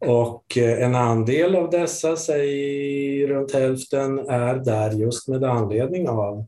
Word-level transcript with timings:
Och 0.00 0.58
eh, 0.58 0.82
en 0.82 0.94
andel 0.94 1.56
av 1.56 1.70
dessa, 1.70 2.16
säg 2.16 3.26
runt 3.26 3.52
hälften, 3.52 4.18
är 4.18 4.54
där 4.54 4.90
just 4.90 5.28
med 5.28 5.44
anledning 5.44 6.08
av 6.08 6.38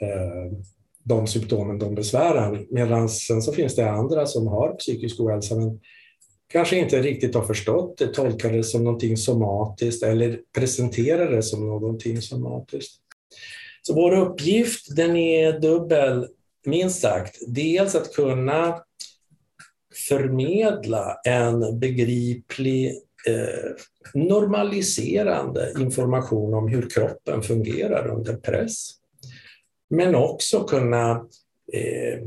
eh, 0.00 0.58
de 1.02 1.26
symptomen 1.26 1.78
de 1.78 1.94
besvären. 1.94 2.66
Medan 2.70 3.08
sen 3.08 3.42
så 3.42 3.52
finns 3.52 3.74
det 3.76 3.90
andra 3.90 4.26
som 4.26 4.46
har 4.46 4.74
psykisk 4.74 5.20
ohälsa 5.20 5.54
men 5.54 5.80
kanske 6.48 6.78
inte 6.78 7.02
riktigt 7.02 7.34
har 7.34 7.42
förstått 7.42 7.98
det, 7.98 8.06
tolkar 8.06 8.52
det 8.52 8.64
som 8.64 8.84
någonting 8.84 9.16
somatiskt 9.16 10.02
eller 10.02 10.40
presenterar 10.58 11.30
det 11.30 11.42
som 11.42 11.66
någonting 11.66 12.22
somatiskt. 12.22 13.00
Så 13.82 13.94
vår 13.94 14.16
uppgift 14.16 14.96
den 14.96 15.16
är 15.16 15.60
dubbel, 15.60 16.26
minst 16.66 17.00
sagt. 17.00 17.36
Dels 17.46 17.94
att 17.94 18.12
kunna 18.12 18.80
förmedla 20.08 21.16
en 21.24 21.78
begriplig, 21.78 22.86
eh, 23.28 23.72
normaliserande 24.14 25.72
information 25.78 26.54
om 26.54 26.68
hur 26.68 26.90
kroppen 26.90 27.42
fungerar 27.42 28.08
under 28.08 28.34
press. 28.34 28.90
Men 29.90 30.14
också 30.14 30.64
kunna 30.64 31.10
eh, 31.72 32.22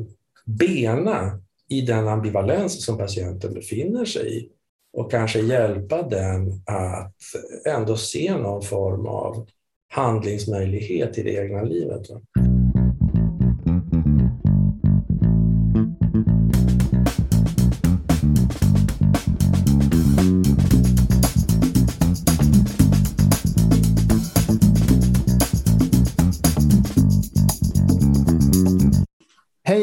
bena 0.45 1.39
i 1.69 1.81
den 1.81 2.07
ambivalens 2.07 2.85
som 2.85 2.97
patienten 2.97 3.53
befinner 3.53 4.05
sig 4.05 4.37
i 4.37 4.49
och 4.93 5.11
kanske 5.11 5.39
hjälpa 5.39 6.01
den 6.01 6.61
att 6.65 7.15
ändå 7.65 7.97
se 7.97 8.37
någon 8.37 8.61
form 8.61 9.05
av 9.05 9.47
handlingsmöjlighet 9.87 11.17
i 11.17 11.23
det 11.23 11.33
egna 11.33 11.63
livet. 11.63 12.01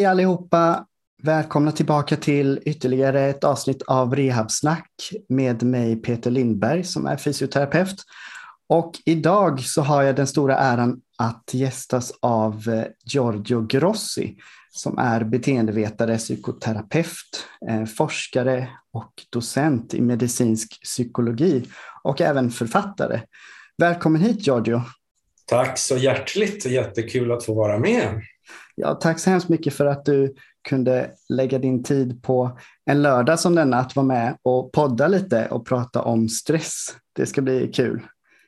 Hej 0.06 0.10
allihopa! 0.10 0.86
Välkomna 1.22 1.72
tillbaka 1.72 2.16
till 2.16 2.60
ytterligare 2.64 3.20
ett 3.20 3.44
avsnitt 3.44 3.82
av 3.82 4.16
Rehabsnack 4.16 4.90
med 5.28 5.62
mig 5.62 5.96
Peter 5.96 6.30
Lindberg 6.30 6.84
som 6.84 7.06
är 7.06 7.16
fysioterapeut. 7.16 7.96
Och 8.68 8.92
idag 9.04 9.60
så 9.60 9.82
har 9.82 10.02
jag 10.02 10.16
den 10.16 10.26
stora 10.26 10.58
äran 10.58 11.00
att 11.18 11.50
gästas 11.52 12.12
av 12.22 12.68
eh, 12.68 12.84
Giorgio 13.04 13.66
Grossi 13.66 14.36
som 14.70 14.98
är 14.98 15.24
beteendevetare, 15.24 16.18
psykoterapeut, 16.18 17.46
eh, 17.70 17.84
forskare 17.84 18.68
och 18.92 19.12
docent 19.30 19.94
i 19.94 20.00
medicinsk 20.00 20.82
psykologi 20.82 21.64
och 22.02 22.20
även 22.20 22.50
författare. 22.50 23.20
Välkommen 23.78 24.22
hit 24.22 24.46
Giorgio! 24.46 24.82
Tack 25.46 25.78
så 25.78 25.96
hjärtligt, 25.96 26.66
jättekul 26.66 27.32
att 27.32 27.44
få 27.44 27.54
vara 27.54 27.78
med. 27.78 28.22
Ja, 28.78 28.94
tack 28.94 29.18
så 29.18 29.30
hemskt 29.30 29.48
mycket 29.48 29.74
för 29.74 29.86
att 29.86 30.04
du 30.04 30.34
kunde 30.68 31.10
lägga 31.28 31.58
din 31.58 31.82
tid 31.82 32.22
på 32.22 32.58
en 32.90 33.02
lördag 33.02 33.40
som 33.40 33.54
denna 33.54 33.78
att 33.78 33.96
vara 33.96 34.06
med 34.06 34.38
och 34.42 34.72
podda 34.72 35.08
lite 35.08 35.48
och 35.50 35.66
prata 35.66 36.02
om 36.02 36.28
stress. 36.28 36.94
Det 37.12 37.26
ska 37.26 37.42
bli 37.42 37.72
kul. 37.72 38.02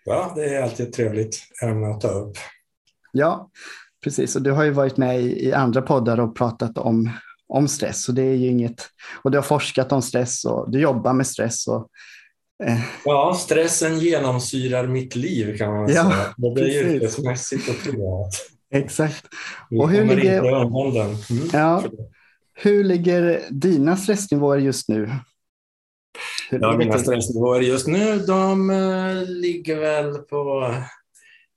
Ja, 0.04 0.32
det 0.36 0.54
är 0.54 0.62
alltid 0.62 0.86
ett 0.86 0.92
trevligt 0.92 1.38
ämne 1.62 1.88
att 1.88 2.00
ta 2.00 2.08
upp. 2.08 2.36
Ja, 3.12 3.50
precis. 4.04 4.36
Och 4.36 4.42
du 4.42 4.52
har 4.52 4.64
ju 4.64 4.70
varit 4.70 4.96
med 4.96 5.20
i, 5.20 5.52
andra 5.52 5.82
poddar 5.82 6.20
och 6.20 6.36
pratat 6.36 6.78
om, 6.78 7.10
om 7.48 7.68
stress. 7.68 8.02
Så 8.02 8.12
det 8.12 8.22
är 8.22 8.34
ju 8.34 8.46
inget, 8.46 8.86
och 9.22 9.30
du 9.30 9.38
har 9.38 9.42
forskat 9.42 9.92
om 9.92 10.02
stress 10.02 10.44
och 10.44 10.70
du 10.70 10.80
jobbar 10.80 11.12
med 11.12 11.26
stress. 11.26 11.66
Och, 11.66 11.88
eh. 12.64 12.80
Ja, 13.04 13.38
stressen 13.40 13.98
genomsyrar 13.98 14.86
mitt 14.86 15.16
liv 15.16 15.56
kan 15.56 15.72
man 15.72 15.88
ja, 15.88 16.10
säga. 16.10 16.34
Både 16.36 16.72
yrkesmässigt 16.74 17.68
och 17.68 17.82
privat. 17.84 18.34
Exakt. 18.70 19.24
Och 19.70 19.90
hur 19.90 20.16
ligger, 20.16 20.38
mm. 20.38 21.48
ja, 21.52 21.84
hur 22.54 22.84
ligger 22.84 23.40
dina 23.50 23.96
stressnivåer 23.96 24.58
just 24.58 24.88
nu? 24.88 25.10
Hur 26.50 26.60
ja, 26.60 26.76
mina 26.76 26.98
stressnivåer 26.98 27.60
just 27.60 27.86
nu 27.86 28.18
de 28.18 28.70
uh, 28.70 29.24
ligger 29.26 29.80
väl 29.80 30.18
på 30.18 30.74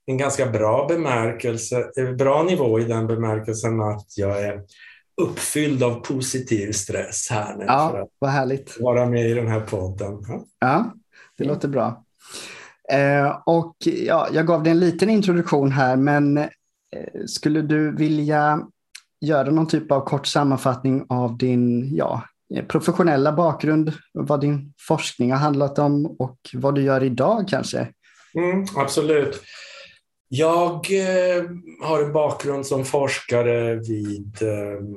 en 0.06 0.18
ganska 0.18 0.46
bra 0.46 0.86
bemärkelse, 0.88 1.90
eh, 1.96 2.12
bra 2.12 2.42
nivå 2.42 2.80
i 2.80 2.84
den 2.84 3.06
bemärkelsen 3.06 3.80
att 3.80 4.06
jag 4.16 4.42
är 4.42 4.60
uppfylld 5.22 5.82
av 5.82 5.94
positiv 5.94 6.72
stress 6.72 7.28
här 7.30 7.56
nu. 7.56 7.64
Ja, 7.64 7.90
för 7.90 8.00
att 8.00 8.08
vad 8.18 8.30
härligt. 8.30 8.80
Vara 8.80 9.06
med 9.06 9.30
i 9.30 9.34
den 9.34 9.48
här 9.48 9.60
podden. 9.60 10.24
Ja, 10.28 10.44
ja 10.60 10.92
det 11.38 11.44
låter 11.44 11.68
bra. 11.68 12.04
Eh, 12.92 13.42
och 13.46 13.76
ja, 14.06 14.28
jag 14.32 14.46
gav 14.46 14.62
dig 14.62 14.70
en 14.70 14.80
liten 14.80 15.10
introduktion 15.10 15.72
här, 15.72 15.96
men 15.96 16.38
Eh, 16.38 16.48
Eh, 16.96 17.24
skulle 17.26 17.62
du 17.62 17.96
vilja 17.96 18.66
göra 19.20 19.50
någon 19.50 19.68
typ 19.68 19.92
av 19.92 20.04
kort 20.04 20.26
sammanfattning 20.26 21.06
av 21.08 21.38
din 21.38 21.96
ja, 21.96 22.24
eh, 22.54 22.64
professionella 22.64 23.32
bakgrund, 23.32 23.92
vad 24.12 24.40
din 24.40 24.72
forskning 24.88 25.32
har 25.32 25.38
handlat 25.38 25.78
om 25.78 26.06
och 26.06 26.38
vad 26.52 26.74
du 26.74 26.82
gör 26.82 27.04
idag 27.04 27.48
kanske? 27.48 27.88
Mm, 28.34 28.66
absolut. 28.76 29.42
Jag 30.28 30.72
eh, 30.72 31.44
har 31.82 32.02
en 32.02 32.12
bakgrund 32.12 32.66
som 32.66 32.84
forskare 32.84 33.74
vid 33.74 34.38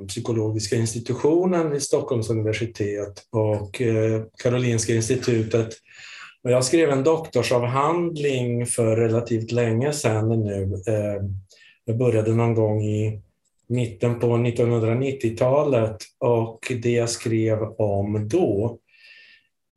psykologiska 0.08 0.76
institutionen 0.76 1.72
vid 1.72 1.84
Stockholms 1.84 2.30
universitet 2.30 3.24
och 3.32 3.82
Karolinska 4.44 4.94
institutet. 4.96 5.70
Och 6.44 6.52
jag 6.52 6.66
skrev 6.66 6.90
en 6.90 7.04
doktorsavhandling 7.04 8.66
för 8.66 8.96
relativt 8.96 9.52
länge 9.52 9.94
sedan 9.94 10.30
nu 10.30 10.84
jag 11.86 11.98
började 11.98 12.34
någon 12.34 12.56
gång 12.56 12.84
i 12.84 13.22
mitten 13.68 14.20
på 14.20 14.28
1990-talet 14.28 15.98
och 16.20 16.74
det 16.82 16.92
jag 16.92 17.10
skrev 17.10 17.62
om 17.78 18.28
då 18.28 18.80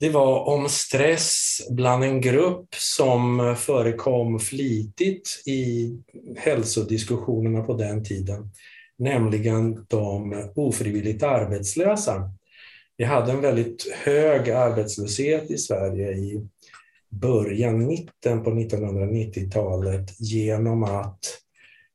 det 0.00 0.10
var 0.10 0.44
om 0.44 0.68
stress 0.68 1.60
bland 1.70 2.04
en 2.04 2.20
grupp 2.20 2.74
som 2.74 3.54
förekom 3.58 4.38
flitigt 4.38 5.42
i 5.46 5.92
hälsodiskussionerna 6.36 7.62
på 7.62 7.74
den 7.74 8.04
tiden, 8.04 8.50
nämligen 8.98 9.86
de 9.88 10.34
ofrivilligt 10.54 11.22
arbetslösa. 11.22 12.30
Vi 12.96 13.04
hade 13.04 13.32
en 13.32 13.40
väldigt 13.40 13.92
hög 14.04 14.50
arbetslöshet 14.50 15.50
i 15.50 15.58
Sverige 15.58 16.12
i 16.12 16.48
början, 17.08 17.86
mitten 17.86 18.44
på 18.44 18.50
1990-talet 18.50 20.20
genom 20.20 20.84
att 20.84 21.20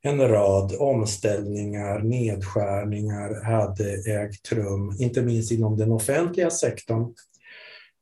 en 0.03 0.28
rad 0.28 0.75
omställningar, 0.80 2.00
nedskärningar 2.00 3.44
hade 3.44 3.94
ägt 3.94 4.52
rum, 4.52 4.96
inte 5.00 5.22
minst 5.22 5.52
inom 5.52 5.78
den 5.78 5.91
offentliga 5.91 6.50
sektorn. 6.50 7.14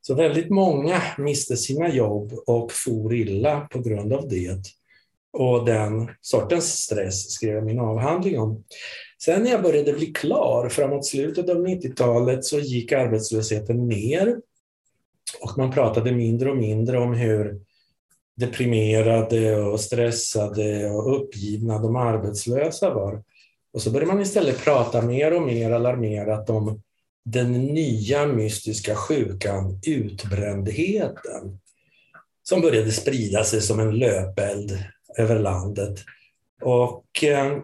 Så 0.02 0.16
väldigt 0.16 0.50
många 0.50 1.02
miste 1.18 1.58
sina 1.58 1.90
jobb 1.90 2.34
och 2.48 2.72
for 2.72 3.14
illa 3.14 3.60
på 3.72 3.80
grund 3.80 4.14
av 4.14 4.30
det. 4.30 4.62
Och 5.34 5.66
den 5.66 6.10
sortens 6.22 6.66
stress 6.66 7.32
skrev 7.32 7.56
jag 7.56 7.66
min 7.66 7.80
avhandling 7.80 8.40
om. 8.40 8.64
Sen 9.24 9.44
när 9.44 9.52
jag 9.52 9.64
började 9.64 9.94
bli 9.94 10.06
klar, 10.06 10.70
framåt 10.70 11.06
slutet 11.06 11.50
av 11.50 11.68
90-talet, 11.68 12.46
så 12.46 12.60
gick 12.60 12.92
arbetslösheten 12.92 13.88
ner. 13.88 14.38
Och 15.42 15.58
man 15.58 15.72
pratade 15.72 16.12
mindre 16.12 16.50
och 16.50 16.58
mindre 16.58 17.00
om 17.00 17.14
hur 17.14 17.60
deprimerade 18.42 19.62
och 19.62 19.80
stressade 19.80 20.90
och 20.90 21.16
uppgivna 21.16 21.80
de 21.80 21.96
arbetslösa 21.96 22.94
var. 22.94 23.24
Och 23.74 23.82
så 23.82 23.92
började 23.92 24.14
man 24.14 24.22
istället 24.22 24.64
prata 24.64 25.02
mer 25.02 25.34
och 25.34 25.42
mer 25.42 25.72
alarmerat 25.72 26.50
om 26.50 26.82
den 27.26 27.52
nya 27.52 28.26
mystiska 28.26 28.96
sjukan 28.96 29.80
utbrändheten 29.86 31.60
som 32.44 32.62
började 32.62 32.92
sprida 32.92 33.44
sig 33.44 33.62
som 33.62 33.80
en 33.80 33.98
löpeld 33.98 34.84
över 35.18 35.40
landet. 35.40 36.00
Och 36.62 37.24
eh, 37.24 37.58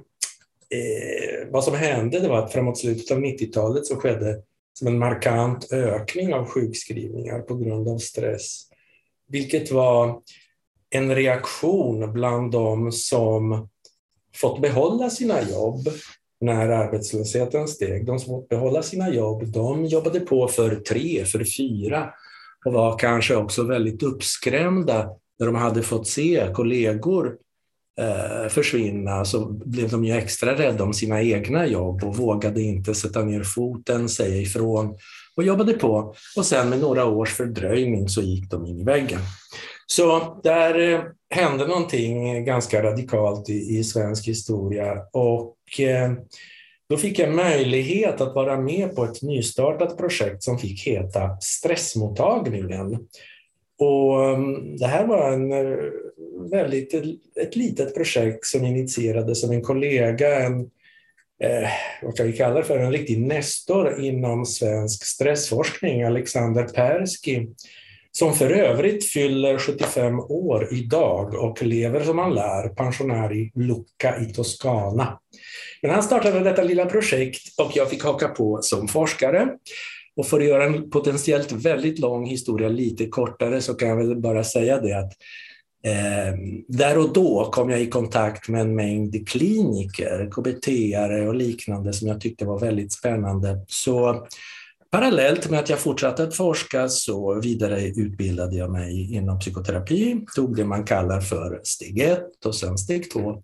vad 1.47 1.63
som 1.63 1.75
hände 1.75 2.19
det 2.19 2.27
var 2.27 2.37
att 2.37 2.53
framåt 2.53 2.77
slutet 2.77 3.11
av 3.11 3.17
90-talet 3.17 3.85
så 3.85 3.95
skedde 3.95 4.41
som 4.73 4.87
en 4.87 4.99
markant 4.99 5.71
ökning 5.71 6.33
av 6.33 6.45
sjukskrivningar 6.45 7.39
på 7.39 7.55
grund 7.55 7.87
av 7.87 7.97
stress. 7.97 8.63
Vilket 9.27 9.71
var 9.71 10.21
en 10.89 11.15
reaktion 11.15 12.13
bland 12.13 12.51
de 12.51 12.91
som 12.91 13.69
fått 14.35 14.61
behålla 14.61 15.09
sina 15.09 15.41
jobb 15.41 15.89
när 16.41 16.69
arbetslösheten 16.69 17.67
steg. 17.67 18.05
De 18.05 18.19
som 18.19 18.33
fått 18.33 18.49
behålla 18.49 18.83
sina 18.83 19.09
jobb, 19.09 19.47
de 19.47 19.85
jobbade 19.85 20.19
på 20.19 20.47
för 20.47 20.75
tre, 20.75 21.25
för 21.25 21.43
fyra 21.57 22.13
och 22.65 22.73
var 22.73 22.99
kanske 22.99 23.35
också 23.35 23.63
väldigt 23.63 24.03
uppskrämda 24.03 25.09
när 25.39 25.45
de 25.45 25.55
hade 25.55 25.83
fått 25.83 26.07
se 26.07 26.47
kollegor 26.53 27.35
eh, 27.99 28.49
försvinna 28.49 29.25
så 29.25 29.45
blev 29.51 29.89
de 29.89 30.05
ju 30.05 30.13
extra 30.13 30.57
rädda 30.57 30.83
om 30.83 30.93
sina 30.93 31.21
egna 31.21 31.67
jobb 31.67 32.03
och 32.03 32.17
vågade 32.17 32.61
inte 32.61 32.95
sätta 32.95 33.23
ner 33.23 33.43
foten, 33.43 34.09
säga 34.09 34.41
ifrån 34.41 34.97
och 35.35 35.43
jobbade 35.43 35.73
på. 35.73 36.15
Och 36.37 36.45
sen 36.45 36.69
med 36.69 36.79
några 36.79 37.05
års 37.05 37.33
fördröjning 37.33 38.09
så 38.09 38.21
gick 38.21 38.51
de 38.51 38.65
in 38.65 38.79
i 38.79 38.83
väggen. 38.83 39.19
Så 39.87 40.39
där 40.43 40.93
eh, 40.93 41.01
hände 41.29 41.67
någonting 41.67 42.45
ganska 42.45 42.83
radikalt 42.83 43.49
i, 43.49 43.77
i 43.77 43.83
svensk 43.83 44.27
historia. 44.27 44.97
Och 45.13 45.79
eh, 45.79 46.11
då 46.89 46.97
fick 46.97 47.19
jag 47.19 47.33
möjlighet 47.33 48.21
att 48.21 48.35
vara 48.35 48.61
med 48.61 48.95
på 48.95 49.03
ett 49.03 49.21
nystartat 49.21 49.97
projekt 49.97 50.43
som 50.43 50.59
fick 50.59 50.87
heta 50.87 51.37
Stressmottagningen. 51.41 53.07
Och 53.79 54.29
mm, 54.29 54.77
det 54.77 54.87
här 54.87 55.07
var 55.07 55.33
en 55.33 55.51
eh, 55.51 55.77
väldigt, 56.51 56.93
ett 57.41 57.55
litet 57.55 57.95
projekt 57.95 58.45
som 58.45 58.65
initierades 58.65 59.43
av 59.43 59.51
en 59.51 59.61
kollega, 59.61 60.39
en, 60.39 60.59
eh, 61.43 61.69
vad 62.01 62.17
kan 62.17 62.27
vi 62.27 62.33
kalla 62.33 62.55
det 62.55 62.63
för, 62.63 62.79
en 62.79 62.91
riktig 62.91 63.19
nestor 63.19 63.99
inom 63.99 64.45
svensk 64.45 65.05
stressforskning, 65.05 66.03
Alexander 66.03 66.63
Persky, 66.63 67.47
som 68.17 68.33
för 68.33 68.49
övrigt 68.49 69.05
fyller 69.05 69.57
75 69.57 70.19
år 70.19 70.67
idag 70.71 71.33
och 71.33 71.63
lever 71.63 72.03
som 72.03 72.17
han 72.17 72.33
lär, 72.33 72.69
pensionär 72.69 73.33
i 73.33 73.51
Lucca 73.55 74.19
i 74.21 74.25
Toscana. 74.33 75.19
Men 75.81 75.91
han 75.91 76.03
startade 76.03 76.39
detta 76.39 76.63
lilla 76.63 76.85
projekt 76.85 77.59
och 77.59 77.71
jag 77.75 77.89
fick 77.89 78.03
haka 78.03 78.27
på 78.27 78.59
som 78.61 78.87
forskare. 78.87 79.49
Och 80.15 80.27
för 80.27 80.39
att 80.39 80.45
göra 80.45 80.63
en 80.63 80.89
potentiellt 80.89 81.51
väldigt 81.51 81.99
lång 81.99 82.25
historia 82.25 82.69
lite 82.69 83.07
kortare 83.07 83.61
så 83.61 83.73
kan 83.73 83.89
jag 83.89 83.97
väl 83.97 84.21
bara 84.21 84.43
säga 84.43 84.81
det 84.81 84.93
att 84.93 85.13
eh, 85.85 86.39
där 86.67 86.97
och 86.97 87.13
då 87.13 87.49
kom 87.51 87.69
jag 87.69 87.81
i 87.81 87.89
kontakt 87.89 88.49
med 88.49 88.61
en 88.61 88.75
mängd 88.75 89.29
kliniker, 89.29 90.29
KBT-are 90.31 91.27
och 91.27 91.35
liknande 91.35 91.93
som 91.93 92.07
jag 92.07 92.21
tyckte 92.21 92.45
var 92.45 92.59
väldigt 92.59 92.93
spännande. 92.93 93.65
Så 93.67 94.27
Parallellt 94.91 95.49
med 95.49 95.59
att 95.59 95.69
jag 95.69 95.79
fortsatte 95.79 96.23
att 96.23 96.35
forska 96.35 96.89
så 96.89 97.41
vidareutbildade 97.41 98.55
jag 98.55 98.71
mig 98.71 99.13
inom 99.13 99.39
psykoterapi, 99.39 100.25
tog 100.35 100.55
det 100.55 100.65
man 100.65 100.83
kallar 100.83 101.21
för 101.21 101.61
steg 101.63 101.99
ett 101.99 102.45
och 102.45 102.55
sen 102.55 102.77
steg 102.77 103.11
två. 103.11 103.41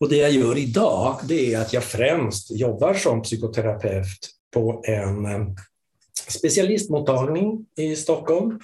Och 0.00 0.08
det 0.08 0.16
jag 0.16 0.30
gör 0.30 0.58
idag, 0.58 1.20
det 1.28 1.54
är 1.54 1.60
att 1.60 1.72
jag 1.72 1.84
främst 1.84 2.50
jobbar 2.50 2.94
som 2.94 3.22
psykoterapeut 3.22 4.30
på 4.54 4.82
en 4.86 5.26
eh, 5.26 5.46
specialistmottagning 6.28 7.66
i 7.76 7.96
Stockholm 7.96 8.60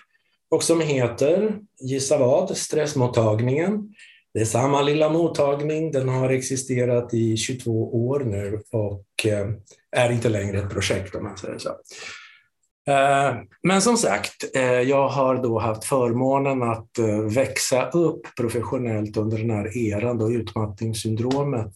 och 0.50 0.62
som 0.62 0.80
heter, 0.80 1.58
gissa 1.80 2.18
vad, 2.18 2.56
Stressmottagningen. 2.56 3.94
Det 4.34 4.40
är 4.40 4.44
samma 4.44 4.82
lilla 4.82 5.08
mottagning, 5.08 5.92
den 5.92 6.08
har 6.08 6.30
existerat 6.30 7.14
i 7.14 7.36
22 7.36 8.06
år 8.06 8.20
nu 8.20 8.62
och 8.70 9.26
eh, 9.26 9.48
är 9.96 10.12
inte 10.12 10.28
längre 10.28 10.58
ett 10.58 10.70
projekt 10.70 11.14
om 11.14 11.24
man 11.24 11.36
säger 11.36 11.58
så. 11.58 11.68
Eh, 12.92 13.36
men 13.62 13.82
som 13.82 13.96
sagt, 13.96 14.56
eh, 14.56 14.62
jag 14.62 15.08
har 15.08 15.42
då 15.42 15.58
haft 15.58 15.84
förmånen 15.84 16.62
att 16.62 16.98
växa 17.34 17.88
upp 17.90 18.26
professionellt 18.36 19.16
under 19.16 19.38
den 19.38 19.50
här 19.50 19.76
eran 19.78 20.18
då 20.18 20.32
utmattningssyndromet 20.32 21.74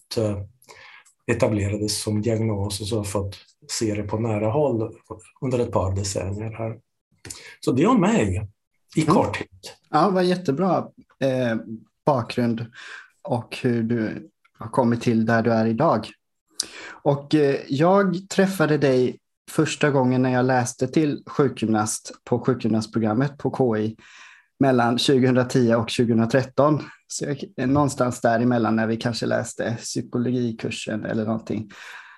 etablerades 1.31 2.01
som 2.01 2.21
diagnos 2.21 2.81
och 2.81 2.87
så 2.87 2.97
har 2.97 3.03
fått 3.03 3.37
se 3.67 3.95
det 3.95 4.03
på 4.03 4.19
nära 4.19 4.49
håll 4.49 4.95
under 5.41 5.59
ett 5.59 5.71
par 5.71 5.95
decennier 5.95 6.51
här. 6.51 6.77
Så 7.59 7.71
det 7.71 7.85
om 7.85 8.01
mig 8.01 8.47
i 8.95 9.01
mm. 9.01 9.13
korthet. 9.13 9.49
Ja, 9.89 10.09
vad 10.09 10.25
jättebra 10.25 10.87
bakgrund 12.07 12.65
och 13.21 13.57
hur 13.61 13.83
du 13.83 14.29
har 14.59 14.67
kommit 14.67 15.01
till 15.01 15.25
där 15.25 15.41
du 15.41 15.51
är 15.51 15.65
idag. 15.65 16.09
Och 16.89 17.35
eh, 17.35 17.55
jag 17.67 18.29
träffade 18.29 18.77
dig 18.77 19.19
första 19.51 19.89
gången 19.89 20.21
när 20.21 20.33
jag 20.33 20.45
läste 20.45 20.87
till 20.87 21.23
sjukgymnast 21.25 22.11
på 22.23 22.39
sjukgymnastprogrammet 22.39 23.37
på 23.37 23.55
KI 23.57 23.95
mellan 24.59 24.97
2010 24.97 25.73
och 25.73 25.89
2013. 25.89 26.83
Så 27.07 27.25
jag, 27.25 27.69
någonstans 27.69 28.21
däremellan 28.21 28.75
när 28.75 28.87
vi 28.87 28.97
kanske 28.97 29.25
läste 29.25 29.77
psykologikursen 29.79 31.05
eller 31.05 31.25
någonting 31.25 31.71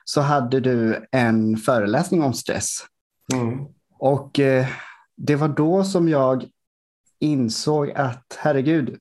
så 0.06 0.22
hade 0.22 0.60
du 0.60 1.08
en 1.12 1.58
föreläsning 1.58 2.24
om 2.24 2.34
stress. 2.34 2.86
Mm. 3.34 3.66
Och 4.00 4.40
eh, 4.40 4.68
det 5.18 5.36
var 5.36 5.48
då 5.48 5.84
som 5.84 6.10
jag 6.10 6.46
insåg 7.20 7.92
att 7.92 8.38
herregud, 8.40 8.98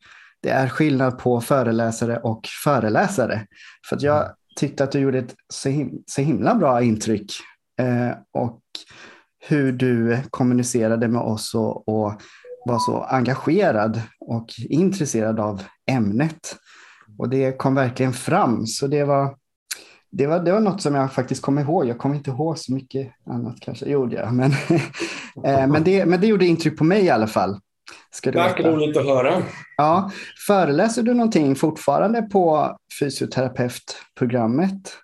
det 0.48 0.52
är 0.52 0.68
skillnad 0.68 1.18
på 1.18 1.40
föreläsare 1.40 2.16
och 2.16 2.46
föreläsare. 2.64 3.46
För 3.88 3.96
att 3.96 4.02
jag 4.02 4.30
tyckte 4.56 4.84
att 4.84 4.92
du 4.92 4.98
gjorde 4.98 5.18
ett 5.18 5.34
så, 5.48 5.68
him 5.68 6.02
så 6.06 6.22
himla 6.22 6.54
bra 6.54 6.82
intryck. 6.82 7.32
Eh, 7.80 8.16
och 8.32 8.60
hur 9.48 9.72
du 9.72 10.18
kommunicerade 10.30 11.08
med 11.08 11.20
oss 11.20 11.54
och, 11.54 11.88
och, 11.88 12.12
var 12.66 12.78
så 12.78 13.02
engagerad 13.02 14.00
och 14.20 14.46
intresserad 14.68 15.40
av 15.40 15.62
ämnet. 15.90 16.56
Och 17.18 17.28
det 17.28 17.58
kom 17.58 17.74
verkligen 17.74 18.12
fram. 18.12 18.66
Så 18.66 18.86
det 18.86 19.04
var, 19.04 19.36
det 20.10 20.26
var, 20.26 20.40
det 20.40 20.52
var 20.52 20.60
något 20.60 20.82
som 20.82 20.94
jag 20.94 21.12
faktiskt 21.12 21.42
kom 21.42 21.58
ihåg. 21.58 21.86
Jag 21.86 21.98
kommer 21.98 22.14
inte 22.14 22.30
ihåg 22.30 22.58
så 22.58 22.72
mycket 22.72 23.12
annat 23.26 23.60
kanske, 23.60 23.86
gjorde 23.86 24.16
jag. 24.16 24.34
Men, 24.34 24.50
eh, 25.44 25.66
men, 25.66 25.84
det, 25.84 26.06
men 26.06 26.20
det 26.20 26.26
gjorde 26.26 26.46
intryck 26.46 26.78
på 26.78 26.84
mig 26.84 27.04
i 27.04 27.10
alla 27.10 27.26
fall. 27.26 27.60
Ska 28.10 28.30
du 28.30 28.38
Tack, 28.38 28.60
roligt 28.60 28.96
att 28.96 29.04
höra. 29.04 29.42
Ja, 29.76 30.10
föreläser 30.46 31.02
du 31.02 31.14
någonting 31.14 31.54
fortfarande 31.54 32.22
på 32.22 32.76
fysioterapeutprogrammet? 33.00 34.96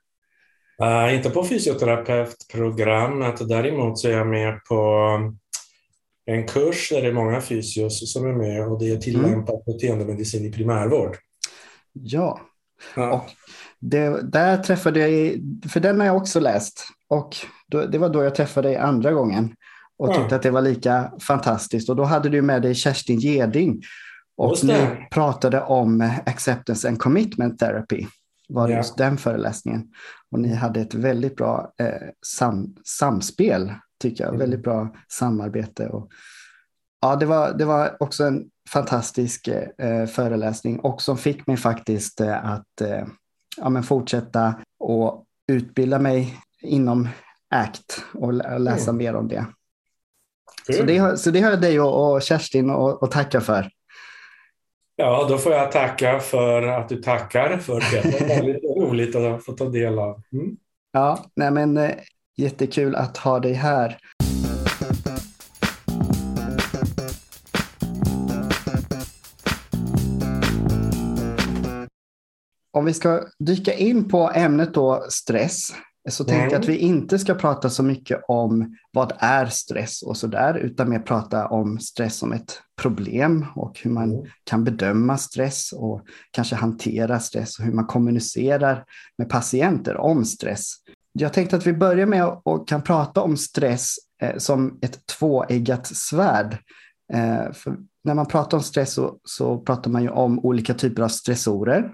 Uh, 0.82 1.14
inte 1.14 1.30
på 1.30 1.44
fysioterapeutprogrammet, 1.44 3.48
däremot 3.48 3.98
så 3.98 4.08
är 4.08 4.12
jag 4.12 4.26
med 4.26 4.64
på 4.64 5.10
en 6.26 6.46
kurs 6.46 6.88
där 6.90 7.02
det 7.02 7.08
är 7.08 7.12
många 7.12 7.40
fysios 7.40 8.12
som 8.12 8.26
är 8.26 8.32
med 8.32 8.68
och 8.68 8.78
det 8.78 8.90
är 8.90 8.96
tillämpad 8.96 9.54
mm. 9.54 9.62
beteendemedicin 9.66 10.46
i 10.46 10.52
primärvård. 10.52 11.16
Ja, 11.92 12.40
ja. 12.96 13.12
och 13.12 13.30
det, 13.78 14.32
där 14.32 14.56
träffade 14.56 15.08
jag, 15.08 15.40
för 15.70 15.80
den 15.80 16.00
har 16.00 16.06
jag 16.06 16.16
också 16.16 16.40
läst 16.40 16.86
och 17.08 17.36
då, 17.66 17.86
det 17.86 17.98
var 17.98 18.08
då 18.08 18.24
jag 18.24 18.34
träffade 18.34 18.68
dig 18.68 18.76
andra 18.76 19.12
gången 19.12 19.54
och 19.98 20.14
tyckte 20.14 20.36
att 20.36 20.42
det 20.42 20.50
var 20.50 20.62
lika 20.62 21.12
fantastiskt. 21.20 21.88
Och 21.88 21.96
då 21.96 22.04
hade 22.04 22.28
du 22.28 22.42
med 22.42 22.62
dig 22.62 22.74
Kerstin 22.74 23.18
Geding 23.18 23.82
och 24.36 24.64
ni 24.64 25.06
pratade 25.10 25.60
om 25.60 26.12
acceptance 26.26 26.88
and 26.88 26.98
commitment 26.98 27.58
therapy. 27.58 28.06
Var 28.48 28.68
ja. 28.68 28.76
just 28.76 28.96
den 28.96 29.16
föreläsningen. 29.16 29.88
Och 30.30 30.40
ni 30.40 30.54
hade 30.54 30.80
ett 30.80 30.94
väldigt 30.94 31.36
bra 31.36 31.72
eh, 31.78 32.08
sam, 32.26 32.76
samspel, 32.84 33.72
tycker 34.02 34.24
jag. 34.24 34.28
Mm. 34.28 34.40
Väldigt 34.40 34.62
bra 34.62 34.94
samarbete. 35.08 35.88
Och, 35.88 36.10
ja, 37.00 37.16
det 37.16 37.26
var, 37.26 37.52
det 37.52 37.64
var 37.64 37.96
också 38.00 38.24
en 38.24 38.44
fantastisk 38.70 39.48
eh, 39.78 40.06
föreläsning 40.06 40.78
och 40.78 41.02
som 41.02 41.18
fick 41.18 41.46
mig 41.46 41.56
faktiskt 41.56 42.20
eh, 42.20 42.50
att 42.50 42.80
eh, 42.80 43.06
ja, 43.56 43.68
men 43.68 43.82
fortsätta 43.82 44.54
och 44.78 45.24
utbilda 45.52 45.98
mig 45.98 46.40
inom 46.62 47.08
ACT 47.50 48.02
och 48.14 48.32
läsa 48.60 48.90
mm. 48.90 48.96
mer 48.96 49.14
om 49.14 49.28
det. 49.28 49.46
Så 50.72 50.82
det, 50.82 51.18
så 51.18 51.30
det 51.30 51.40
har 51.40 51.50
jag 51.50 51.60
dig 51.60 51.80
och, 51.80 52.12
och 52.12 52.22
Kerstin 52.22 52.70
att 52.70 53.10
tacka 53.10 53.40
för. 53.40 53.70
Ja, 54.96 55.26
då 55.28 55.38
får 55.38 55.52
jag 55.52 55.72
tacka 55.72 56.20
för 56.20 56.62
att 56.62 56.88
du 56.88 56.96
tackar 56.96 57.56
för 57.58 57.80
det. 57.80 58.02
Det 58.02 58.20
var 58.20 58.28
väldigt 58.28 58.64
roligt 58.78 59.16
att 59.16 59.44
få 59.44 59.52
ta 59.52 59.64
del 59.64 59.98
av. 59.98 60.22
Mm. 60.32 60.56
Ja, 60.92 61.24
nej 61.34 61.50
men 61.50 61.76
eh, 61.76 61.90
jättekul 62.36 62.94
att 62.94 63.16
ha 63.16 63.40
dig 63.40 63.52
här. 63.52 63.98
Om 72.70 72.84
vi 72.84 72.94
ska 72.94 73.20
dyka 73.38 73.74
in 73.74 74.08
på 74.08 74.30
ämnet 74.34 74.74
då 74.74 75.06
stress 75.08 75.68
så 76.08 76.24
tänkte 76.24 76.54
jag 76.54 76.60
att 76.60 76.68
vi 76.68 76.76
inte 76.76 77.18
ska 77.18 77.34
prata 77.34 77.70
så 77.70 77.82
mycket 77.82 78.20
om 78.28 78.76
vad 78.92 79.12
är 79.18 79.46
stress 79.46 80.02
och 80.02 80.16
så 80.16 80.26
där, 80.26 80.54
utan 80.54 80.90
mer 80.90 80.98
prata 80.98 81.46
om 81.48 81.78
stress 81.78 82.16
som 82.16 82.32
ett 82.32 82.62
problem 82.76 83.46
och 83.54 83.80
hur 83.82 83.90
man 83.90 84.12
mm. 84.12 84.26
kan 84.44 84.64
bedöma 84.64 85.18
stress 85.18 85.72
och 85.72 86.02
kanske 86.30 86.56
hantera 86.56 87.20
stress 87.20 87.58
och 87.58 87.64
hur 87.64 87.72
man 87.72 87.86
kommunicerar 87.86 88.84
med 89.18 89.28
patienter 89.28 89.96
om 89.96 90.24
stress. 90.24 90.74
Jag 91.12 91.32
tänkte 91.32 91.56
att 91.56 91.66
vi 91.66 91.72
börjar 91.72 92.06
med 92.06 92.40
och 92.42 92.68
kan 92.68 92.82
prata 92.82 93.20
om 93.20 93.36
stress 93.36 93.96
eh, 94.22 94.36
som 94.36 94.78
ett 94.82 95.06
tvåeggat 95.06 95.86
svärd. 95.86 96.58
Eh, 97.12 97.52
för 97.52 97.76
när 98.04 98.14
man 98.14 98.26
pratar 98.26 98.56
om 98.56 98.62
stress 98.62 98.92
så, 98.92 99.18
så 99.24 99.58
pratar 99.58 99.90
man 99.90 100.02
ju 100.02 100.08
om 100.08 100.38
olika 100.38 100.74
typer 100.74 101.02
av 101.02 101.08
stressorer. 101.08 101.92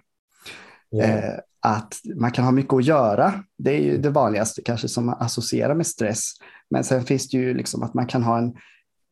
Yeah 0.95 1.41
att 1.61 2.01
man 2.17 2.31
kan 2.31 2.45
ha 2.45 2.53
mycket 2.53 2.75
att 2.75 2.85
göra. 2.85 3.45
Det 3.59 3.71
är 3.71 3.83
ju 3.83 3.99
det 3.99 4.11
vanligaste 4.11 4.63
kanske 4.63 4.89
som 4.89 5.07
man 5.07 5.17
associerar 5.21 5.75
med 5.75 5.87
stress. 5.87 6.33
Men 6.71 6.85
sen 6.85 7.05
finns 7.05 7.29
det 7.29 7.37
ju 7.37 7.55
liksom 7.55 7.83
att 7.83 7.95
man 7.95 8.07
kan 8.07 8.23
ha 8.23 8.39
en, 8.39 8.55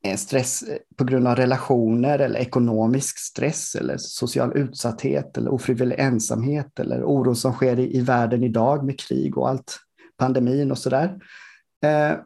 en 0.02 0.18
stress 0.18 0.64
på 0.96 1.04
grund 1.04 1.28
av 1.28 1.36
relationer 1.36 2.18
eller 2.18 2.40
ekonomisk 2.40 3.18
stress 3.18 3.74
eller 3.74 3.96
social 3.98 4.56
utsatthet 4.56 5.36
eller 5.36 5.50
ofrivillig 5.50 5.98
ensamhet 5.98 6.78
eller 6.78 7.02
oro 7.04 7.34
som 7.34 7.52
sker 7.52 7.78
i, 7.78 7.96
i 7.96 8.00
världen 8.00 8.42
idag 8.42 8.84
med 8.84 9.00
krig 9.00 9.38
och 9.38 9.48
allt, 9.48 9.78
pandemin 10.16 10.70
och 10.70 10.78
sådär. 10.78 11.18
Eh, 11.84 12.16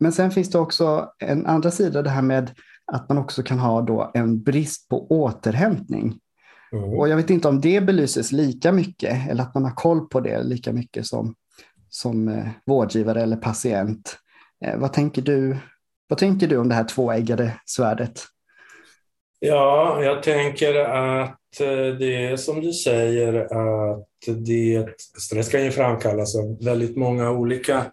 men 0.00 0.12
sen 0.12 0.30
finns 0.30 0.50
det 0.50 0.58
också 0.58 1.12
en 1.18 1.46
andra 1.46 1.70
sida, 1.70 2.02
det 2.02 2.10
här 2.10 2.22
med 2.22 2.50
att 2.92 3.08
man 3.08 3.18
också 3.18 3.42
kan 3.42 3.58
ha 3.58 3.82
då 3.82 4.10
en 4.14 4.42
brist 4.42 4.88
på 4.88 5.06
återhämtning. 5.06 6.18
Mm. 6.72 6.84
Och 6.84 7.08
jag 7.08 7.16
vet 7.16 7.30
inte 7.30 7.48
om 7.48 7.60
det 7.60 7.80
belyses 7.80 8.32
lika 8.32 8.72
mycket 8.72 9.28
eller 9.30 9.42
att 9.42 9.54
man 9.54 9.64
har 9.64 9.74
koll 9.74 10.08
på 10.08 10.20
det 10.20 10.42
lika 10.42 10.72
mycket 10.72 11.06
som, 11.06 11.34
som 11.88 12.28
eh, 12.28 12.48
vårdgivare 12.66 13.22
eller 13.22 13.36
patient. 13.36 14.16
Eh, 14.64 14.78
vad, 14.78 14.92
tänker 14.92 15.22
du, 15.22 15.56
vad 16.08 16.18
tänker 16.18 16.46
du 16.46 16.56
om 16.56 16.68
det 16.68 16.74
här 16.74 16.84
tvåeggade 16.84 17.52
svärdet? 17.66 18.24
Ja, 19.40 20.02
jag 20.02 20.22
tänker 20.22 20.74
att 20.74 21.60
eh, 21.60 21.96
det 21.98 22.26
är 22.26 22.36
som 22.36 22.60
du 22.60 22.72
säger 22.72 23.34
att 23.34 24.06
det, 24.46 24.86
stress 25.18 25.48
kan 25.48 25.64
ju 25.64 25.70
framkallas 25.70 26.36
av 26.36 26.64
väldigt 26.64 26.96
många 26.96 27.30
olika 27.30 27.86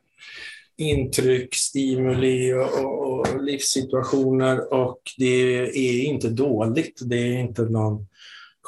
intryck, 0.77 1.55
stimuli 1.55 2.53
och, 2.53 3.10
och, 3.10 3.43
livssituationer 3.43 4.74
och 4.74 5.01
det 5.17 5.25
är 5.63 6.03
inte 6.03 6.29
dåligt. 6.29 7.00
Det 7.05 7.15
är 7.15 7.39
inte 7.39 7.62
någon 7.62 8.07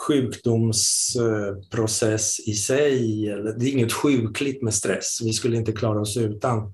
sjukdomsprocess 0.07 2.39
i 2.39 2.53
sig. 2.53 3.25
Det 3.57 3.65
är 3.65 3.71
inget 3.71 3.93
sjukligt 3.93 4.61
med 4.61 4.73
stress. 4.73 5.19
Vi 5.23 5.33
skulle 5.33 5.57
inte 5.57 5.71
klara 5.71 6.01
oss 6.01 6.17
utan. 6.17 6.73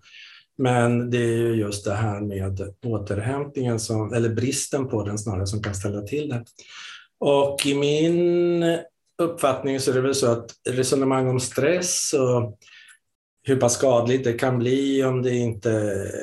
Men 0.57 1.09
det 1.09 1.17
är 1.17 1.53
just 1.53 1.85
det 1.85 1.93
här 1.93 2.21
med 2.21 2.73
återhämtningen, 2.85 3.79
som, 3.79 4.13
eller 4.13 4.29
bristen 4.29 4.87
på 4.87 5.03
den 5.03 5.17
snarare, 5.17 5.47
som 5.47 5.63
kan 5.63 5.75
ställa 5.75 6.01
till 6.01 6.29
det. 6.29 6.45
Och 7.19 7.65
i 7.65 7.75
min 7.75 8.63
uppfattning 9.21 9.79
så 9.79 9.91
är 9.91 9.95
det 9.95 10.01
väl 10.01 10.15
så 10.15 10.31
att 10.31 10.51
resonemang 10.69 11.29
om 11.29 11.39
stress 11.39 12.13
och 12.13 12.57
hur 13.43 13.55
pass 13.55 13.73
skadligt 13.73 14.23
det 14.23 14.33
kan 14.33 14.59
bli 14.59 15.03
om 15.03 15.21
det 15.21 15.35
inte 15.35 15.71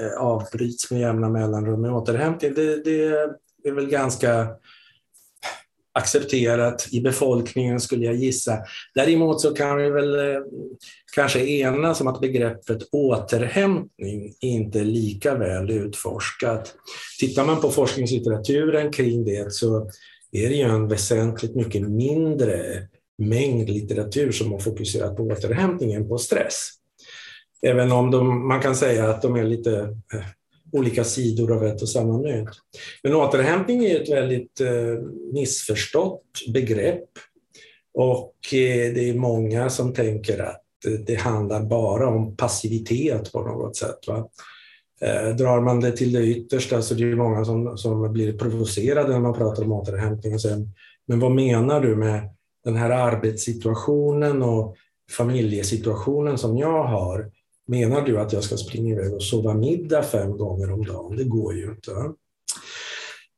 eh, 0.01 0.21
avbryts 0.21 0.91
med 0.91 1.01
jämna 1.01 1.29
mellanrum 1.29 1.81
med 1.81 1.93
återhämtning, 1.93 2.55
det, 2.55 2.85
det 2.85 3.05
är 3.65 3.73
väl 3.73 3.87
ganska 3.87 4.49
accepterat 5.93 6.89
i 6.93 7.01
befolkningen 7.01 7.81
skulle 7.81 8.07
jag 8.07 8.15
gissa. 8.15 8.59
Däremot 8.95 9.41
så 9.41 9.55
kan 9.55 9.77
vi 9.77 9.91
väl 9.91 10.15
eh, 10.15 10.41
kanske 11.15 11.47
enas 11.47 12.01
om 12.01 12.07
att 12.07 12.21
begreppet 12.21 12.83
återhämtning 12.93 14.35
inte 14.41 14.81
är 14.81 14.85
lika 14.85 15.35
väl 15.35 15.71
utforskat. 15.71 16.75
Tittar 17.21 17.47
man 17.47 17.61
på 17.61 17.71
forskningslitteraturen 17.71 18.93
kring 18.93 19.25
det 19.25 19.53
så 19.53 19.91
är 20.33 20.49
det 20.49 20.55
ju 20.55 20.63
en 20.63 20.89
väsentligt 20.89 21.55
mycket 21.55 21.83
mindre 21.83 22.89
mängd 23.19 23.71
litteratur 23.71 24.33
som 24.33 24.53
har 24.53 24.59
fokuserat 24.59 25.17
på 25.17 25.23
återhämtning 25.23 25.93
än 25.93 26.09
på 26.09 26.19
stress. 26.19 26.71
Även 27.67 27.93
om 27.93 28.11
de, 28.11 28.49
man 28.49 28.61
kan 28.61 28.77
säga 28.77 29.11
att 29.11 29.23
de 29.23 29.37
är 29.37 29.45
lite 29.45 29.81
eh, 30.15 30.25
olika 30.73 31.05
sidor 31.05 31.53
av 31.53 31.65
ett 31.65 31.83
och 31.83 31.89
samma 31.89 32.19
mynt. 32.19 32.49
Men 33.03 33.15
återhämtning 33.15 33.85
är 33.85 34.01
ett 34.01 34.11
väldigt 34.11 34.61
eh, 34.61 35.05
missförstått 35.33 36.23
begrepp 36.53 37.09
och 37.95 38.35
eh, 38.53 38.95
det 38.95 39.11
är 39.11 39.15
många 39.15 39.71
som 39.71 39.95
tänker 39.95 40.39
att 40.39 40.87
eh, 40.87 40.93
det 41.07 41.15
handlar 41.15 41.63
bara 41.63 42.09
om 42.09 42.37
passivitet 42.37 43.33
på 43.33 43.43
något 43.43 43.77
sätt. 43.77 43.99
Va? 44.07 44.29
Eh, 45.01 45.37
drar 45.37 45.61
man 45.61 45.81
det 45.81 45.93
till 45.93 46.13
det 46.13 46.27
yttersta 46.27 46.83
så 46.83 46.95
det 46.95 47.03
är 47.03 47.17
många 47.17 47.45
som, 47.45 47.79
som 47.79 48.13
blir 48.13 48.39
provocerade 48.39 49.13
när 49.13 49.21
man 49.21 49.35
pratar 49.35 49.63
om 49.63 49.73
återhämtning 49.73 50.35
och 50.35 50.41
säger 50.41 50.69
men 51.07 51.21
vad 51.21 51.33
menar 51.33 51.81
du 51.81 51.97
med 51.97 52.29
den 52.65 52.77
här 52.77 52.91
arbetssituationen 52.91 54.43
och 54.43 54.77
familjesituationen 55.11 56.39
som 56.39 56.59
jag 56.59 56.85
har? 56.85 57.31
Menar 57.67 58.03
du 58.03 58.21
att 58.21 58.33
jag 58.33 58.45
ska 58.45 58.57
springa 58.57 58.95
iväg 58.95 59.15
och 59.15 59.23
sova 59.23 59.55
middag 59.55 60.03
fem 60.03 60.37
gånger 60.37 60.73
om 60.73 60.85
dagen? 60.85 61.17
Det 61.17 61.25
går 61.25 61.55
ju 61.55 61.65
inte. 61.65 61.91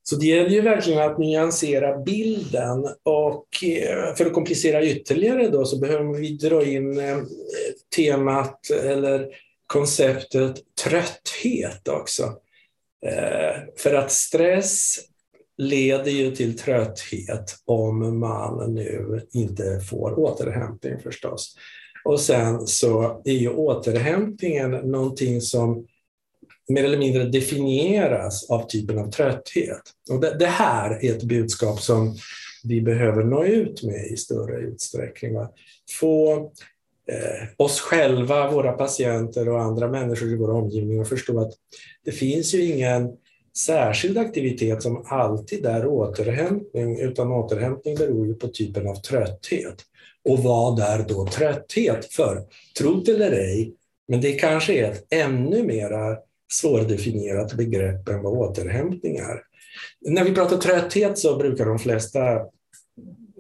Så 0.03 0.17
det 0.17 0.27
gäller 0.27 0.51
ju 0.51 0.61
verkligen 0.61 1.11
att 1.11 1.19
nyansera 1.19 1.99
bilden 1.99 2.89
och 3.03 3.65
eh, 3.65 4.15
för 4.15 4.27
att 4.27 4.33
komplicera 4.33 4.85
ytterligare 4.85 5.49
då 5.49 5.65
så 5.65 5.79
behöver 5.79 6.19
vi 6.19 6.37
dra 6.37 6.65
in 6.65 6.99
eh, 6.99 7.19
temat 7.97 8.71
eller 8.71 9.29
konceptet 9.67 10.61
trötthet 10.85 11.89
också. 11.89 12.23
Eh, 13.07 13.57
för 13.77 13.95
att 13.95 14.13
stress 14.13 14.97
leder 15.59 16.11
ju 16.11 16.37
till 16.37 16.59
trötthet 16.59 17.57
om 17.65 18.19
man 18.19 18.75
nu 18.75 19.21
inte 19.33 19.81
får 19.81 20.19
återhämtning 20.19 20.99
förstås. 21.03 21.57
Och 22.05 22.21
sen 22.21 22.67
så 22.67 23.23
är 23.25 23.33
ju 23.33 23.49
återhämtningen 23.49 24.71
någonting 24.71 25.41
som 25.41 25.87
mer 26.69 26.85
eller 26.85 26.99
mindre 26.99 27.25
definieras 27.25 28.51
av 28.51 28.67
typen 28.67 28.99
av 28.99 29.11
trötthet. 29.11 29.83
Och 30.11 30.21
det, 30.21 30.37
det 30.39 30.47
här 30.47 31.05
är 31.05 31.11
ett 31.11 31.23
budskap 31.23 31.81
som 31.81 32.17
vi 32.65 32.81
behöver 32.81 33.25
nå 33.25 33.45
ut 33.45 33.83
med 33.83 34.07
i 34.07 34.17
större 34.17 34.61
utsträckning. 34.61 35.35
Va? 35.35 35.51
Få 36.01 36.37
eh, 37.09 37.49
oss 37.57 37.81
själva, 37.81 38.51
våra 38.51 38.73
patienter 38.73 39.49
och 39.49 39.63
andra 39.63 39.89
människor 39.89 40.29
i 40.29 40.37
vår 40.37 40.51
omgivning 40.51 41.01
att 41.01 41.09
förstå 41.09 41.41
att 41.41 41.53
det 42.05 42.13
finns 42.13 42.55
ju 42.55 42.65
ingen 42.65 43.11
särskild 43.57 44.19
aktivitet 44.19 44.83
som 44.83 45.05
alltid 45.07 45.67
är 45.67 45.87
återhämtning, 45.87 47.01
utan 47.01 47.33
återhämtning 47.33 47.95
beror 47.95 48.27
ju 48.27 48.35
på 48.35 48.49
typen 48.49 48.89
av 48.89 48.95
trötthet. 48.95 49.77
Och 50.25 50.39
vad 50.39 50.81
är 50.81 50.99
då 51.09 51.27
trötthet? 51.27 52.13
För, 52.13 52.43
tro 52.79 52.95
det 52.95 53.13
eller 53.13 53.33
ej, 53.33 53.75
men 54.09 54.21
det 54.21 54.33
kanske 54.33 54.75
är 54.75 54.93
ett 54.93 55.07
ännu 55.11 55.63
mer 55.63 56.19
svårdefinierat 56.53 57.55
begrepp 57.55 58.09
än 58.09 58.23
vad 58.23 58.33
återhämtning 58.33 59.17
är. 59.17 59.43
När 60.01 60.25
vi 60.25 60.35
pratar 60.35 60.57
trötthet 60.57 61.19
så 61.19 61.37
brukar 61.37 61.67
de 61.67 61.79
flesta 61.79 62.41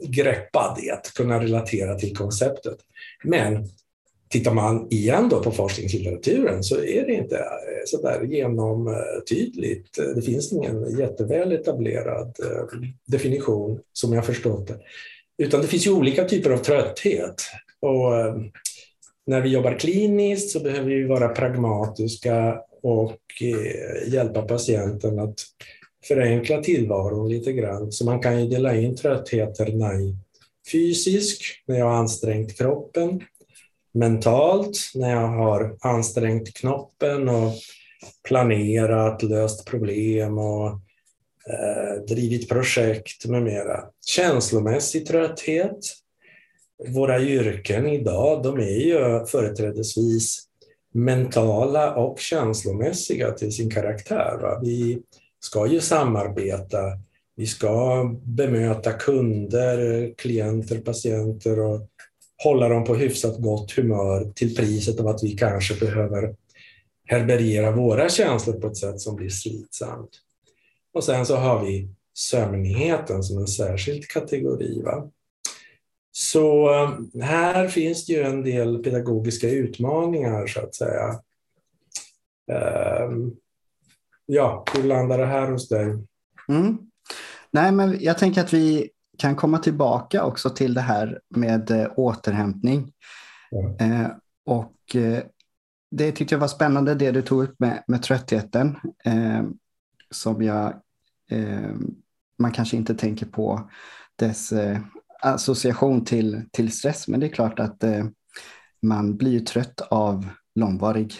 greppa 0.02 0.76
det, 0.80 1.14
kunna 1.14 1.42
relatera 1.42 1.94
till 1.94 2.16
konceptet. 2.16 2.78
Men 3.24 3.68
tittar 4.28 4.54
man 4.54 4.86
igen 4.90 5.28
då 5.28 5.42
på 5.42 5.52
forskningslitteraturen 5.52 6.62
så 6.62 6.76
är 6.76 7.06
det 7.06 7.12
inte 7.12 7.36
eh, 7.36 7.82
så 7.86 8.02
där 8.02 8.22
genomtydligt. 8.22 9.98
Det 10.14 10.22
finns 10.22 10.52
ingen 10.52 10.98
jätteväl 10.98 11.52
etablerad 11.52 12.36
eh, 12.42 12.78
definition 13.06 13.80
som 13.92 14.12
jag 14.12 14.26
förstått 14.26 14.66
det. 14.66 14.78
Utan 15.38 15.60
det 15.60 15.66
finns 15.66 15.86
ju 15.86 15.90
olika 15.90 16.24
typer 16.24 16.50
av 16.50 16.58
trötthet. 16.58 17.42
Och 17.80 18.16
eh, 18.16 18.34
när 19.26 19.40
vi 19.40 19.48
jobbar 19.48 19.78
kliniskt 19.78 20.50
så 20.50 20.60
behöver 20.60 20.90
vi 20.90 21.04
vara 21.04 21.28
pragmatiska 21.28 22.60
och 22.82 23.20
eh, 23.40 24.12
hjälpa 24.12 24.42
patienten 24.42 25.18
att 25.18 25.34
förenkla 26.04 26.62
tillvaron 26.62 27.28
lite 27.28 27.52
grann. 27.52 27.92
Så 27.92 28.04
man 28.04 28.20
kan 28.20 28.40
ju 28.40 28.48
dela 28.48 28.76
in 28.76 28.96
tröttheterna 28.96 29.94
i 29.94 30.16
fysisk, 30.72 31.42
när 31.66 31.78
jag 31.78 31.86
har 31.86 31.96
ansträngt 31.96 32.58
kroppen, 32.58 33.22
mentalt, 33.94 34.76
när 34.94 35.10
jag 35.10 35.28
har 35.28 35.76
ansträngt 35.80 36.54
knoppen 36.54 37.28
och 37.28 37.52
planerat, 38.28 39.22
löst 39.22 39.66
problem 39.66 40.38
och 40.38 40.80
Eh, 41.50 42.02
drivit 42.08 42.48
projekt 42.48 43.26
med 43.26 43.42
mera. 43.42 43.84
Känslomässig 44.06 45.06
trötthet. 45.06 45.78
Våra 46.88 47.20
yrken 47.20 47.86
idag, 47.86 48.42
de 48.42 48.58
är 48.58 48.80
ju 48.80 49.26
företrädesvis 49.26 50.48
mentala 50.94 51.94
och 51.94 52.18
känslomässiga 52.18 53.30
till 53.30 53.52
sin 53.52 53.70
karaktär. 53.70 54.38
Va? 54.42 54.60
Vi 54.62 55.02
ska 55.40 55.66
ju 55.66 55.80
samarbeta, 55.80 56.78
vi 57.36 57.46
ska 57.46 58.04
bemöta 58.22 58.92
kunder, 58.92 60.10
klienter, 60.16 60.78
patienter 60.78 61.60
och 61.60 61.80
hålla 62.44 62.68
dem 62.68 62.84
på 62.84 62.94
hyfsat 62.94 63.38
gott 63.38 63.72
humör 63.72 64.32
till 64.34 64.56
priset 64.56 65.00
av 65.00 65.08
att 65.08 65.22
vi 65.22 65.30
kanske 65.30 65.74
behöver 65.74 66.34
herbergera 67.06 67.70
våra 67.70 68.08
känslor 68.08 68.60
på 68.60 68.66
ett 68.66 68.76
sätt 68.76 69.00
som 69.00 69.16
blir 69.16 69.28
slitsamt. 69.28 70.10
Och 70.94 71.04
sen 71.04 71.26
så 71.26 71.36
har 71.36 71.64
vi 71.64 71.88
sömnigheten 72.14 73.22
som 73.22 73.38
en 73.38 73.46
särskild 73.46 74.08
kategori. 74.08 74.82
Va? 74.82 75.10
Så 76.12 76.74
eh, 76.74 77.22
här 77.22 77.68
finns 77.68 78.06
det 78.06 78.12
ju 78.12 78.22
en 78.22 78.42
del 78.42 78.78
pedagogiska 78.78 79.50
utmaningar 79.50 80.46
så 80.46 80.60
att 80.60 80.74
säga. 80.74 81.20
Ehm, 82.52 83.32
ja, 84.26 84.64
hur 84.74 84.82
landar 84.82 85.18
det 85.18 85.26
här 85.26 85.50
hos 85.50 85.68
dig? 85.68 85.86
Mm. 86.48 86.78
Nej, 87.50 87.72
men 87.72 87.98
jag 88.00 88.18
tänker 88.18 88.40
att 88.40 88.52
vi 88.52 88.90
kan 89.18 89.36
komma 89.36 89.58
tillbaka 89.58 90.24
också 90.24 90.50
till 90.50 90.74
det 90.74 90.80
här 90.80 91.20
med 91.28 91.70
eh, 91.70 91.86
återhämtning. 91.96 92.92
Eh, 93.80 94.06
och 94.46 94.96
det 95.90 96.12
tyckte 96.12 96.34
jag 96.34 96.40
var 96.40 96.48
spännande 96.48 96.94
det 96.94 97.10
du 97.10 97.22
tog 97.22 97.42
upp 97.42 97.60
med, 97.60 97.84
med 97.86 98.02
tröttheten. 98.02 98.76
Som 100.10 100.42
jag, 100.42 100.74
man 102.38 102.52
kanske 102.52 102.76
inte 102.76 102.94
tänker 102.94 103.26
på 103.26 103.70
dess 104.16 104.52
eh, 104.52 104.78
association 105.22 106.04
till, 106.04 106.42
till 106.52 106.72
stress, 106.72 107.08
men 107.08 107.20
det 107.20 107.26
är 107.26 107.30
klart 107.30 107.58
att 107.58 107.84
man 108.82 109.16
blir 109.16 109.40
trött 109.40 109.80
av 109.80 110.28
långvarig 110.54 111.14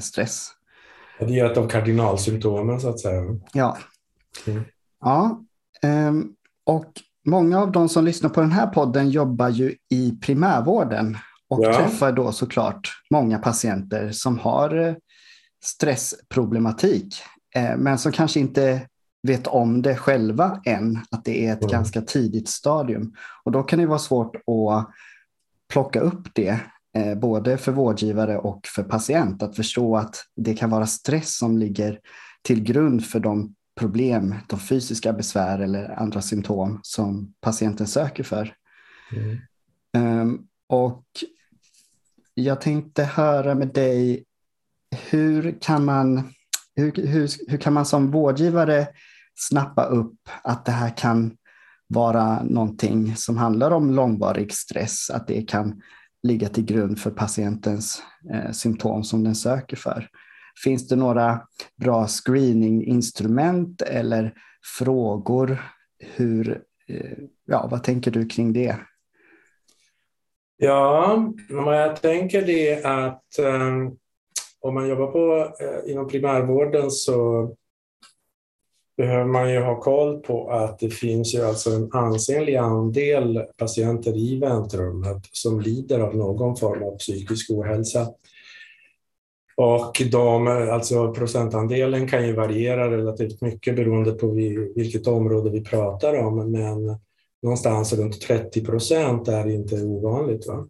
stress. 0.00 0.48
Det 1.18 1.40
är 1.40 1.50
ett 1.50 1.58
av 1.58 1.68
kardinalsymptomen 1.68 2.80
så 2.80 2.88
att 2.88 3.00
säga. 3.00 3.22
Ja. 3.52 3.78
Mm. 4.46 4.64
ja. 5.00 5.40
Um, 5.84 6.34
och 6.64 6.92
många 7.24 7.60
av 7.60 7.72
de 7.72 7.88
som 7.88 8.04
lyssnar 8.04 8.30
på 8.30 8.40
den 8.40 8.52
här 8.52 8.66
podden 8.66 9.10
jobbar 9.10 9.48
ju 9.48 9.74
i 9.90 10.18
primärvården 10.22 11.16
och 11.48 11.64
ja. 11.64 11.74
träffar 11.74 12.12
då 12.12 12.32
såklart 12.32 12.88
många 13.10 13.38
patienter 13.38 14.10
som 14.10 14.38
har 14.38 14.88
eh, 14.88 14.94
stressproblematik, 15.64 17.14
eh, 17.54 17.76
men 17.76 17.98
som 17.98 18.12
kanske 18.12 18.40
inte 18.40 18.86
vet 19.22 19.46
om 19.46 19.82
det 19.82 19.96
själva 19.96 20.62
än, 20.64 20.98
att 21.10 21.24
det 21.24 21.46
är 21.46 21.52
ett 21.52 21.62
mm. 21.62 21.70
ganska 21.70 22.00
tidigt 22.00 22.48
stadium. 22.48 23.14
Och 23.44 23.52
då 23.52 23.62
kan 23.62 23.78
det 23.78 23.86
vara 23.86 23.98
svårt 23.98 24.36
att 24.36 24.90
plocka 25.72 26.00
upp 26.00 26.28
det, 26.34 26.60
eh, 26.96 27.14
både 27.14 27.58
för 27.58 27.72
vårdgivare 27.72 28.38
och 28.38 28.66
för 28.66 28.82
patient, 28.82 29.42
att 29.42 29.56
förstå 29.56 29.96
att 29.96 30.16
det 30.36 30.54
kan 30.54 30.70
vara 30.70 30.86
stress 30.86 31.36
som 31.36 31.58
ligger 31.58 32.00
till 32.42 32.62
grund 32.62 33.04
för 33.04 33.20
de 33.20 33.54
problem, 33.80 34.34
de 34.48 34.60
fysiska 34.60 35.12
besvär 35.12 35.58
eller 35.58 36.00
andra 36.00 36.22
symptom 36.22 36.80
som 36.82 37.34
patienten 37.40 37.86
söker 37.86 38.24
för. 38.24 38.54
Mm. 39.12 39.38
Um, 39.96 40.46
och 40.68 41.04
jag 42.34 42.60
tänkte 42.60 43.04
höra 43.04 43.54
med 43.54 43.68
dig, 43.68 44.24
hur 45.10 45.60
kan 45.60 45.84
man, 45.84 46.32
hur, 46.76 46.92
hur, 46.92 47.50
hur 47.50 47.58
kan 47.58 47.72
man 47.72 47.86
som 47.86 48.10
vårdgivare 48.10 48.86
snappa 49.48 49.84
upp 49.84 50.14
att 50.42 50.64
det 50.64 50.72
här 50.72 50.96
kan 50.96 51.36
vara 51.88 52.42
någonting 52.42 53.16
som 53.16 53.36
handlar 53.36 53.70
om 53.70 53.90
långvarig 53.90 54.52
stress, 54.52 55.10
att 55.10 55.26
det 55.26 55.42
kan 55.42 55.82
ligga 56.22 56.48
till 56.48 56.64
grund 56.64 56.98
för 56.98 57.10
patientens 57.10 58.02
eh, 58.32 58.50
symptom 58.50 59.04
som 59.04 59.24
den 59.24 59.34
söker 59.34 59.76
för. 59.76 60.08
Finns 60.64 60.88
det 60.88 60.96
några 60.96 61.40
bra 61.76 62.06
screeninginstrument 62.06 63.82
eller 63.82 64.34
frågor? 64.78 65.62
Hur, 65.98 66.62
eh, 66.88 67.18
ja, 67.46 67.68
vad 67.70 67.84
tänker 67.84 68.10
du 68.10 68.26
kring 68.26 68.52
det? 68.52 68.76
Ja, 70.56 71.32
jag 71.48 72.02
tänker 72.02 72.46
det 72.46 72.84
att 72.84 73.38
eh, 73.38 73.92
om 74.60 74.74
man 74.74 74.88
jobbar 74.88 75.06
på, 75.06 75.54
eh, 75.64 75.92
inom 75.92 76.08
primärvården 76.08 76.90
så 76.90 77.48
behöver 79.02 79.24
man 79.24 79.52
ju 79.52 79.60
ha 79.60 79.80
koll 79.80 80.20
på 80.20 80.50
att 80.50 80.78
det 80.78 80.90
finns 80.90 81.34
ju 81.34 81.42
alltså 81.42 81.70
en 81.70 81.88
ansenlig 81.92 82.56
andel 82.56 83.44
patienter 83.56 84.16
i 84.16 84.38
väntrummet 84.38 85.22
som 85.32 85.60
lider 85.60 86.00
av 86.00 86.16
någon 86.16 86.56
form 86.56 86.82
av 86.82 86.96
psykisk 86.96 87.50
ohälsa. 87.50 88.06
Och 89.56 90.02
de, 90.12 90.46
alltså 90.46 91.12
procentandelen 91.12 92.08
kan 92.08 92.26
ju 92.26 92.32
variera 92.32 92.90
relativt 92.90 93.40
mycket 93.40 93.76
beroende 93.76 94.12
på 94.12 94.30
vilket 94.76 95.06
område 95.06 95.50
vi 95.50 95.64
pratar 95.64 96.18
om, 96.18 96.50
men 96.50 96.96
någonstans 97.42 97.92
runt 97.92 98.20
30 98.20 98.64
procent 98.64 99.28
är 99.28 99.48
inte 99.48 99.82
ovanligt. 99.82 100.46
Va? 100.46 100.68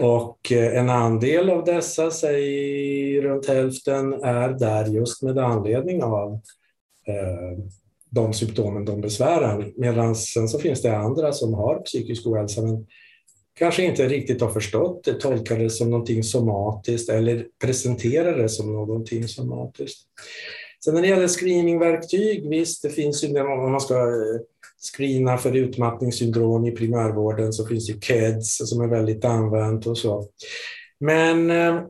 Och 0.00 0.52
eh, 0.52 0.78
en 0.78 0.90
andel 0.90 1.50
av 1.50 1.64
dessa, 1.64 2.10
säg 2.10 3.20
runt 3.20 3.46
hälften, 3.46 4.12
är 4.12 4.48
där 4.48 4.84
just 4.84 5.22
med 5.22 5.38
anledning 5.38 6.02
av 6.02 6.40
Eh, 7.10 7.58
de 8.10 8.32
symptomen 8.32 8.84
de 8.84 9.00
besvärar. 9.00 9.72
Medan 9.76 10.16
sen 10.16 10.48
så 10.48 10.58
finns 10.58 10.82
det 10.82 10.96
andra 10.96 11.32
som 11.32 11.54
har 11.54 11.78
psykisk 11.78 12.26
ohälsa 12.26 12.62
men 12.62 12.86
kanske 13.58 13.84
inte 13.84 14.08
riktigt 14.08 14.40
har 14.40 14.50
förstått 14.50 15.04
det, 15.04 15.14
tolkar 15.14 15.58
det 15.58 15.70
som 15.70 15.90
någonting 15.90 16.22
somatiskt 16.22 17.08
eller 17.10 17.46
presenterar 17.64 18.38
det 18.38 18.48
som 18.48 18.72
någonting 18.72 19.28
somatiskt. 19.28 20.00
Sen 20.84 20.94
när 20.94 21.02
det 21.02 21.08
gäller 21.08 21.28
screeningverktyg, 21.28 22.48
visst, 22.48 22.82
det 22.82 22.90
finns 22.90 23.24
ju 23.24 23.40
om 23.40 23.72
man 23.72 23.80
ska 23.80 23.94
eh, 23.94 24.40
screena 24.96 25.38
för 25.38 25.56
utmattningssyndrom 25.56 26.66
i 26.66 26.70
primärvården 26.70 27.52
så 27.52 27.66
finns 27.66 27.86
det 27.86 28.04
KEDS 28.04 28.68
som 28.68 28.80
är 28.80 28.88
väldigt 28.88 29.24
använt 29.24 29.86
och 29.86 29.98
så. 29.98 30.28
Men 31.00 31.50
eh, 31.50 31.82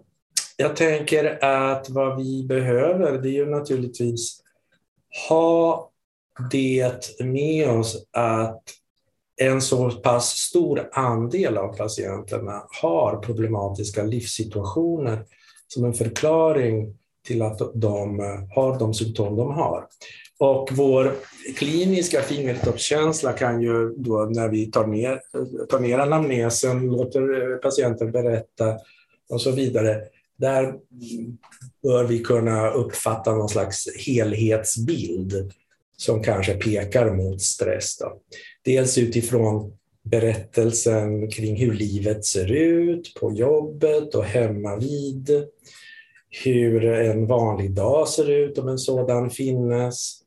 jag 0.57 0.77
tänker 0.77 1.45
att 1.45 1.91
vad 1.91 2.17
vi 2.17 2.45
behöver 2.49 3.19
det 3.19 3.29
är 3.29 3.33
ju 3.33 3.47
naturligtvis 3.47 4.40
ha 5.29 5.91
det 6.51 7.21
med 7.21 7.71
oss 7.71 8.07
att 8.13 8.63
en 9.41 9.61
så 9.61 9.91
pass 9.91 10.29
stor 10.29 10.89
andel 10.93 11.59
av 11.59 11.77
patienterna 11.77 12.63
har 12.83 13.17
problematiska 13.17 14.03
livssituationer 14.03 15.25
som 15.69 15.85
en 15.85 15.95
förklaring 15.95 16.99
till 17.27 17.43
att 17.43 17.61
de 17.75 18.21
eh, 18.21 18.55
har 18.55 18.79
de 18.79 18.95
symptom 18.95 19.37
de 19.37 19.51
har. 19.51 19.87
Och 20.39 20.69
vår 20.73 21.15
kliniska 21.57 22.23
fingertoppskänsla 22.23 23.33
kan 23.33 23.63
ju 23.63 23.95
då 23.97 24.29
när 24.31 24.49
vi 24.49 24.67
tar 24.67 24.87
ner, 24.87 25.13
eh, 25.13 25.67
tar 25.71 25.81
ner 25.81 25.99
anamnesen, 25.99 26.87
låter 26.87 27.53
eh, 27.53 27.57
patienten 27.57 28.13
berätta 28.13 28.77
och 29.29 29.41
så 29.41 29.51
vidare, 29.51 30.03
där 30.41 30.75
bör 31.83 32.05
vi 32.05 32.19
kunna 32.19 32.71
uppfatta 32.71 33.35
någon 33.35 33.49
slags 33.49 33.89
helhetsbild 34.07 35.53
som 35.97 36.23
kanske 36.23 36.55
pekar 36.55 37.15
mot 37.15 37.43
stress. 37.43 37.99
Då. 37.99 38.21
Dels 38.65 38.99
utifrån 38.99 39.73
berättelsen 40.03 41.31
kring 41.31 41.57
hur 41.57 41.73
livet 41.73 42.25
ser 42.25 42.53
ut 42.53 43.15
på 43.21 43.33
jobbet 43.33 44.15
och 44.15 44.25
hemma 44.25 44.77
vid. 44.77 45.31
Hur 46.45 46.85
en 46.85 47.27
vanlig 47.27 47.75
dag 47.75 48.09
ser 48.09 48.31
ut 48.31 48.59
om 48.59 48.69
en 48.69 48.79
sådan 48.79 49.31
finnes. 49.31 50.21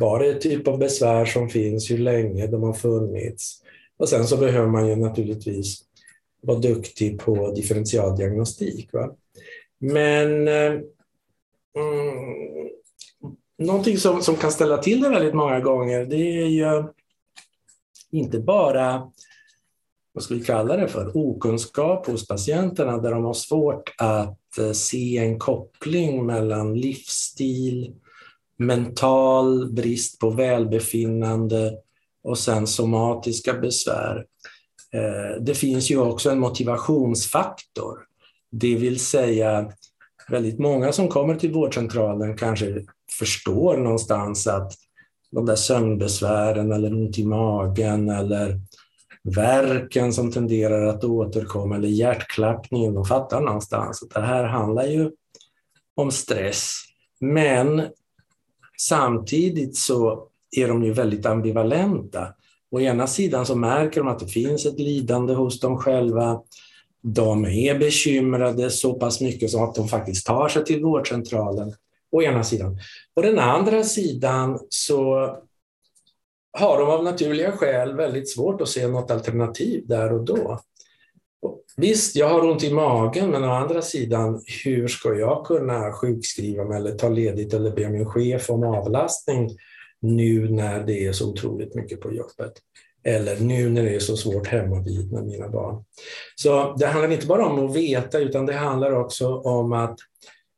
Vad 0.00 0.20
det 0.20 0.28
är 0.28 0.34
typ 0.34 0.68
av 0.68 0.78
besvär 0.78 1.24
som 1.24 1.48
finns, 1.48 1.90
hur 1.90 1.98
länge 1.98 2.46
de 2.46 2.62
har 2.62 2.72
funnits. 2.72 3.62
Och 3.98 4.08
sen 4.08 4.26
så 4.26 4.36
behöver 4.36 4.68
man 4.68 4.88
ju 4.88 4.96
naturligtvis 4.96 5.84
vara 6.42 6.58
duktig 6.58 7.18
på 7.18 7.52
differentialdiagnostik. 7.52 8.92
Va? 8.92 9.14
Men 9.78 10.48
eh, 10.48 10.72
mm, 11.76 12.68
någonting 13.58 13.98
som, 13.98 14.22
som 14.22 14.36
kan 14.36 14.52
ställa 14.52 14.78
till 14.78 15.00
det 15.00 15.08
väldigt 15.08 15.34
många 15.34 15.60
gånger, 15.60 16.04
det 16.04 16.16
är 16.16 16.46
ju 16.46 16.84
inte 18.10 18.38
bara 18.38 19.10
vad 20.12 20.24
ska 20.24 20.34
vi 20.34 20.44
kalla 20.44 20.76
det 20.76 20.88
för, 20.88 21.16
okunskap 21.16 22.06
hos 22.06 22.28
patienterna 22.28 22.98
där 22.98 23.10
de 23.10 23.24
har 23.24 23.34
svårt 23.34 23.94
att 23.98 24.58
eh, 24.58 24.72
se 24.72 25.18
en 25.18 25.38
koppling 25.38 26.26
mellan 26.26 26.74
livsstil, 26.74 27.94
mental 28.56 29.72
brist 29.72 30.18
på 30.18 30.30
välbefinnande 30.30 31.78
och 32.22 32.38
sen 32.38 32.66
somatiska 32.66 33.54
besvär. 33.54 34.26
Eh, 34.92 35.42
det 35.42 35.54
finns 35.54 35.90
ju 35.90 35.98
också 35.98 36.30
en 36.30 36.40
motivationsfaktor, 36.40 38.07
det 38.50 38.76
vill 38.76 39.00
säga 39.00 39.72
väldigt 40.28 40.58
många 40.58 40.92
som 40.92 41.08
kommer 41.08 41.34
till 41.34 41.52
vårdcentralen 41.52 42.36
kanske 42.36 42.84
förstår 43.18 43.76
någonstans 43.76 44.46
att 44.46 44.72
de 45.30 45.46
där 45.46 45.56
sömnbesvären 45.56 46.72
eller 46.72 46.92
ont 46.92 47.18
i 47.18 47.24
magen 47.24 48.08
eller 48.08 48.60
verken 49.22 50.12
som 50.12 50.32
tenderar 50.32 50.86
att 50.86 51.04
återkomma 51.04 51.76
eller 51.76 51.88
hjärtklappningen, 51.88 52.94
de 52.94 53.04
fattar 53.04 53.40
någonstans 53.40 54.02
att 54.02 54.10
det 54.10 54.20
här 54.20 54.44
handlar 54.44 54.84
ju 54.84 55.10
om 55.94 56.10
stress. 56.10 56.74
Men 57.20 57.82
samtidigt 58.78 59.76
så 59.76 60.28
är 60.56 60.68
de 60.68 60.84
ju 60.84 60.92
väldigt 60.92 61.26
ambivalenta. 61.26 62.34
Å 62.70 62.80
ena 62.80 63.06
sidan 63.06 63.46
så 63.46 63.54
märker 63.54 64.00
de 64.00 64.08
att 64.08 64.18
det 64.18 64.26
finns 64.26 64.66
ett 64.66 64.78
lidande 64.78 65.34
hos 65.34 65.60
dem 65.60 65.78
själva. 65.78 66.42
De 67.02 67.44
är 67.44 67.78
bekymrade 67.78 68.70
så 68.70 68.94
pass 68.94 69.20
mycket 69.20 69.50
så 69.50 69.64
att 69.64 69.74
de 69.74 69.88
faktiskt 69.88 70.26
tar 70.26 70.48
sig 70.48 70.64
till 70.64 70.82
vårdcentralen 70.82 71.74
å 72.10 72.22
ena 72.22 72.44
sidan. 72.44 72.78
Å 73.14 73.22
den 73.22 73.38
andra 73.38 73.84
sidan 73.84 74.58
så 74.68 75.14
har 76.52 76.78
de 76.78 76.88
av 76.88 77.04
naturliga 77.04 77.52
skäl 77.52 77.96
väldigt 77.96 78.30
svårt 78.30 78.60
att 78.60 78.68
se 78.68 78.88
något 78.88 79.10
alternativ 79.10 79.84
där 79.86 80.12
och 80.12 80.24
då. 80.24 80.60
Visst, 81.76 82.16
jag 82.16 82.28
har 82.28 82.50
ont 82.50 82.64
i 82.64 82.72
magen, 82.72 83.30
men 83.30 83.44
å 83.44 83.50
andra 83.50 83.82
sidan, 83.82 84.42
hur 84.64 84.88
ska 84.88 85.14
jag 85.14 85.46
kunna 85.46 85.92
sjukskriva 85.92 86.64
mig 86.64 86.76
eller 86.76 86.94
ta 86.94 87.08
ledigt 87.08 87.54
eller 87.54 87.70
be 87.70 87.88
min 87.88 88.06
chef 88.06 88.50
om 88.50 88.64
avlastning 88.64 89.50
nu 90.00 90.48
när 90.48 90.84
det 90.84 91.06
är 91.06 91.12
så 91.12 91.30
otroligt 91.30 91.74
mycket 91.74 92.00
på 92.00 92.12
jobbet? 92.12 92.52
Eller 93.04 93.40
nu 93.40 93.70
när 93.70 93.82
det 93.82 93.94
är 93.94 94.00
så 94.00 94.16
svårt 94.16 94.46
hemma 94.46 94.82
vid 94.82 95.12
med 95.12 95.24
mina 95.24 95.48
barn. 95.48 95.84
Så 96.36 96.74
det 96.78 96.86
handlar 96.86 97.12
inte 97.12 97.26
bara 97.26 97.46
om 97.46 97.66
att 97.66 97.76
veta, 97.76 98.18
utan 98.18 98.46
det 98.46 98.52
handlar 98.52 98.92
också 98.92 99.36
om 99.36 99.72
att 99.72 99.98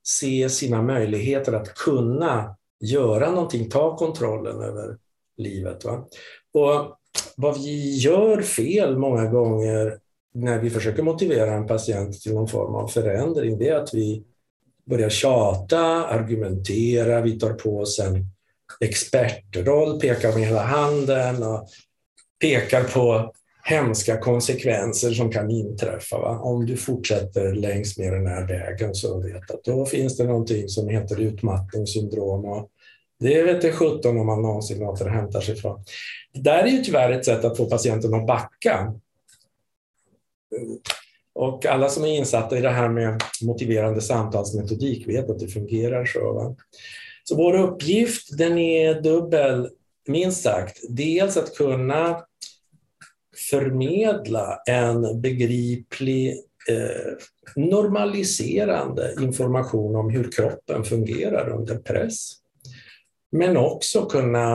se 0.06 0.48
sina 0.48 0.82
möjligheter 0.82 1.52
att 1.52 1.74
kunna 1.74 2.56
göra 2.80 3.30
någonting, 3.30 3.70
ta 3.70 3.96
kontrollen 3.96 4.62
över 4.62 4.96
livet. 5.36 5.84
Va? 5.84 6.08
Och 6.54 6.96
vad 7.36 7.62
vi 7.62 7.96
gör 7.96 8.42
fel 8.42 8.98
många 8.98 9.26
gånger 9.26 9.98
när 10.34 10.58
vi 10.58 10.70
försöker 10.70 11.02
motivera 11.02 11.54
en 11.54 11.66
patient 11.66 12.20
till 12.20 12.34
någon 12.34 12.48
form 12.48 12.74
av 12.74 12.88
förändring, 12.88 13.58
det 13.58 13.68
är 13.68 13.76
att 13.76 13.94
vi 13.94 14.24
börjar 14.84 15.10
tjata, 15.10 15.80
argumentera, 16.06 17.20
vi 17.20 17.38
tar 17.38 17.52
på 17.52 17.78
oss 17.78 17.98
en 17.98 18.26
expertroll, 18.80 20.00
pekar 20.00 20.32
med 20.32 20.46
hela 20.46 20.62
handen 20.62 21.42
och 21.42 21.68
pekar 22.40 22.84
på 22.84 23.32
hemska 23.62 24.18
konsekvenser 24.18 25.10
som 25.10 25.32
kan 25.32 25.50
inträffa. 25.50 26.18
Va? 26.18 26.38
Om 26.38 26.66
du 26.66 26.76
fortsätter 26.76 27.52
längs 27.54 27.98
med 27.98 28.12
den 28.12 28.26
här 28.26 28.46
vägen 28.46 28.94
så 28.94 29.20
vet 29.20 29.50
att 29.50 29.64
då 29.64 29.86
finns 29.86 30.16
det 30.16 30.24
någonting 30.24 30.68
som 30.68 30.88
heter 30.88 31.20
utmattningssyndrom. 31.20 32.44
Och 32.44 32.70
det 33.20 33.42
vet 33.42 33.62
det 33.62 33.72
sjutton 33.72 34.18
om 34.18 34.26
man 34.26 34.42
någonsin 34.42 34.82
återhämtar 34.82 35.40
sig 35.40 35.56
från. 35.56 35.84
Det 36.34 36.40
där 36.40 36.62
är 36.62 36.68
ju 36.68 36.82
tyvärr 36.82 37.12
ett 37.12 37.24
sätt 37.24 37.44
att 37.44 37.56
få 37.56 37.66
patienten 37.66 38.14
att 38.14 38.26
backa. 38.26 38.94
Och 41.32 41.66
alla 41.66 41.88
som 41.88 42.04
är 42.04 42.18
insatta 42.18 42.58
i 42.58 42.60
det 42.60 42.70
här 42.70 42.88
med 42.88 43.22
motiverande 43.42 44.00
samtalsmetodik 44.00 45.08
vet 45.08 45.30
att 45.30 45.38
det 45.38 45.48
fungerar 45.48 46.04
så. 46.04 46.32
Va? 46.32 46.56
Så 47.24 47.36
vår 47.36 47.54
uppgift 47.54 48.38
den 48.38 48.58
är 48.58 49.00
dubbel, 49.00 49.68
minst 50.08 50.42
sagt. 50.42 50.80
Dels 50.88 51.36
att 51.36 51.54
kunna 51.54 52.24
förmedla 53.50 54.58
en 54.66 55.20
begriplig, 55.20 56.28
eh, 56.68 57.12
normaliserande 57.56 59.14
information 59.20 59.96
om 59.96 60.10
hur 60.10 60.32
kroppen 60.32 60.84
fungerar 60.84 61.48
under 61.48 61.76
press. 61.76 62.32
Men 63.32 63.56
också 63.56 64.06
kunna 64.06 64.52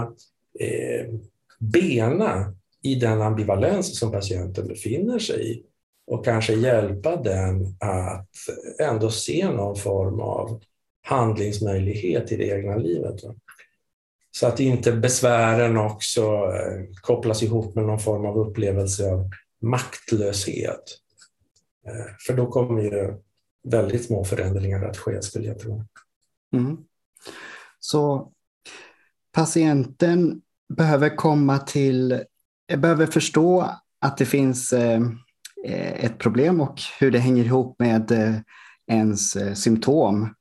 eh, 0.59 1.13
bena 1.59 2.53
i 2.81 2.95
den 2.95 3.21
ambivalens 3.21 3.99
som 3.99 4.11
patienten 4.11 4.67
befinner 4.67 5.19
sig 5.19 5.51
i 5.51 5.63
och 6.07 6.25
kanske 6.25 6.53
hjälpa 6.53 7.15
den 7.15 7.75
att 7.79 8.29
ändå 8.79 9.09
se 9.09 9.49
någon 9.51 9.75
form 9.75 10.19
av 10.19 10.61
handlingsmöjlighet 11.01 12.31
i 12.31 12.37
det 12.37 12.47
egna 12.47 12.75
livet. 12.75 13.15
Så 14.35 14.47
att 14.47 14.59
inte 14.59 14.91
besvären 14.91 15.77
också 15.77 16.21
eh, 16.31 16.85
kopplas 17.01 17.43
ihop 17.43 17.75
med 17.75 17.85
någon 17.85 17.99
form 17.99 18.25
av 18.25 18.37
upplevelse 18.37 19.11
av 19.11 19.29
maktlöshet. 19.61 20.83
Eh, 21.87 22.15
för 22.27 22.33
då 22.33 22.47
kommer 22.47 22.81
ju 22.81 23.13
väldigt 23.63 24.05
små 24.05 24.25
förändringar 24.25 24.85
att 24.85 24.97
ske, 24.97 25.21
skulle 25.21 25.47
jag 25.47 25.59
tro. 25.59 25.83
Mm. 26.53 26.77
Så 27.79 28.31
patienten 29.31 30.41
behöver 30.77 31.15
komma 31.15 31.57
till, 31.57 32.23
behöver 32.77 33.05
förstå 33.05 33.69
att 34.01 34.17
det 34.17 34.25
finns 34.25 34.73
eh, 34.73 35.01
ett 35.95 36.17
problem 36.17 36.61
och 36.61 36.81
hur 36.99 37.11
det 37.11 37.19
hänger 37.19 37.43
ihop 37.43 37.79
med 37.79 38.11
ens 38.87 39.37
symptom. 39.63 40.35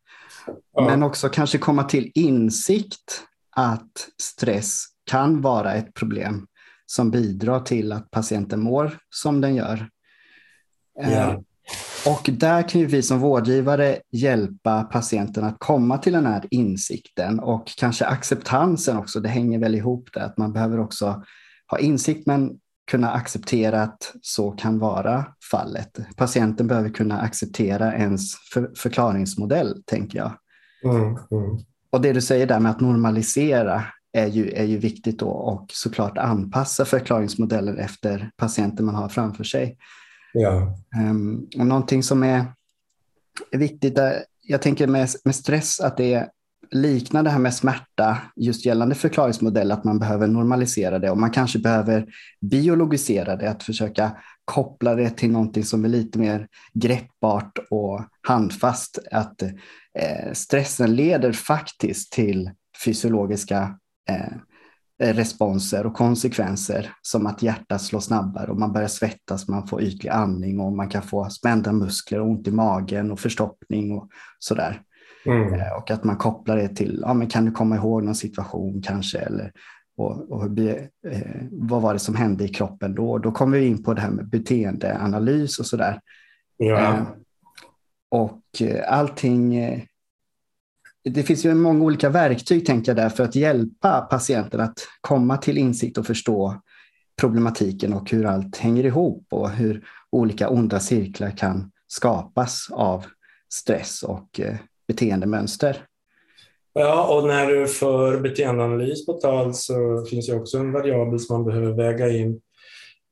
Ja. 0.72 0.84
Men 0.84 1.02
också 1.02 1.28
kanske 1.28 1.58
komma 1.58 1.84
till 1.84 2.12
insikt 2.14 3.24
att 3.56 4.08
stress 4.22 4.84
kan 5.10 5.40
vara 5.40 5.74
ett 5.74 5.94
problem 5.94 6.46
som 6.86 7.10
bidrar 7.10 7.60
till 7.60 7.92
att 7.92 8.10
patienten 8.10 8.60
mår 8.60 8.98
som 9.10 9.40
den 9.40 9.54
gör. 9.54 9.88
Yeah. 11.00 11.40
Och 12.06 12.30
där 12.32 12.68
kan 12.68 12.86
vi 12.86 13.02
som 13.02 13.18
vårdgivare 13.20 13.98
hjälpa 14.12 14.82
patienten 14.82 15.44
att 15.44 15.56
komma 15.58 15.98
till 15.98 16.12
den 16.12 16.26
här 16.26 16.46
insikten 16.50 17.40
och 17.40 17.66
kanske 17.76 18.06
acceptansen 18.06 18.96
också. 18.96 19.20
Det 19.20 19.28
hänger 19.28 19.58
väl 19.58 19.74
ihop 19.74 20.08
där, 20.12 20.20
att 20.20 20.38
man 20.38 20.52
behöver 20.52 20.80
också 20.80 21.22
ha 21.70 21.78
insikt 21.78 22.26
men 22.26 22.50
kunna 22.90 23.12
acceptera 23.12 23.82
att 23.82 24.12
så 24.22 24.50
kan 24.50 24.78
vara 24.78 25.26
fallet. 25.50 25.98
Patienten 26.16 26.66
behöver 26.66 26.88
kunna 26.88 27.20
acceptera 27.20 27.94
ens 27.94 28.34
för 28.52 28.70
förklaringsmodell, 28.76 29.82
tänker 29.86 30.18
jag. 30.18 30.32
Mm, 30.84 31.02
mm. 31.06 31.64
Och 31.94 32.00
det 32.00 32.12
du 32.12 32.20
säger 32.20 32.46
där 32.46 32.60
med 32.60 32.70
att 32.70 32.80
normalisera 32.80 33.84
är 34.12 34.26
ju, 34.26 34.50
är 34.50 34.64
ju 34.64 34.78
viktigt 34.78 35.18
då 35.18 35.28
och 35.28 35.66
såklart 35.72 36.18
anpassa 36.18 36.84
förklaringsmodellen 36.84 37.78
efter 37.78 38.30
patienten 38.36 38.86
man 38.86 38.94
har 38.94 39.08
framför 39.08 39.44
sig. 39.44 39.76
Ja. 40.32 40.76
Um, 40.96 41.48
och 41.58 41.66
någonting 41.66 42.02
som 42.02 42.22
är, 42.22 42.44
är 43.50 43.58
viktigt, 43.58 43.94
där, 43.94 44.24
jag 44.42 44.62
tänker 44.62 44.86
med, 44.86 45.08
med 45.24 45.34
stress 45.34 45.80
att 45.80 45.96
det 45.96 46.28
liknar 46.70 47.22
det 47.22 47.30
här 47.30 47.38
med 47.38 47.54
smärta 47.54 48.18
just 48.36 48.66
gällande 48.66 48.94
förklaringsmodell, 48.94 49.72
att 49.72 49.84
man 49.84 49.98
behöver 49.98 50.26
normalisera 50.26 50.98
det 50.98 51.10
och 51.10 51.18
man 51.18 51.30
kanske 51.30 51.58
behöver 51.58 52.06
biologisera 52.40 53.36
det, 53.36 53.50
att 53.50 53.62
försöka 53.62 54.16
koppla 54.44 54.94
det 54.94 55.10
till 55.10 55.30
någonting 55.30 55.64
som 55.64 55.84
är 55.84 55.88
lite 55.88 56.18
mer 56.18 56.48
greppbart 56.72 57.58
och 57.70 58.00
handfast. 58.22 58.98
Att 59.10 59.42
eh, 59.42 60.32
stressen 60.32 60.94
leder 60.94 61.32
faktiskt 61.32 62.12
till 62.12 62.50
fysiologiska 62.84 63.78
eh, 64.10 64.32
responser 64.98 65.86
och 65.86 65.94
konsekvenser 65.94 66.92
som 67.02 67.26
att 67.26 67.42
hjärtat 67.42 67.82
slår 67.82 68.00
snabbare 68.00 68.50
och 68.50 68.58
man 68.58 68.72
börjar 68.72 68.88
svettas, 68.88 69.48
man 69.48 69.66
får 69.66 69.82
ytlig 69.82 70.10
andning 70.10 70.60
och 70.60 70.72
man 70.72 70.88
kan 70.88 71.02
få 71.02 71.30
spända 71.30 71.72
muskler, 71.72 72.20
ont 72.20 72.48
i 72.48 72.50
magen 72.50 73.10
och 73.10 73.20
förstoppning 73.20 73.92
och 73.92 74.08
sådär. 74.38 74.82
Mm. 75.26 75.54
Eh, 75.54 75.72
och 75.72 75.90
att 75.90 76.04
man 76.04 76.16
kopplar 76.16 76.56
det 76.56 76.68
till, 76.68 76.98
ja, 77.02 77.14
men 77.14 77.28
kan 77.28 77.44
du 77.44 77.52
komma 77.52 77.76
ihåg 77.76 78.02
någon 78.02 78.14
situation 78.14 78.82
kanske? 78.82 79.18
Eller, 79.18 79.52
och, 79.96 80.30
och 80.30 80.58
eh, 80.58 80.86
vad 81.50 81.82
var 81.82 81.92
det 81.92 81.98
som 81.98 82.14
hände 82.14 82.44
i 82.44 82.48
kroppen 82.48 82.94
då? 82.94 83.18
Då 83.18 83.32
kommer 83.32 83.58
vi 83.58 83.66
in 83.66 83.82
på 83.82 83.94
det 83.94 84.00
här 84.00 84.10
med 84.10 84.28
beteendeanalys 84.28 85.58
och 85.58 85.66
sådär. 85.66 86.00
Ja. 86.56 86.94
Eh, 86.94 87.02
och 88.08 88.42
eh, 88.60 88.92
allting, 88.92 89.56
eh, 89.56 89.80
det 91.04 91.22
finns 91.22 91.44
ju 91.44 91.54
många 91.54 91.84
olika 91.84 92.10
verktyg 92.10 92.66
tänker 92.66 92.90
jag 92.90 92.96
där 92.96 93.08
för 93.08 93.24
att 93.24 93.34
hjälpa 93.34 94.00
patienten 94.00 94.60
att 94.60 94.78
komma 95.00 95.36
till 95.36 95.58
insikt 95.58 95.98
och 95.98 96.06
förstå 96.06 96.62
problematiken 97.20 97.92
och 97.92 98.10
hur 98.10 98.26
allt 98.26 98.56
hänger 98.56 98.84
ihop 98.84 99.26
och 99.30 99.50
hur 99.50 99.84
olika 100.10 100.48
onda 100.48 100.80
cirklar 100.80 101.30
kan 101.30 101.72
skapas 101.86 102.68
av 102.70 103.04
stress 103.52 104.02
och 104.02 104.40
eh, 104.40 104.56
beteendemönster. 104.88 105.86
Ja, 106.76 107.16
och 107.16 107.26
när 107.26 107.46
du 107.46 107.66
för 107.66 108.20
beteendeanalys 108.20 109.06
på 109.06 109.12
tal 109.12 109.54
så 109.54 110.06
finns 110.10 110.26
det 110.26 110.36
också 110.36 110.58
en 110.58 110.72
variabel 110.72 111.20
som 111.20 111.36
man 111.36 111.46
behöver 111.46 111.72
väga 111.72 112.08
in 112.08 112.40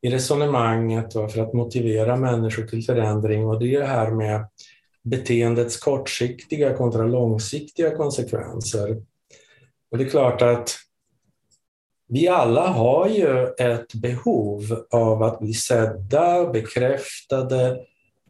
i 0.02 0.10
resonemanget 0.10 1.12
för 1.12 1.38
att 1.38 1.52
motivera 1.52 2.16
människor 2.16 2.66
till 2.66 2.84
förändring 2.84 3.46
och 3.46 3.60
det 3.60 3.74
är 3.74 3.80
det 3.80 3.86
här 3.86 4.10
med 4.10 4.46
beteendets 5.02 5.76
kortsiktiga 5.76 6.76
kontra 6.76 7.02
långsiktiga 7.02 7.96
konsekvenser. 7.96 9.02
Och 9.90 9.98
det 9.98 10.04
är 10.04 10.08
klart 10.08 10.42
att 10.42 10.70
vi 12.08 12.28
alla 12.28 12.66
har 12.66 13.08
ju 13.08 13.46
ett 13.58 13.94
behov 13.94 14.84
av 14.90 15.22
att 15.22 15.40
bli 15.40 15.54
sedda, 15.54 16.50
bekräftade. 16.50 17.78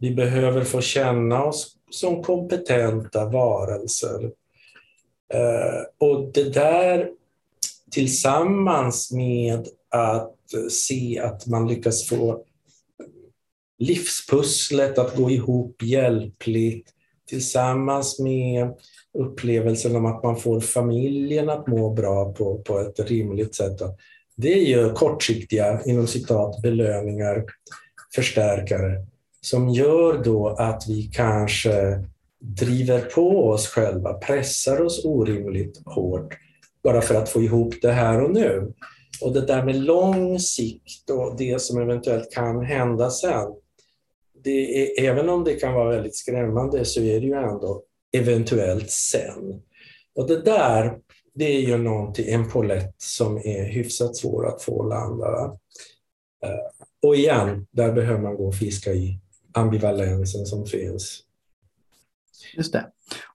Vi 0.01 0.15
behöver 0.15 0.65
få 0.65 0.81
känna 0.81 1.45
oss 1.45 1.77
som 1.91 2.23
kompetenta 2.23 3.25
varelser. 3.25 4.31
Eh, 5.35 6.09
och 6.09 6.33
det 6.33 6.55
där 6.55 7.11
tillsammans 7.91 9.13
med 9.13 9.67
att 9.89 10.35
se 10.71 11.19
att 11.19 11.47
man 11.47 11.69
lyckas 11.69 12.09
få 12.09 12.45
livspusslet 13.79 14.99
att 14.99 15.17
gå 15.17 15.31
ihop 15.31 15.83
hjälpligt 15.83 16.89
tillsammans 17.29 18.19
med 18.19 18.75
upplevelsen 19.19 19.97
om 19.97 20.07
att 20.07 20.23
man 20.23 20.37
får 20.37 20.61
familjen 20.61 21.51
att 21.51 21.67
må 21.67 21.91
bra 21.91 22.33
på, 22.33 22.59
på 22.59 22.79
ett 22.79 23.01
rimligt 23.01 23.55
sätt. 23.55 23.81
Det 24.37 24.53
är 24.53 24.65
ju 24.65 24.93
kortsiktiga, 24.93 25.81
inom 25.85 26.07
citat, 26.07 26.63
belöningar, 26.63 27.45
förstärkare 28.15 29.07
som 29.41 29.69
gör 29.69 30.25
då 30.25 30.49
att 30.49 30.85
vi 30.89 31.11
kanske 31.13 32.05
driver 32.43 33.01
på 33.01 33.49
oss 33.49 33.67
själva, 33.67 34.15
pressar 34.15 34.81
oss 34.81 35.05
orimligt 35.05 35.83
hårt 35.85 36.39
bara 36.83 37.01
för 37.01 37.15
att 37.15 37.29
få 37.29 37.43
ihop 37.43 37.75
det 37.83 37.93
här 37.93 38.23
och 38.23 38.31
nu. 38.31 38.73
Och 39.21 39.33
det 39.33 39.47
där 39.47 39.65
med 39.65 39.77
lång 39.77 40.39
sikt 40.39 41.11
och 41.11 41.37
det 41.39 41.63
som 41.63 41.83
eventuellt 41.83 42.33
kan 42.33 42.65
hända 42.65 43.11
sen, 43.11 43.53
det 44.45 44.83
är, 44.83 45.11
även 45.11 45.29
om 45.29 45.45
det 45.45 45.55
kan 45.55 45.75
vara 45.75 45.91
väldigt 45.91 46.17
skrämmande 46.17 46.85
så 46.85 47.01
är 47.01 47.21
det 47.21 47.27
ju 47.27 47.35
ändå 47.35 47.83
eventuellt 48.13 48.91
sen. 48.91 49.63
Och 50.15 50.29
det 50.29 50.43
där, 50.43 50.99
det 51.35 51.45
är 51.45 51.61
ju 51.61 51.79
någonting, 51.79 52.29
en 52.29 52.51
polett 52.51 52.95
som 52.99 53.37
är 53.37 53.65
hyfsat 53.65 54.17
svår 54.17 54.49
att 54.49 54.63
få 54.63 54.83
landa. 54.83 55.31
Va? 55.31 55.59
Eh, 56.45 56.89
och 57.03 57.17
igen, 57.17 57.67
där 57.71 57.93
behöver 57.93 58.21
man 58.21 58.37
gå 58.37 58.47
och 58.47 58.55
fiska 58.55 58.93
i 58.93 59.19
ambivalensen 59.53 60.47
som 60.47 60.67
finns. 60.67 61.23
Just 62.57 62.73
det. 62.73 62.87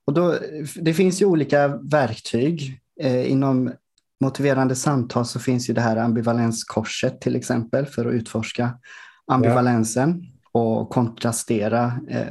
Och 0.04 0.12
då, 0.14 0.38
det 0.74 0.94
finns 0.94 1.22
ju 1.22 1.26
olika 1.26 1.68
verktyg. 1.68 2.80
Eh, 3.00 3.30
inom 3.30 3.72
motiverande 4.20 4.76
samtal 4.76 5.26
så 5.26 5.40
finns 5.40 5.70
ju 5.70 5.74
det 5.74 5.80
här 5.80 5.96
ambivalenskorset 5.96 7.20
till 7.20 7.36
exempel 7.36 7.86
för 7.86 8.06
att 8.06 8.14
utforska 8.14 8.78
ambivalensen 9.26 10.24
ja. 10.52 10.60
och 10.60 10.90
kontrastera 10.90 12.00
eh, 12.08 12.28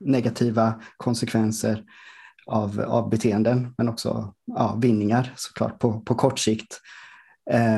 negativa 0.00 0.82
konsekvenser 0.96 1.84
av, 2.46 2.80
av 2.80 3.10
beteenden, 3.10 3.74
men 3.78 3.88
också 3.88 4.34
ja, 4.44 4.78
vinningar 4.82 5.32
såklart 5.36 5.78
på, 5.78 6.00
på 6.00 6.14
kort 6.14 6.38
sikt. 6.38 6.80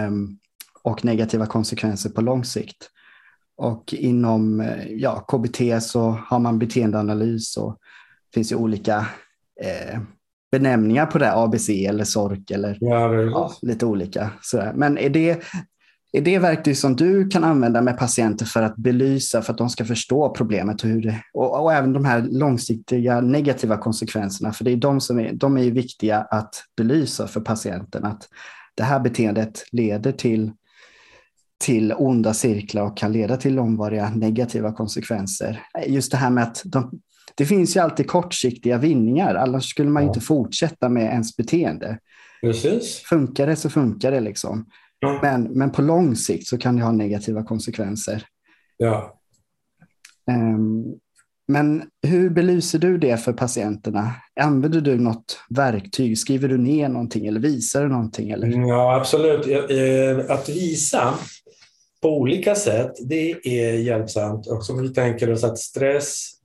Um, 0.09 0.39
och 0.87 1.05
negativa 1.05 1.47
konsekvenser 1.47 2.11
på 2.11 2.21
lång 2.21 2.45
sikt. 2.45 2.91
Och 3.57 3.95
inom 3.95 4.73
ja, 4.89 5.21
KBT 5.21 5.83
så 5.83 6.11
har 6.11 6.39
man 6.39 6.59
beteendeanalys 6.59 7.57
och 7.57 7.79
finns 8.37 8.53
ju 8.53 8.57
olika 8.57 9.07
eh, 9.62 10.01
benämningar 10.53 11.07
på 11.07 11.18
det, 11.18 11.33
ABC 11.33 11.68
eller 11.68 12.05
SORK 12.05 12.51
eller 12.51 12.79
ja, 12.81 13.14
ja, 13.14 13.53
lite 13.62 13.87
olika. 13.87 14.31
Sådär. 14.42 14.72
Men 14.77 14.99
är 14.99 15.11
det, 15.11 15.42
är 16.12 16.20
det 16.20 16.38
verktyg 16.38 16.77
som 16.77 16.96
du 16.96 17.29
kan 17.29 17.44
använda 17.44 17.83
med 17.83 17.99
patienter 17.99 18.46
för 18.46 18.62
att 18.62 18.77
belysa, 18.77 19.42
för 19.42 19.53
att 19.53 19.59
de 19.59 19.70
ska 19.70 19.85
förstå 19.85 20.31
problemet 20.31 20.83
och, 20.83 20.88
hur 20.88 21.03
det, 21.03 21.22
och, 21.35 21.62
och 21.62 21.72
även 21.72 21.92
de 21.92 22.05
här 22.05 22.22
långsiktiga 22.31 23.20
negativa 23.20 23.77
konsekvenserna? 23.77 24.53
För 24.53 24.64
det 24.64 24.72
är 24.72 24.77
de 24.77 25.01
som 25.01 25.18
är, 25.18 25.33
de 25.33 25.59
är 25.59 25.70
viktiga 25.70 26.18
att 26.18 26.55
belysa 26.77 27.27
för 27.27 27.40
patienten. 27.40 28.05
Att 28.05 28.29
det 28.75 28.83
här 28.83 29.01
beteendet 29.01 29.64
leder 29.72 30.12
till, 30.12 30.53
till 31.64 31.92
onda 31.92 32.35
cirklar 32.35 32.83
och 32.83 32.96
kan 32.96 33.12
leda 33.12 33.37
till 33.37 33.55
långvariga 33.55 34.11
negativa 34.11 34.72
konsekvenser. 34.72 35.62
Just 35.87 36.11
det 36.11 36.16
här 36.16 36.31
med 36.31 36.42
att 36.44 36.62
de, 36.64 37.01
det 37.35 37.47
finns 37.47 37.77
ju 37.77 37.81
alltid 37.81 38.07
kortsiktiga 38.07 38.79
vinningar, 38.79 39.35
annars 39.35 39.71
skulle 39.71 39.91
man 39.91 40.03
ja. 40.03 40.09
inte 40.09 40.21
fortsätta 40.21 40.89
med 40.89 41.03
ens 41.03 41.37
beteende. 41.37 41.99
Precis. 42.41 42.99
Funkar 42.99 43.47
det 43.47 43.57
så 43.57 43.71
funkar 43.71 44.11
det. 44.11 44.21
liksom. 44.21 44.67
Ja. 44.99 45.19
Men, 45.23 45.43
men 45.43 45.71
på 45.71 45.83
lång 45.83 46.17
sikt 46.17 46.47
så 46.47 46.59
kan 46.59 46.77
det 46.77 46.83
ha 46.83 46.93
negativa 46.93 47.45
konsekvenser. 47.45 48.25
Ja. 48.77 49.21
Um, 50.31 50.99
men 51.49 51.83
hur 52.03 52.31
belyser 52.31 52.79
du 52.79 52.99
det 52.99 53.17
för 53.17 53.33
patienterna? 53.33 54.15
Använder 54.41 54.81
du 54.81 54.99
något 54.99 55.41
verktyg? 55.51 56.19
Skriver 56.19 56.49
du 56.49 56.59
ner 56.59 56.89
någonting 56.89 57.27
eller 57.27 57.41
visar 57.41 57.83
du 57.83 57.89
någonting? 57.89 58.31
Eller? 58.31 58.69
Ja, 58.69 58.97
absolut. 58.97 59.47
Eh, 59.47 60.31
att 60.31 60.49
visa 60.49 61.15
på 62.03 62.19
olika 62.19 62.55
sätt, 62.55 62.93
det 63.09 63.31
är 63.45 63.73
hjälpsamt. 63.73 64.47
Och 64.47 64.65
som 64.65 64.83
vi 64.83 64.89
tänker 64.89 65.33
oss 65.33 65.45
att 65.45 65.59
stress 65.59 66.36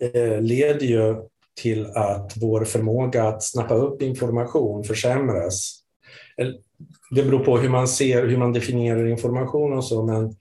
Eh, 0.00 0.40
leder 0.40 0.86
ju 0.86 1.16
till 1.56 1.86
att 1.86 2.32
vår 2.36 2.64
förmåga 2.64 3.24
att 3.24 3.42
snappa 3.42 3.74
upp 3.74 4.02
information 4.02 4.84
försämras 4.84 5.80
eh, 6.38 6.48
det 7.10 7.22
beror 7.22 7.44
på 7.44 7.58
hur 7.58 7.68
man 7.68 7.88
ser, 7.88 8.26
hur 8.26 8.36
man 8.36 8.52
definierar 8.52 9.06
information 9.06 9.72
och 9.72 9.84
så, 9.84 10.02
men 10.02 10.34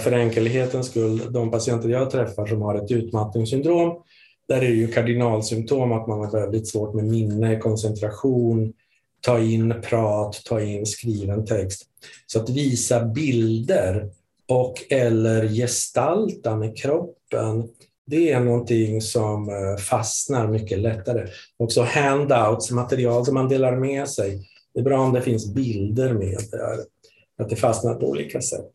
för 0.00 0.12
enkelhetens 0.12 0.86
skull, 0.86 1.32
de 1.32 1.50
patienter 1.50 1.88
jag 1.88 2.10
träffar 2.10 2.46
som 2.46 2.62
har 2.62 2.74
ett 2.74 2.90
utmattningssyndrom, 2.90 4.02
där 4.48 4.56
är 4.56 4.60
det 4.60 4.66
ju 4.66 4.88
kardinalsymptom 4.88 5.92
att 5.92 6.06
man 6.06 6.18
har 6.18 6.40
väldigt 6.40 6.68
svårt 6.68 6.94
med 6.94 7.04
minne, 7.04 7.58
koncentration, 7.58 8.72
ta 9.20 9.38
in 9.38 9.74
prat, 9.82 10.42
ta 10.44 10.60
in 10.60 10.86
skriven 10.86 11.44
text. 11.44 11.82
Så 12.26 12.40
att 12.40 12.50
visa 12.50 13.04
bilder 13.04 14.10
och 14.48 14.74
eller 14.90 15.48
gestalta 15.48 16.56
med 16.56 16.78
kroppen, 16.78 17.68
det 18.06 18.30
är 18.30 18.40
någonting 18.40 19.00
som 19.00 19.48
eh, 19.48 19.76
fastnar 19.76 20.48
mycket 20.48 20.78
lättare. 20.78 21.26
Också 21.56 21.82
handouts, 21.82 22.70
material 22.70 23.24
som 23.24 23.34
man 23.34 23.48
delar 23.48 23.76
med 23.76 24.08
sig. 24.08 24.48
Det 24.74 24.80
är 24.80 24.84
bra 24.84 25.00
om 25.00 25.12
det 25.12 25.22
finns 25.22 25.54
bilder 25.54 26.12
med 26.12 26.38
där, 26.50 26.78
att 27.38 27.48
det 27.48 27.56
fastnar 27.56 27.94
på 27.94 28.06
olika 28.08 28.40
sätt. 28.40 28.70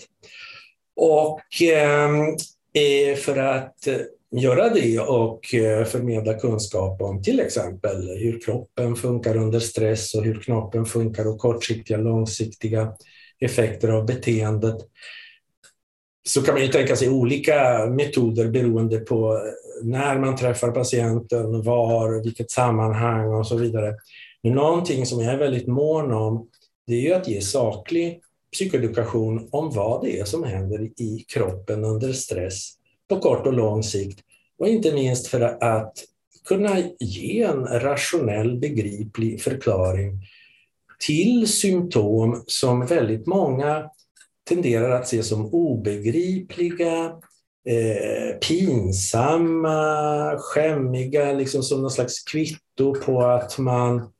Och 0.95 1.61
eh, 1.63 3.15
för 3.15 3.37
att 3.37 3.87
eh, 3.87 3.97
göra 4.35 4.69
det 4.69 4.99
och 4.99 5.53
eh, 5.53 5.85
förmedla 5.85 6.33
kunskap 6.33 7.01
om 7.01 7.23
till 7.23 7.39
exempel 7.39 8.09
hur 8.17 8.39
kroppen 8.39 8.95
funkar 8.95 9.37
under 9.37 9.59
stress 9.59 10.15
och 10.15 10.23
hur 10.23 10.41
knoppen 10.41 10.85
funkar 10.85 11.27
och 11.27 11.37
kortsiktiga 11.37 11.97
långsiktiga 11.97 12.93
effekter 13.39 13.89
av 13.89 14.05
beteendet 14.05 14.77
så 16.23 16.41
kan 16.41 16.53
man 16.53 16.63
ju 16.63 16.69
tänka 16.69 16.95
sig 16.95 17.09
olika 17.09 17.85
metoder 17.85 18.47
beroende 18.47 18.99
på 18.99 19.39
när 19.83 20.19
man 20.19 20.35
träffar 20.35 20.71
patienten, 20.71 21.61
var, 21.61 22.23
vilket 22.23 22.51
sammanhang 22.51 23.33
och 23.33 23.47
så 23.47 23.57
vidare. 23.57 23.95
Men 24.43 24.53
någonting 24.53 25.05
som 25.05 25.21
jag 25.21 25.33
är 25.33 25.37
väldigt 25.37 25.67
mån 25.67 26.11
om, 26.11 26.47
det 26.87 26.93
är 26.93 27.01
ju 27.01 27.13
att 27.13 27.27
ge 27.27 27.41
saklig 27.41 28.21
psykoedukation 28.51 29.49
om 29.51 29.71
vad 29.71 30.01
det 30.03 30.19
är 30.19 30.25
som 30.25 30.43
händer 30.43 30.81
i 30.81 31.25
kroppen 31.27 31.85
under 31.85 32.13
stress 32.13 32.69
på 33.09 33.19
kort 33.19 33.47
och 33.47 33.53
lång 33.53 33.83
sikt. 33.83 34.19
Och 34.59 34.67
inte 34.67 34.93
minst 34.93 35.27
för 35.27 35.41
att 35.63 35.93
kunna 36.45 36.77
ge 36.99 37.41
en 37.43 37.67
rationell, 37.67 38.59
begriplig 38.59 39.41
förklaring 39.41 40.27
till 40.99 41.47
symptom 41.47 42.43
som 42.47 42.85
väldigt 42.85 43.27
många 43.27 43.89
tenderar 44.55 44.89
att 44.89 45.07
se 45.07 45.23
som 45.23 45.45
obegripliga, 45.53 47.05
eh, 47.67 48.37
pinsamma, 48.47 50.37
skämmiga, 50.37 51.33
liksom 51.33 51.63
som 51.63 51.81
någon 51.81 51.91
slags 51.91 52.23
kvitto 52.23 52.95
på 53.05 53.21
att 53.21 53.57
man 53.57 54.11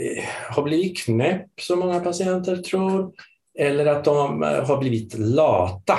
Eh, 0.00 0.24
har 0.48 0.62
blivit 0.62 0.98
knäpp, 0.98 1.46
som 1.60 1.78
många 1.78 2.00
patienter 2.00 2.56
tror, 2.56 3.12
eller 3.58 3.86
att 3.86 4.04
de 4.04 4.42
eh, 4.42 4.64
har 4.64 4.78
blivit 4.78 5.18
lata. 5.18 5.98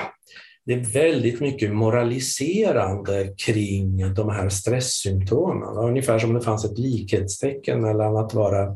Det 0.66 0.74
är 0.74 0.94
väldigt 0.94 1.40
mycket 1.40 1.76
moraliserande 1.76 3.34
kring 3.38 4.14
de 4.14 4.30
här 4.30 4.50
stresssymptomen. 4.50 5.78
Ungefär 5.78 6.20
som 6.20 6.30
om 6.30 6.36
det 6.36 6.42
fanns 6.42 6.66
ett 6.66 6.78
likhetstecken 6.78 7.82
mellan 7.82 8.18
att 8.18 8.34
vara 8.34 8.76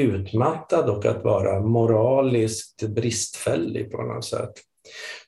utmattad 0.00 0.90
och 0.90 1.06
att 1.06 1.24
vara 1.24 1.60
moraliskt 1.60 2.82
bristfällig 2.82 3.92
på 3.92 4.02
något 4.02 4.24
sätt. 4.24 4.52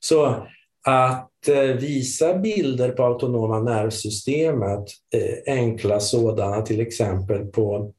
Så 0.01 0.47
att 0.87 1.49
eh, 1.49 1.77
visa 1.77 2.39
bilder 2.39 2.91
på 2.91 3.05
autonoma 3.05 3.61
nervsystemet, 3.61 4.85
eh, 5.15 5.55
enkla 5.55 6.01
sådana 6.01 6.63
till 6.63 6.81
exempel 6.81 7.47
på 7.47 7.93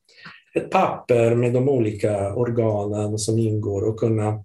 ett 0.55 0.69
papper 0.69 1.35
med 1.35 1.53
de 1.53 1.69
olika 1.69 2.33
organen 2.33 3.17
som 3.17 3.39
ingår 3.39 3.81
och 3.81 3.99
kunna 3.99 4.43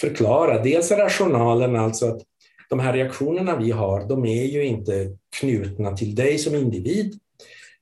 förklara. 0.00 0.62
Dels 0.62 0.90
rationalen, 0.90 1.76
alltså 1.76 2.06
att 2.06 2.22
de 2.70 2.78
här 2.78 2.92
reaktionerna 2.92 3.56
vi 3.56 3.70
har, 3.70 4.08
de 4.08 4.24
är 4.26 4.44
ju 4.44 4.64
inte 4.64 5.16
knutna 5.40 5.96
till 5.96 6.14
dig 6.14 6.38
som 6.38 6.54
individ. 6.54 7.18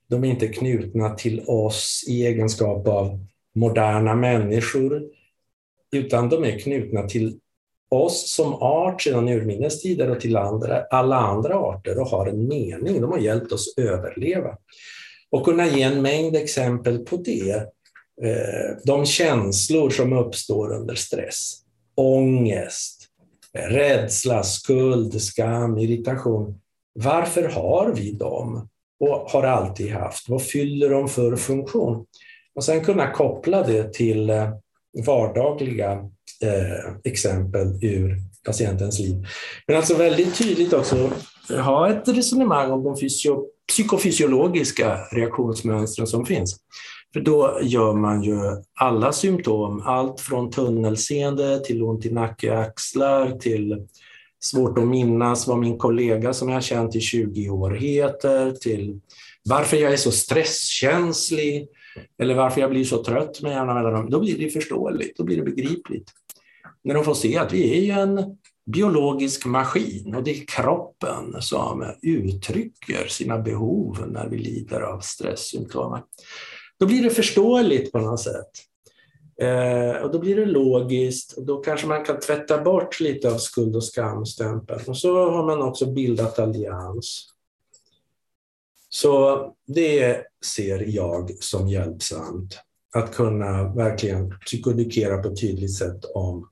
De 0.09 0.23
är 0.23 0.27
inte 0.27 0.47
knutna 0.47 1.09
till 1.09 1.43
oss 1.47 2.05
i 2.07 2.25
egenskap 2.25 2.87
av 2.87 3.19
moderna 3.55 4.15
människor, 4.15 5.03
utan 5.91 6.29
de 6.29 6.43
är 6.43 6.59
knutna 6.59 7.07
till 7.07 7.39
oss 7.89 8.31
som 8.31 8.53
art 8.53 9.01
sedan 9.01 9.29
urminnes 9.29 9.81
tider 9.81 10.09
och 10.11 10.21
till 10.21 10.37
andra, 10.37 10.83
alla 10.83 11.15
andra 11.15 11.55
arter 11.55 11.99
och 11.99 12.07
har 12.07 12.27
en 12.27 12.47
mening. 12.47 13.01
De 13.01 13.11
har 13.11 13.19
hjälpt 13.19 13.51
oss 13.51 13.73
överleva 13.77 14.57
och 15.29 15.45
kunna 15.45 15.67
ge 15.67 15.81
en 15.81 16.01
mängd 16.01 16.35
exempel 16.35 16.99
på 16.99 17.17
det. 17.17 17.51
Eh, 18.21 18.77
de 18.83 19.05
känslor 19.05 19.89
som 19.89 20.13
uppstår 20.13 20.73
under 20.73 20.95
stress, 20.95 21.53
ångest, 21.95 23.07
eh, 23.53 23.61
rädsla, 23.61 24.43
skuld, 24.43 25.21
skam, 25.21 25.77
irritation. 25.77 26.59
Varför 26.93 27.43
har 27.43 27.93
vi 27.95 28.11
dem 28.11 28.69
och 28.99 29.09
har 29.09 29.43
alltid 29.43 29.91
haft? 29.91 30.29
Vad 30.29 30.41
fyller 30.41 30.89
de 30.89 31.09
för 31.09 31.35
funktion? 31.35 32.05
Och 32.55 32.63
sen 32.63 32.83
kunna 32.83 33.11
koppla 33.11 33.63
det 33.63 33.93
till 33.93 34.29
eh, 34.29 34.49
vardagliga 35.05 35.91
eh, 36.41 36.95
exempel 37.03 37.67
ur 37.81 38.17
patientens 38.45 38.99
liv. 38.99 39.25
Men 39.67 39.77
alltså 39.77 39.95
väldigt 39.95 40.37
tydligt 40.37 40.73
också 40.73 41.11
ha 41.49 41.89
ett 41.89 42.07
resonemang 42.07 42.71
om 42.71 42.83
de 42.83 42.97
fysio 42.97 43.45
psykofysiologiska 43.67 44.97
reaktionsmönstren 45.11 46.07
som 46.07 46.25
finns. 46.25 46.57
För 47.13 47.19
då 47.19 47.59
gör 47.61 47.93
man 47.93 48.23
ju 48.23 48.39
alla 48.79 49.11
symptom, 49.11 49.81
allt 49.85 50.21
från 50.21 50.51
tunnelseende 50.51 51.59
till 51.59 51.83
ont 51.83 52.05
i 52.05 52.11
nacke 52.11 52.51
och 52.51 52.61
axlar 52.61 53.31
till 53.31 53.87
svårt 54.43 54.77
att 54.77 54.87
minnas 54.87 55.47
vad 55.47 55.59
min 55.59 55.77
kollega 55.77 56.33
som 56.33 56.49
jag 56.49 56.55
har 56.55 56.61
känt 56.61 56.95
i 56.95 57.01
20 57.01 57.49
år 57.49 57.71
heter, 57.71 58.51
till 58.51 58.99
varför 59.43 59.77
jag 59.77 59.93
är 59.93 59.97
så 59.97 60.11
stresskänslig 60.11 61.67
eller 62.17 62.35
varför 62.35 62.61
jag 62.61 62.69
blir 62.69 62.83
så 62.83 63.03
trött 63.03 63.41
med 63.41 63.51
jämna 63.51 63.73
mellanrum. 63.73 64.09
Då 64.09 64.19
blir 64.19 64.37
det 64.37 64.49
förståeligt, 64.49 65.17
då 65.17 65.23
blir 65.23 65.37
det 65.37 65.43
begripligt. 65.43 66.11
När 66.83 66.93
de 66.93 67.03
får 67.03 67.13
se 67.13 67.37
att 67.37 67.53
vi 67.53 67.77
är 67.77 67.81
ju 67.81 68.01
en 68.01 68.37
biologisk 68.65 69.45
maskin 69.45 70.15
och 70.15 70.23
det 70.23 70.31
är 70.31 70.45
kroppen 70.47 71.35
som 71.41 71.85
uttrycker 72.01 73.07
sina 73.07 73.39
behov 73.39 74.05
när 74.07 74.29
vi 74.29 74.37
lider 74.37 74.81
av 74.81 74.99
stresssymptom. 74.99 75.99
Då 76.79 76.85
blir 76.85 77.03
det 77.03 77.09
förståeligt 77.09 77.91
på 77.91 77.99
något 77.99 78.19
sätt. 78.19 78.51
Eh, 79.41 80.01
och 80.01 80.11
då 80.11 80.19
blir 80.19 80.35
det 80.35 80.45
logiskt 80.45 81.33
och 81.37 81.45
då 81.45 81.57
kanske 81.57 81.87
man 81.87 82.05
kan 82.05 82.19
tvätta 82.19 82.63
bort 82.63 82.99
lite 82.99 83.31
av 83.31 83.37
skuld 83.37 83.75
och 83.75 83.83
skamstämpeln. 83.83 84.81
Och 84.87 84.97
så 84.97 85.31
har 85.31 85.45
man 85.45 85.61
också 85.61 85.85
bildat 85.85 86.39
allians. 86.39 87.29
Så 88.93 89.53
det 89.67 90.23
ser 90.45 90.95
jag 90.95 91.31
som 91.39 91.67
hjälpsamt. 91.67 92.59
Att 92.95 93.15
kunna 93.15 93.73
verkligen 93.73 94.39
psykodikera 94.39 95.17
på 95.17 95.29
ett 95.29 95.41
tydligt 95.41 95.77
sätt 95.77 96.05
om 96.15 96.49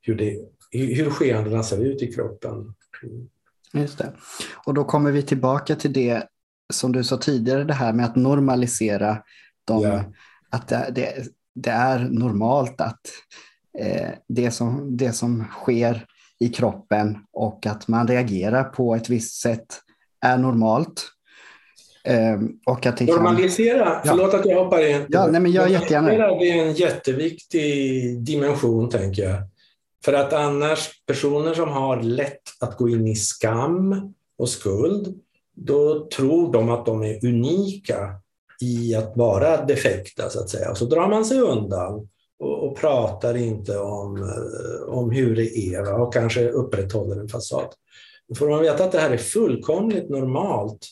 hur, 0.00 0.14
det, 0.14 0.38
hur 0.70 1.10
skeendena 1.10 1.62
ser 1.62 1.84
ut 1.84 2.02
i 2.02 2.12
kroppen. 2.12 2.74
Just 3.72 3.98
det. 3.98 4.12
Och 4.66 4.74
då 4.74 4.84
kommer 4.84 5.10
vi 5.10 5.22
tillbaka 5.22 5.76
till 5.76 5.92
det 5.92 6.26
som 6.72 6.92
du 6.92 7.04
sa 7.04 7.16
tidigare, 7.16 7.64
det 7.64 7.74
här 7.74 7.92
med 7.92 8.06
att 8.06 8.16
normalisera 8.16 9.22
de, 9.64 9.82
yeah. 9.82 10.04
att 10.50 10.68
det, 10.68 10.90
det, 10.94 11.28
det, 11.54 11.70
är 11.70 11.98
normalt 11.98 12.80
att 12.80 13.00
eh, 13.78 14.10
det, 14.28 14.50
som, 14.50 14.96
det 14.96 15.12
som 15.12 15.44
sker 15.50 16.06
i 16.38 16.48
kroppen 16.48 17.18
och 17.32 17.66
att 17.66 17.88
man 17.88 18.08
reagerar 18.08 18.64
på 18.64 18.94
ett 18.94 19.08
visst 19.08 19.40
sätt 19.40 19.80
är 20.20 20.38
normalt. 20.38 21.10
Eh, 22.06 22.38
och 22.66 22.86
att 22.86 22.96
det 22.96 23.04
Normalisera, 23.04 23.84
kan... 23.84 24.02
förlåt 24.04 24.34
att 24.34 24.46
jag 24.46 24.64
hoppar 24.64 24.90
in. 24.90 25.06
Ja, 25.08 25.26
nej, 25.26 25.40
men 25.40 25.52
jag 25.52 25.70
jättegärna. 25.70 26.08
Det 26.08 26.50
är 26.50 26.64
en 26.66 26.72
jätteviktig 26.72 28.20
dimension, 28.20 28.88
tänker 28.88 29.22
jag. 29.22 29.36
För 30.04 30.12
att 30.12 30.32
annars, 30.32 30.90
personer 31.06 31.54
som 31.54 31.68
har 31.68 32.02
lätt 32.02 32.42
att 32.60 32.76
gå 32.76 32.88
in 32.88 33.06
i 33.06 33.14
skam 33.14 34.14
och 34.38 34.48
skuld, 34.48 35.20
då 35.56 36.08
tror 36.08 36.52
de 36.52 36.70
att 36.70 36.86
de 36.86 37.02
är 37.02 37.26
unika 37.26 38.10
i 38.60 38.94
att 38.94 39.16
vara 39.16 39.64
defekta, 39.64 40.30
så 40.30 40.40
att 40.40 40.48
säga. 40.48 40.70
Och 40.70 40.78
så 40.78 40.84
drar 40.84 41.08
man 41.08 41.24
sig 41.24 41.40
undan 41.40 42.08
och, 42.38 42.68
och 42.68 42.76
pratar 42.76 43.36
inte 43.36 43.78
om, 43.78 44.16
eh, 44.16 44.94
om 44.94 45.10
hur 45.10 45.36
det 45.36 45.58
är 45.58 45.82
va? 45.82 45.92
och 45.92 46.14
kanske 46.14 46.48
upprätthåller 46.48 47.16
en 47.16 47.28
fasad. 47.28 47.68
Då 48.28 48.34
får 48.34 48.48
man 48.48 48.62
veta 48.62 48.84
att 48.84 48.92
det 48.92 48.98
här 49.00 49.10
är 49.10 49.16
fullkomligt 49.16 50.10
normalt 50.10 50.86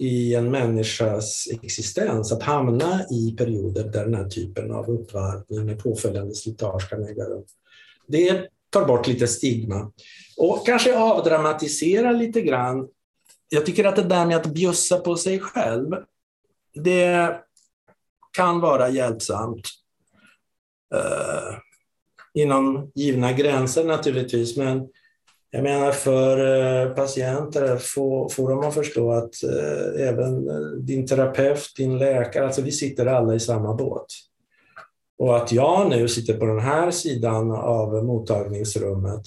i 0.00 0.34
en 0.34 0.50
människas 0.50 1.48
existens, 1.62 2.32
att 2.32 2.42
hamna 2.42 3.06
i 3.10 3.34
perioder 3.38 3.84
där 3.84 4.04
den 4.04 4.14
här 4.14 4.28
typen 4.28 4.70
av 4.70 4.90
uppvarvning 4.90 5.66
med 5.66 5.82
påföljande 5.82 6.34
slitage 6.34 6.90
kan 6.90 7.04
äga 7.04 7.24
rum. 7.24 7.44
Det 8.06 8.48
tar 8.70 8.84
bort 8.84 9.06
lite 9.06 9.26
stigma 9.26 9.92
och 10.36 10.66
kanske 10.66 10.98
avdramatisera 10.98 12.12
lite 12.12 12.40
grann. 12.40 12.88
Jag 13.48 13.66
tycker 13.66 13.84
att 13.84 13.96
det 13.96 14.02
där 14.02 14.26
med 14.26 14.36
att 14.36 14.46
bjussa 14.46 14.98
på 14.98 15.16
sig 15.16 15.40
själv, 15.40 15.90
det 16.74 17.36
kan 18.32 18.60
vara 18.60 18.88
hjälpsamt. 18.88 19.68
Uh, 20.94 21.58
inom 22.34 22.92
givna 22.94 23.32
gränser 23.32 23.84
naturligtvis, 23.84 24.56
men 24.56 24.88
jag 25.50 25.62
menar 25.62 25.92
för 25.92 26.38
eh, 26.38 26.94
patienter, 26.94 27.76
får, 27.76 28.28
får 28.28 28.50
de 28.50 28.60
att 28.60 28.74
förstå 28.74 29.12
att 29.12 29.42
eh, 29.42 30.08
även 30.08 30.48
eh, 30.48 30.78
din 30.78 31.06
terapeut, 31.06 31.72
din 31.76 31.98
läkare, 31.98 32.44
alltså 32.44 32.62
vi 32.62 32.72
sitter 32.72 33.06
alla 33.06 33.34
i 33.34 33.40
samma 33.40 33.74
båt. 33.74 34.06
Och 35.18 35.36
att 35.36 35.52
jag 35.52 35.90
nu 35.90 36.08
sitter 36.08 36.38
på 36.38 36.46
den 36.46 36.60
här 36.60 36.90
sidan 36.90 37.50
av 37.50 38.04
mottagningsrummet, 38.04 39.22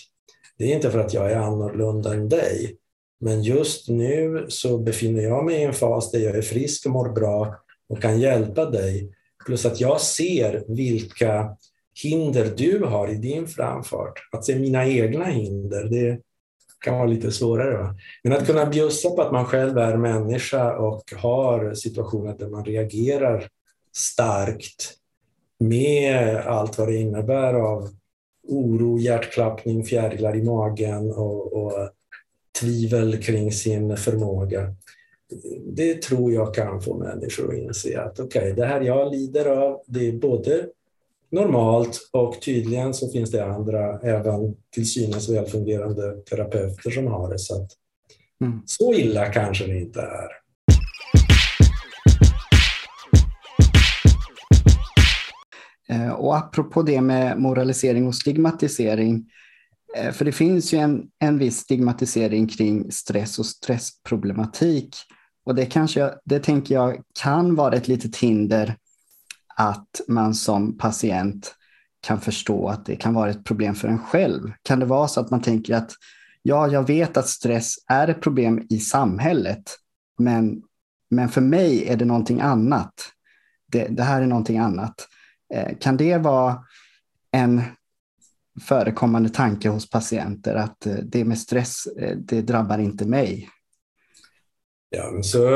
det 0.58 0.64
är 0.72 0.76
inte 0.76 0.92
för 0.92 1.00
att 1.00 1.14
jag 1.14 1.32
är 1.32 1.38
annorlunda 1.38 2.14
än 2.14 2.30
dig. 2.30 2.78
Men 3.20 3.44
just 3.44 3.90
nu 3.90 4.46
så 4.48 4.78
befinner 4.78 5.24
jag 5.24 5.46
mig 5.46 5.56
i 5.56 5.64
en 5.64 5.74
fas 5.74 6.12
där 6.12 6.20
jag 6.20 6.36
är 6.36 6.42
frisk 6.42 6.86
och 6.86 6.92
mår 6.92 7.10
bra 7.10 7.56
och 7.90 8.02
kan 8.02 8.20
hjälpa 8.20 8.66
dig. 8.66 9.12
Plus 9.46 9.66
att 9.66 9.82
jag 9.82 10.02
ser 10.02 10.64
vilka 10.68 11.58
hinder 12.04 12.54
du 12.58 12.84
har 12.84 13.12
i 13.12 13.16
din 13.16 13.48
framfart. 13.48 14.14
Att 14.32 14.46
se 14.46 14.60
mina 14.60 14.88
egna 14.88 15.26
hinder, 15.26 15.84
det 15.84 16.20
kan 16.84 16.98
vara 16.98 17.08
lite 17.08 17.32
svårare. 17.32 17.78
Va? 17.78 17.96
Men 18.24 18.34
att 18.34 18.46
kunna 18.46 18.66
bjussa 18.66 19.10
på 19.10 19.22
att 19.22 19.32
man 19.32 19.46
själv 19.46 19.78
är 19.78 19.98
människa 19.98 20.78
och 20.78 21.14
har 21.16 21.74
situationer 21.74 22.36
där 22.38 22.50
man 22.50 22.66
reagerar 22.66 23.48
starkt 23.96 24.94
med 25.60 26.38
allt 26.38 26.78
vad 26.78 26.88
det 26.88 26.96
innebär 26.96 27.54
av 27.54 27.90
oro, 28.48 28.98
hjärtklappning, 28.98 29.84
fjärilar 29.84 30.36
i 30.36 30.44
magen 30.44 31.12
och, 31.12 31.54
och 31.54 31.90
tvivel 32.60 33.24
kring 33.24 33.52
sin 33.52 33.98
förmåga. 33.98 34.76
Det 35.66 36.02
tror 36.02 36.34
jag 36.34 36.54
kan 36.54 36.82
få 36.82 36.98
människor 36.98 37.50
att 37.50 37.58
inse 37.58 38.02
att 38.02 38.20
okej, 38.20 38.42
okay, 38.42 38.54
det 38.54 38.66
här 38.66 38.82
jag 38.82 39.12
lider 39.12 39.46
av, 39.46 39.82
det 39.88 40.08
är 40.08 40.12
både 40.14 40.68
normalt 41.34 42.10
och 42.12 42.42
tydligen 42.42 42.94
så 42.94 43.12
finns 43.12 43.32
det 43.32 43.46
andra, 43.46 44.00
även 44.00 44.56
till 44.74 44.92
synes 44.92 45.30
välfungerande 45.30 46.12
terapeuter 46.30 46.92
som 46.92 47.08
har 47.08 47.30
det. 47.30 47.40
Så, 47.40 47.64
att, 47.64 47.70
mm. 48.42 48.62
så 48.66 48.94
illa 48.94 49.26
kanske 49.26 49.68
det 49.68 49.80
inte 49.80 50.02
är. 50.02 50.30
Eh, 55.90 56.12
och 56.12 56.38
apropå 56.38 56.82
det 56.82 57.02
med 57.02 57.40
moralisering 57.40 58.08
och 58.08 58.16
stigmatisering, 58.16 59.26
eh, 59.98 60.12
för 60.12 60.26
det 60.26 60.32
finns 60.32 60.74
ju 60.74 60.78
en, 60.78 61.04
en 61.20 61.38
viss 61.38 61.58
stigmatisering 61.58 62.48
kring 62.48 62.92
stress 62.92 63.40
och 63.40 63.46
stressproblematik. 63.46 64.96
Och 65.46 65.56
det, 65.56 65.66
kanske, 65.66 66.14
det 66.26 66.40
tänker 66.40 66.76
jag 66.76 67.02
kan 67.24 67.56
vara 67.56 67.76
ett 67.76 67.88
litet 67.88 68.16
hinder 68.16 68.76
att 69.56 70.02
man 70.08 70.36
som 70.36 70.78
patient 70.78 71.56
kan 72.02 72.22
förstå 72.22 72.68
att 72.68 72.86
det 72.86 72.96
kan 72.96 73.14
vara 73.14 73.30
ett 73.30 73.44
problem 73.44 73.76
för 73.76 73.88
en 73.88 74.00
själv. 74.00 74.52
Kan 74.64 74.80
det 74.80 74.86
vara 74.86 75.08
så 75.08 75.20
att 75.20 75.32
man 75.32 75.42
tänker 75.42 75.76
att 75.76 75.92
ja, 76.42 76.68
jag 76.68 76.88
vet 76.88 77.18
att 77.18 77.28
stress 77.28 77.76
är 77.88 78.08
ett 78.08 78.22
problem 78.22 78.68
i 78.70 78.80
samhället, 78.80 79.78
men, 80.18 80.62
men 81.10 81.30
för 81.30 81.42
mig 81.42 81.88
är 81.88 81.96
det 81.96 82.06
någonting 82.06 82.42
annat. 82.42 82.94
Det, 83.72 83.88
det 83.88 84.04
här 84.04 84.22
är 84.22 84.26
någonting 84.26 84.58
annat. 84.58 85.08
Eh, 85.54 85.78
kan 85.78 85.98
det 85.98 86.18
vara 86.18 86.64
en 87.32 87.62
förekommande 88.62 89.30
tanke 89.30 89.70
hos 89.70 89.90
patienter 89.90 90.56
att 90.56 90.86
eh, 90.86 90.96
det 90.96 91.26
med 91.26 91.38
stress, 91.38 91.86
eh, 91.86 92.18
det 92.18 92.42
drabbar 92.42 92.78
inte 92.78 93.06
mig? 93.06 93.50
Ja, 94.96 95.12
men 95.12 95.24
så, 95.24 95.50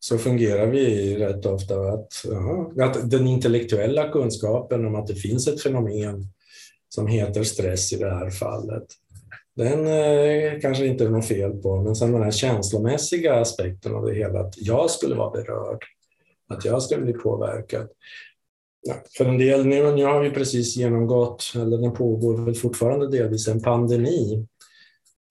så 0.00 0.18
fungerar 0.18 0.66
vi 0.66 1.16
rätt 1.16 1.46
ofta. 1.46 1.80
Att, 1.80 2.24
ja, 2.24 2.84
att 2.84 3.10
den 3.10 3.26
intellektuella 3.26 4.08
kunskapen 4.08 4.86
om 4.86 4.94
att 4.94 5.06
det 5.06 5.14
finns 5.14 5.48
ett 5.48 5.62
fenomen 5.62 6.24
som 6.88 7.06
heter 7.06 7.42
stress 7.42 7.92
i 7.92 7.96
det 7.96 8.10
här 8.10 8.30
fallet, 8.30 8.84
den 9.56 9.86
eh, 9.86 10.60
kanske 10.60 10.86
inte 10.86 11.04
är 11.04 11.08
något 11.08 11.26
fel 11.26 11.52
på, 11.52 11.82
men 11.82 11.96
sen 11.96 12.12
den 12.12 12.22
här 12.22 12.30
känslomässiga 12.30 13.34
aspekten 13.34 13.94
av 13.94 14.06
det 14.06 14.14
hela, 14.14 14.40
att 14.40 14.54
jag 14.56 14.90
skulle 14.90 15.14
vara 15.14 15.30
berörd, 15.30 15.84
att 16.48 16.64
jag 16.64 16.82
skulle 16.82 17.02
bli 17.02 17.12
påverkad. 17.12 17.88
Ja, 18.82 18.94
för 19.16 19.24
en 19.24 19.38
del, 19.38 19.66
nu, 19.66 19.92
nu 19.92 20.04
har 20.04 20.20
vi 20.22 20.30
precis 20.30 20.76
genomgått, 20.76 21.52
eller 21.54 21.78
den 21.78 21.92
pågår 21.92 22.44
väl 22.44 22.54
fortfarande 22.54 23.10
delvis, 23.10 23.48
en 23.48 23.62
pandemi. 23.62 24.46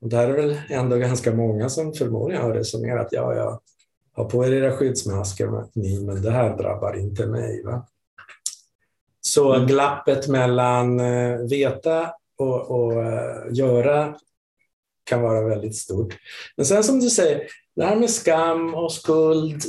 Och 0.04 0.10
där 0.10 0.28
är 0.30 0.34
väl 0.34 0.58
ändå 0.70 0.98
ganska 0.98 1.34
många 1.34 1.70
som 1.70 1.94
förmodligen 1.94 2.44
har 2.44 2.54
resonerat, 2.54 3.08
ja, 3.12 3.36
ja, 3.36 3.62
ha 4.16 4.30
på 4.30 4.46
er 4.46 4.52
era 4.52 4.72
skyddsmasker, 4.72 5.63
ni, 5.74 6.00
men 6.00 6.22
det 6.22 6.32
här 6.32 6.58
drabbar 6.58 7.00
inte 7.00 7.26
mig. 7.26 7.63
Va? 7.63 7.88
Så 9.22 9.54
mm. 9.54 9.68
glappet 9.68 10.28
mellan 10.28 11.00
uh, 11.00 11.48
veta 11.48 12.13
och, 12.38 12.72
och 12.72 12.92
uh, 12.92 13.54
göra 13.54 14.16
kan 15.04 15.22
vara 15.22 15.48
väldigt 15.48 15.76
stort. 15.76 16.18
Men 16.58 16.66
sen 16.66 16.84
som 16.84 17.00
du 17.00 17.10
säger, 17.10 17.48
det 17.76 17.86
här 17.86 17.96
med 17.96 18.10
skam 18.10 18.76
och 18.76 18.92
skuld, 18.92 19.62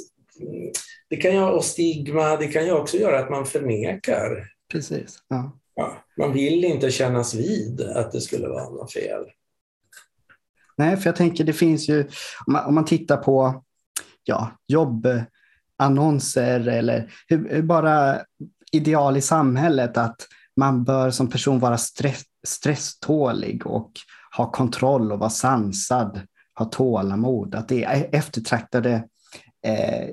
det 1.10 1.16
kan 1.16 1.32
ju, 1.34 1.42
och 1.42 1.64
stigma, 1.64 2.36
det 2.36 2.46
kan 2.46 2.66
ju 2.66 2.72
också 2.72 2.96
göra 2.96 3.18
att 3.18 3.30
man 3.30 3.46
förnekar. 3.46 4.46
Precis. 4.72 5.18
Ja. 5.28 5.58
Ja, 5.76 6.04
man 6.16 6.32
vill 6.32 6.64
inte 6.64 6.90
kännas 6.90 7.34
vid 7.34 7.80
att 7.80 8.12
det 8.12 8.20
skulle 8.20 8.48
vara 8.48 8.70
något 8.70 8.92
fel. 8.92 9.24
Nej, 10.76 10.96
för 10.96 11.08
jag 11.08 11.16
tänker 11.16 11.44
det 11.44 11.52
finns 11.52 11.88
ju, 11.88 12.00
om 12.46 12.52
man, 12.52 12.64
om 12.64 12.74
man 12.74 12.84
tittar 12.84 13.16
på 13.16 13.62
ja, 14.24 14.50
jobbannonser 14.68 16.68
eller 16.68 17.12
hur, 17.28 17.62
bara 17.62 18.20
ideal 18.72 19.16
i 19.16 19.20
samhället 19.20 19.96
att 19.96 20.26
man 20.56 20.84
bör 20.84 21.10
som 21.10 21.30
person 21.30 21.58
vara 21.58 21.78
stress, 21.78 22.22
stresstålig 22.46 23.66
och 23.66 23.92
ha 24.36 24.50
kontroll 24.50 25.12
och 25.12 25.18
vara 25.18 25.30
sansad, 25.30 26.20
ha 26.58 26.64
tålamod. 26.64 27.54
Att 27.54 27.68
det 27.68 27.84
är 27.84 28.08
eftertraktade 28.12 29.04
eh, 29.66 30.08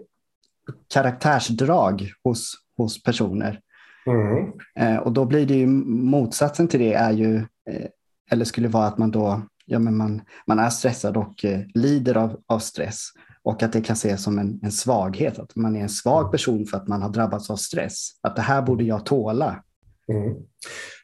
karaktärsdrag 0.93 2.11
hos, 2.23 2.53
hos 2.77 3.03
personer. 3.03 3.59
Mm. 4.05 4.51
Eh, 4.75 4.97
och 4.97 5.11
då 5.11 5.25
blir 5.25 5.45
det 5.45 5.55
ju 5.55 5.67
motsatsen 5.67 6.67
till 6.67 6.79
det 6.79 6.93
är 6.93 7.11
ju, 7.11 7.35
eh, 7.69 7.87
eller 8.31 8.45
skulle 8.45 8.67
vara 8.67 8.85
att 8.85 8.97
man 8.97 9.11
då, 9.11 9.41
ja 9.71 9.79
men 9.79 9.97
man, 9.97 10.21
man 10.47 10.59
är 10.59 10.69
stressad 10.69 11.17
och 11.17 11.45
eh, 11.45 11.59
lider 11.73 12.17
av, 12.17 12.41
av 12.47 12.59
stress 12.59 13.07
och 13.43 13.63
att 13.63 13.73
det 13.73 13.81
kan 13.81 13.93
ses 13.93 14.23
som 14.23 14.39
en, 14.39 14.59
en 14.63 14.71
svaghet, 14.71 15.39
att 15.39 15.55
man 15.55 15.75
är 15.75 15.81
en 15.81 15.89
svag 15.89 16.31
person 16.31 16.65
för 16.65 16.77
att 16.77 16.87
man 16.87 17.01
har 17.01 17.09
drabbats 17.09 17.49
av 17.49 17.55
stress. 17.55 18.09
Att 18.21 18.35
det 18.35 18.41
här 18.41 18.61
borde 18.61 18.83
jag 18.83 19.05
tåla. 19.05 19.63
Mm. 20.07 20.35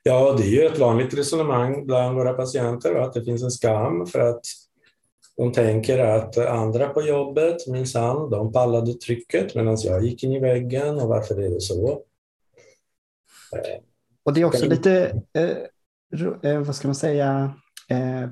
Ja, 0.04 0.36
det 0.38 0.44
är 0.44 0.50
ju 0.50 0.66
ett 0.66 0.80
vanligt 0.80 1.14
resonemang 1.14 1.86
bland 1.86 2.16
våra 2.16 2.34
patienter, 2.34 2.96
att 2.96 3.14
det 3.14 3.24
finns 3.24 3.44
en 3.44 3.52
skam 3.52 4.06
för 4.06 4.20
att 4.20 4.42
De 5.38 5.52
tänker 5.52 6.00
att 6.00 6.38
andra 6.38 6.90
på 6.90 7.02
jobbet, 7.02 7.68
minsann, 7.68 8.30
de 8.30 8.52
pallade 8.52 8.94
trycket 8.94 9.56
medan 9.56 9.78
jag 9.84 10.04
gick 10.04 10.24
in 10.24 10.32
i 10.32 10.40
väggen 10.40 10.96
och 10.96 11.08
varför 11.08 11.36
är 11.42 11.50
det 11.50 11.62
så? 11.62 12.02
Och 14.24 14.34
det 14.34 14.42
är 14.42 14.46
också 14.46 14.66
lite, 14.66 15.22
eh, 15.34 16.52
eh, 16.52 16.60
vad 16.60 16.76
ska 16.76 16.88
man 16.88 16.96
säga, 16.96 17.54
eh, 17.90 18.30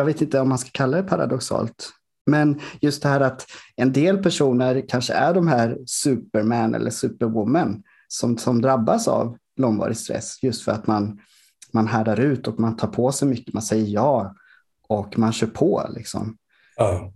jag 0.00 0.04
vet 0.04 0.22
inte 0.22 0.40
om 0.40 0.48
man 0.48 0.58
ska 0.58 0.70
kalla 0.72 0.96
det 0.96 1.02
paradoxalt, 1.02 1.90
men 2.26 2.60
just 2.80 3.02
det 3.02 3.08
här 3.08 3.20
att 3.20 3.46
en 3.76 3.92
del 3.92 4.18
personer 4.18 4.84
kanske 4.88 5.12
är 5.12 5.34
de 5.34 5.48
här 5.48 5.78
superman 5.86 6.74
eller 6.74 6.90
superwoman 6.90 7.82
som, 8.08 8.38
som 8.38 8.62
drabbas 8.62 9.08
av 9.08 9.36
långvarig 9.56 9.96
stress 9.96 10.42
just 10.42 10.62
för 10.62 10.72
att 10.72 10.86
man, 10.86 11.20
man 11.72 11.86
härdar 11.86 12.20
ut 12.20 12.48
och 12.48 12.60
man 12.60 12.76
tar 12.76 12.88
på 12.88 13.12
sig 13.12 13.28
mycket, 13.28 13.54
man 13.54 13.62
säger 13.62 13.86
ja 13.86 14.34
och 14.88 15.18
man 15.18 15.32
kör 15.32 15.46
på. 15.46 15.86
Liksom. 15.94 16.36
Ja. 16.76 17.12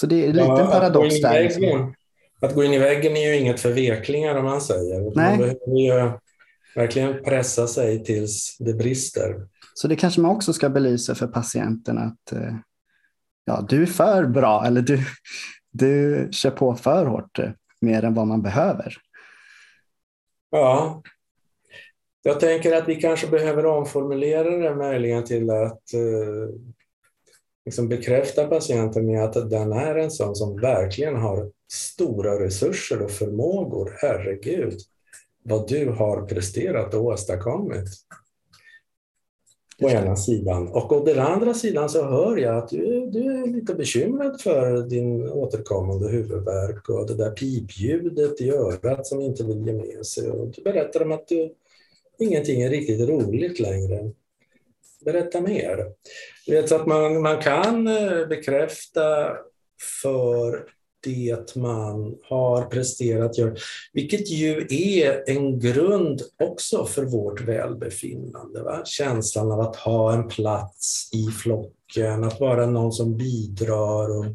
Så 0.00 0.06
det 0.06 0.24
är 0.24 0.32
lite 0.32 0.44
ja, 0.44 0.60
en 0.60 0.70
paradox 0.70 1.14
att 1.14 1.22
där. 1.22 1.42
Liksom. 1.42 1.94
Att 2.40 2.54
gå 2.54 2.64
in 2.64 2.72
i 2.72 2.78
väggen 2.78 3.16
är 3.16 3.28
ju 3.28 3.36
inget 3.36 3.60
för 3.60 3.72
veklingar 3.72 4.34
om 4.34 4.44
man 4.44 4.60
säger. 4.60 5.00
Nej. 5.00 5.30
Man 5.30 5.38
behöver 5.38 5.78
ju 5.78 6.12
verkligen 6.74 7.24
pressa 7.24 7.66
sig 7.66 8.04
tills 8.04 8.56
det 8.58 8.74
brister. 8.74 9.48
Så 9.74 9.88
det 9.88 9.96
kanske 9.96 10.20
man 10.20 10.30
också 10.30 10.52
ska 10.52 10.68
belysa 10.68 11.14
för 11.14 11.26
patienten 11.26 11.98
att 11.98 12.32
eh, 12.32 12.54
ja, 13.44 13.66
du 13.68 13.82
är 13.82 13.86
för 13.86 14.26
bra 14.26 14.66
eller 14.66 14.82
du, 14.82 14.98
du 15.70 16.28
kör 16.32 16.50
på 16.50 16.74
för 16.74 17.06
hårt 17.06 17.38
eh, 17.38 17.50
mer 17.80 18.04
än 18.04 18.14
vad 18.14 18.26
man 18.26 18.42
behöver. 18.42 18.96
Ja, 20.50 21.02
jag 22.22 22.40
tänker 22.40 22.76
att 22.76 22.88
vi 22.88 22.94
kanske 22.94 23.26
behöver 23.26 23.66
omformulera 23.66 24.50
det 24.50 24.74
möjligen 24.74 25.24
till 25.24 25.50
att 25.50 25.94
eh, 25.94 26.54
liksom 27.64 27.88
bekräfta 27.88 28.46
patienten 28.46 29.06
med 29.06 29.24
att 29.24 29.50
den 29.50 29.72
är 29.72 29.94
en 29.94 30.10
sån 30.10 30.34
som 30.34 30.60
verkligen 30.60 31.16
har 31.16 31.50
stora 31.72 32.44
resurser 32.44 33.02
och 33.02 33.10
förmågor. 33.10 33.96
Herregud, 34.00 34.78
vad 35.42 35.68
du 35.68 35.88
har 35.88 36.26
presterat 36.26 36.94
och 36.94 37.04
åstadkommit. 37.04 37.88
Å 39.84 39.88
ena 39.88 40.16
sidan. 40.16 40.68
Och 40.68 40.92
å 40.92 41.04
den 41.04 41.18
andra 41.18 41.54
sidan 41.54 41.88
så 41.88 42.04
hör 42.04 42.36
jag 42.36 42.56
att 42.56 42.68
du, 42.68 43.06
du 43.06 43.42
är 43.42 43.46
lite 43.46 43.74
bekymrad 43.74 44.40
för 44.40 44.82
din 44.82 45.28
återkommande 45.28 46.08
huvudvärk 46.08 46.88
och 46.88 47.06
det 47.06 47.14
där 47.14 47.30
pipljudet 47.30 48.40
i 48.40 48.50
örat 48.50 49.06
som 49.06 49.20
inte 49.20 49.44
vill 49.44 49.66
ge 49.66 49.72
med 49.72 50.06
sig. 50.06 50.30
Och 50.30 50.48
du 50.48 50.62
berättar 50.62 51.02
om 51.02 51.12
att 51.12 51.28
du, 51.28 51.54
ingenting 52.18 52.62
är 52.62 52.70
riktigt 52.70 53.08
roligt 53.08 53.60
längre. 53.60 54.10
Berätta 55.04 55.40
mer. 55.40 55.86
Du 56.46 56.52
vet, 56.52 56.68
så 56.68 56.74
att 56.74 56.86
man, 56.86 57.22
man 57.22 57.42
kan 57.42 57.86
eh, 57.86 58.26
bekräfta 58.28 59.36
för 60.02 60.64
det 61.02 61.56
man 61.56 62.14
har 62.28 62.62
presterat 62.62 63.38
gör, 63.38 63.58
vilket 63.92 64.30
ju 64.30 64.66
är 64.70 65.30
en 65.30 65.60
grund 65.60 66.22
också 66.38 66.84
för 66.84 67.04
vårt 67.04 67.40
välbefinnande. 67.40 68.62
Va? 68.62 68.82
Känslan 68.84 69.52
av 69.52 69.60
att 69.60 69.76
ha 69.76 70.12
en 70.12 70.28
plats 70.28 71.10
i 71.12 71.30
flocken, 71.30 72.24
att 72.24 72.40
vara 72.40 72.66
någon 72.66 72.92
som 72.92 73.16
bidrar 73.16 74.18
och 74.18 74.26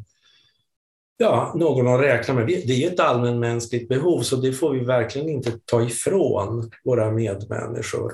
ja, 1.16 1.52
någon 1.56 1.88
att 1.88 2.00
räkna 2.00 2.34
med. 2.34 2.46
Det 2.46 2.84
är 2.84 2.92
ett 2.92 3.00
allmänmänskligt 3.00 3.88
behov, 3.88 4.20
så 4.22 4.36
det 4.36 4.52
får 4.52 4.72
vi 4.74 4.84
verkligen 4.84 5.28
inte 5.28 5.52
ta 5.64 5.82
ifrån 5.82 6.70
våra 6.84 7.10
medmänniskor. 7.10 8.12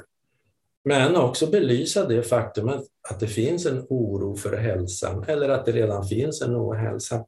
Men 0.85 1.17
också 1.17 1.47
belysa 1.47 2.09
det 2.09 2.23
faktum 2.23 2.69
att 3.09 3.21
det 3.21 3.27
finns 3.27 3.67
en 3.67 3.87
oro 3.89 4.37
för 4.37 4.57
hälsan, 4.57 5.25
eller 5.29 5.49
att 5.49 5.67
det 5.67 5.73
redan 5.73 6.05
finns 6.05 6.43
en 6.43 6.57
ohälsa. 6.57 7.25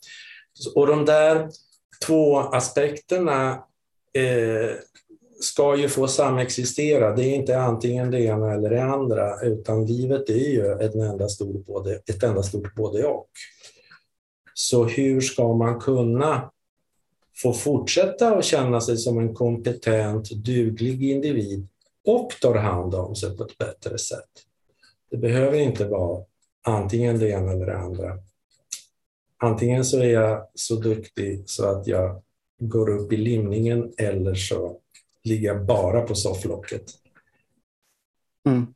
Och 0.75 0.87
de 0.87 1.05
där 1.05 1.49
två 2.07 2.39
aspekterna 2.39 3.51
eh, 4.15 4.77
ska 5.41 5.77
ju 5.77 5.89
få 5.89 6.09
samexistera. 6.09 7.17
Det 7.17 7.23
är 7.23 7.35
inte 7.35 7.59
antingen 7.59 8.11
det 8.11 8.21
ena 8.21 8.53
eller 8.53 8.71
det 8.71 8.85
andra, 8.85 9.41
utan 9.41 9.87
livet 9.87 10.31
är 10.31 10.51
ju 10.51 10.73
ett 10.73 10.95
enda 10.95 11.29
stort 11.29 11.67
både, 11.67 11.95
ett 11.95 12.23
enda 12.23 12.43
stort 12.43 12.75
både 12.75 13.07
och. 13.07 13.29
Så 14.55 14.85
hur 14.85 15.21
ska 15.21 15.55
man 15.55 15.81
kunna 15.81 16.51
få 17.43 17.53
fortsätta 17.53 18.37
att 18.37 18.45
känna 18.45 18.81
sig 18.81 18.97
som 18.97 19.19
en 19.19 19.35
kompetent, 19.35 20.31
duglig 20.31 21.11
individ 21.11 21.67
och 22.07 22.31
tar 22.41 22.55
hand 22.55 22.95
om 22.95 23.17
sig 23.17 23.37
på 23.37 23.45
ett 23.45 23.59
bättre 23.59 23.99
sätt? 23.99 24.31
Det 25.11 25.17
behöver 25.17 25.59
inte 25.59 25.85
vara 25.85 26.25
antingen 26.63 27.19
det 27.19 27.29
ena 27.29 27.53
eller 27.53 27.67
det 27.67 27.79
andra. 27.79 28.19
Antingen 29.39 29.85
så 29.85 29.99
är 29.99 30.11
jag 30.11 30.47
så 30.55 30.77
duktig 30.77 31.43
så 31.47 31.71
att 31.71 31.87
jag 31.87 32.23
går 32.59 32.91
upp 32.91 33.13
i 33.13 33.17
limningen 33.17 33.93
eller 33.99 34.35
så 34.35 34.81
ligger 35.25 35.49
jag 35.49 35.67
bara 35.67 36.01
på 36.01 36.15
sofflocket. 36.15 36.83
Mm. 38.47 38.75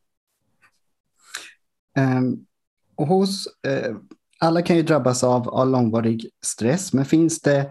Um, 1.99 2.47
och 2.95 3.07
hos, 3.07 3.47
uh, 3.47 3.97
alla 4.39 4.63
kan 4.63 4.77
ju 4.77 4.83
drabbas 4.83 5.25
av, 5.25 5.49
av 5.49 5.69
långvarig 5.69 6.31
stress, 6.45 6.93
men 6.93 7.05
finns 7.05 7.41
det 7.41 7.71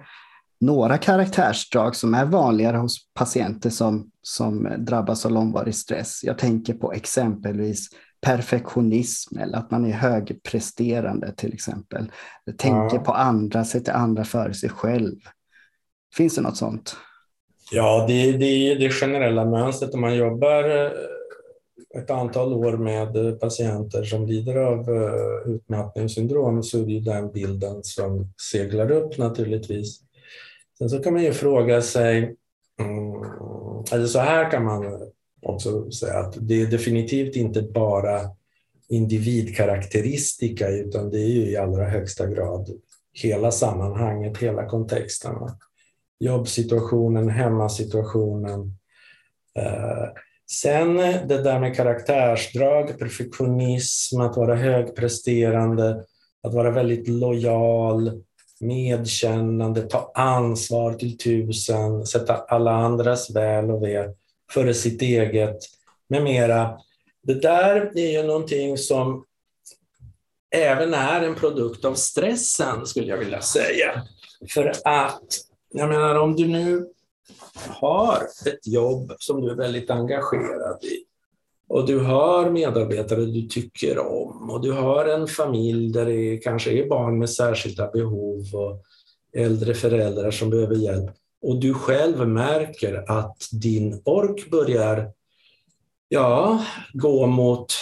några 0.60 0.98
karaktärsdrag 0.98 1.96
som 1.96 2.14
är 2.14 2.26
vanligare 2.26 2.78
hos 2.78 3.14
patienter 3.14 3.70
som, 3.70 4.12
som 4.22 4.76
drabbas 4.78 5.26
av 5.26 5.32
långvarig 5.32 5.76
stress? 5.76 6.24
Jag 6.24 6.38
tänker 6.38 6.74
på 6.74 6.94
exempelvis 6.94 7.90
perfektionism 8.22 9.38
eller 9.38 9.58
att 9.58 9.72
man 9.72 9.86
är 9.86 9.94
högpresterande 9.94 11.34
till 11.38 11.54
exempel. 11.54 12.12
Tänker 12.58 12.96
ja. 12.96 13.04
på 13.04 13.12
andra, 13.12 13.66
sätter 13.66 13.94
andra 13.94 14.24
före 14.24 14.54
sig 14.54 14.70
själv. 14.70 15.16
Finns 16.16 16.36
det 16.36 16.42
något 16.42 16.58
sånt? 16.58 16.96
Ja, 17.72 18.06
det, 18.08 18.32
det 18.32 18.46
är 18.46 18.80
det 18.80 18.90
generella 18.90 19.46
mönstret 19.46 19.94
om 19.94 20.02
man 20.02 20.16
jobbar 20.16 20.64
eh, 20.64 20.92
ett 21.98 22.10
antal 22.10 22.54
år 22.54 22.78
med 22.78 23.40
patienter 23.40 24.04
som 24.04 24.26
lider 24.26 24.56
av 24.56 24.90
eh, 24.90 25.52
utmattningssyndrom 25.52 26.64
så 26.64 26.80
är 26.80 26.86
det 26.86 26.92
ju 26.92 27.00
den 27.00 27.32
bilden 27.32 27.84
som 27.84 28.34
seglar 28.52 28.92
upp 28.92 29.18
naturligtvis. 29.18 30.00
Sen 30.78 30.90
så 30.90 31.00
kan 31.00 31.14
man 31.14 31.24
ju 31.24 31.34
fråga 31.34 31.82
sig, 31.82 32.36
mm, 32.80 33.24
eller 33.92 34.06
så 34.06 34.20
här 34.20 34.52
kan 34.52 34.66
man 34.66 35.12
också 35.42 35.92
säga 35.92 36.20
att 36.20 36.38
det 36.40 36.62
är 36.62 36.68
definitivt 36.68 37.36
inte 37.36 37.62
bara 37.62 38.22
individkaraktäristika 38.90 40.70
utan 40.70 41.10
det 41.10 41.20
är 41.20 41.28
ju 41.28 41.50
i 41.50 41.58
allra 41.58 41.90
högsta 41.90 42.28
grad 42.28 42.70
hela 43.14 43.52
sammanhanget, 43.52 44.38
hela 44.38 44.66
kontexten. 44.66 45.36
Jobbsituationen, 46.20 47.30
hemmasituationen. 47.30 48.74
Eh, 49.60 50.06
sen 50.52 50.98
det 51.28 51.44
där 51.44 51.60
med 51.60 51.76
karaktärsdrag, 51.76 53.00
perfektionism, 53.00 54.22
att 54.22 54.38
vara 54.38 54.56
högpresterande, 54.56 56.04
att 56.44 56.54
vara 56.54 56.72
väldigt 56.72 57.08
lojal, 57.08 58.24
medkännande, 58.60 59.82
ta 59.82 60.12
ansvar 60.16 60.94
till 60.94 61.18
tusen, 61.18 62.06
sätta 62.06 62.36
alla 62.36 62.72
andras 62.72 63.36
väl 63.36 63.72
och 63.72 63.84
ve 63.84 64.14
före 64.52 64.74
sitt 64.74 65.02
eget 65.02 65.58
med 66.08 66.24
mera. 66.24 66.78
Det 67.24 67.34
där 67.34 67.92
är 67.96 68.12
ju 68.12 68.24
någonting 68.24 68.78
som 68.78 69.26
även 70.56 70.94
är 70.94 71.22
en 71.22 71.36
produkt 71.36 71.86
av 71.86 71.94
stressen, 71.94 72.86
skulle 72.86 73.08
jag 73.08 73.18
vilja 73.18 73.42
säga. 73.42 74.04
För 74.54 74.74
att, 74.84 75.28
jag 75.74 75.90
menar 75.90 76.16
om 76.16 76.36
du 76.36 76.48
nu 76.48 76.88
har 77.68 78.28
ett 78.46 78.68
jobb 78.68 79.14
som 79.18 79.42
du 79.42 79.52
är 79.52 79.56
väldigt 79.56 79.90
engagerad 79.90 80.84
i 80.84 81.06
och 81.70 81.88
du 81.88 82.00
har 82.00 82.50
medarbetare 82.50 83.26
du 83.26 83.48
tycker 83.48 84.00
om 84.00 84.50
och 84.50 84.62
du 84.62 84.72
har 84.72 85.06
en 85.06 85.28
familj 85.28 85.94
där 85.94 86.06
det 86.06 86.38
kanske 86.38 86.72
är 86.72 86.90
barn 86.90 87.20
med 87.20 87.30
särskilda 87.30 87.92
behov 87.92 88.46
och 88.54 88.84
äldre 89.34 89.74
föräldrar 89.74 90.32
som 90.32 90.50
behöver 90.50 90.76
hjälp 90.76 91.12
och 91.42 91.60
du 91.60 91.74
själv 91.74 92.28
märker 92.28 93.04
att 93.08 93.48
din 93.52 94.02
ork 94.06 94.50
börjar 94.52 95.12
ja, 96.10 96.66
gå 96.94 97.28
mot 97.28 97.74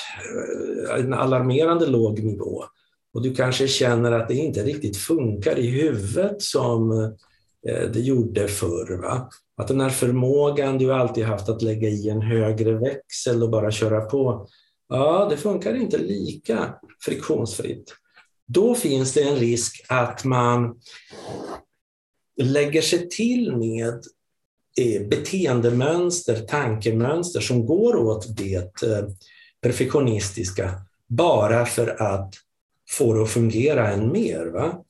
eh, 0.89 0.99
en 0.99 1.13
alarmerande 1.13 1.87
låg 1.87 2.23
nivå 2.23 2.63
och 3.13 3.21
du 3.21 3.35
kanske 3.35 3.67
känner 3.67 4.11
att 4.11 4.27
det 4.27 4.35
inte 4.35 4.63
riktigt 4.63 4.97
funkar 4.97 5.59
i 5.59 5.67
huvudet 5.67 6.41
som 6.41 6.91
eh, 7.67 7.89
det 7.93 7.99
gjorde 7.99 8.47
förr. 8.47 9.01
Va? 9.01 9.29
Att 9.57 9.67
den 9.67 9.81
här 9.81 9.89
förmågan 9.89 10.77
du 10.77 10.93
alltid 10.93 11.25
haft 11.25 11.49
att 11.49 11.61
lägga 11.61 11.89
i 11.89 12.09
en 12.09 12.21
högre 12.21 12.73
växel 12.73 13.43
och 13.43 13.49
bara 13.49 13.71
köra 13.71 14.01
på, 14.01 14.47
ja, 14.89 15.27
det 15.29 15.37
funkar 15.37 15.75
inte 15.75 15.97
lika 15.97 16.75
friktionsfritt. 17.05 17.93
Då 18.47 18.75
finns 18.75 19.13
det 19.13 19.23
en 19.23 19.35
risk 19.35 19.85
att 19.89 20.23
man 20.23 20.75
lägger 22.37 22.81
sig 22.81 23.09
till 23.09 23.55
med 23.55 24.03
eh, 24.77 25.07
beteendemönster, 25.07 26.39
tankemönster 26.39 27.39
som 27.39 27.65
går 27.65 27.95
åt 27.95 28.37
det 28.37 28.83
eh, 28.83 29.07
perfektionistiska 29.61 30.71
bara 31.07 31.65
för 31.65 32.01
att 32.01 32.33
få 32.89 33.13
det 33.13 33.23
att 33.23 33.29
fungera 33.29 33.91
än 33.91 34.11
mer. 34.11 34.45
Va? 34.45 34.83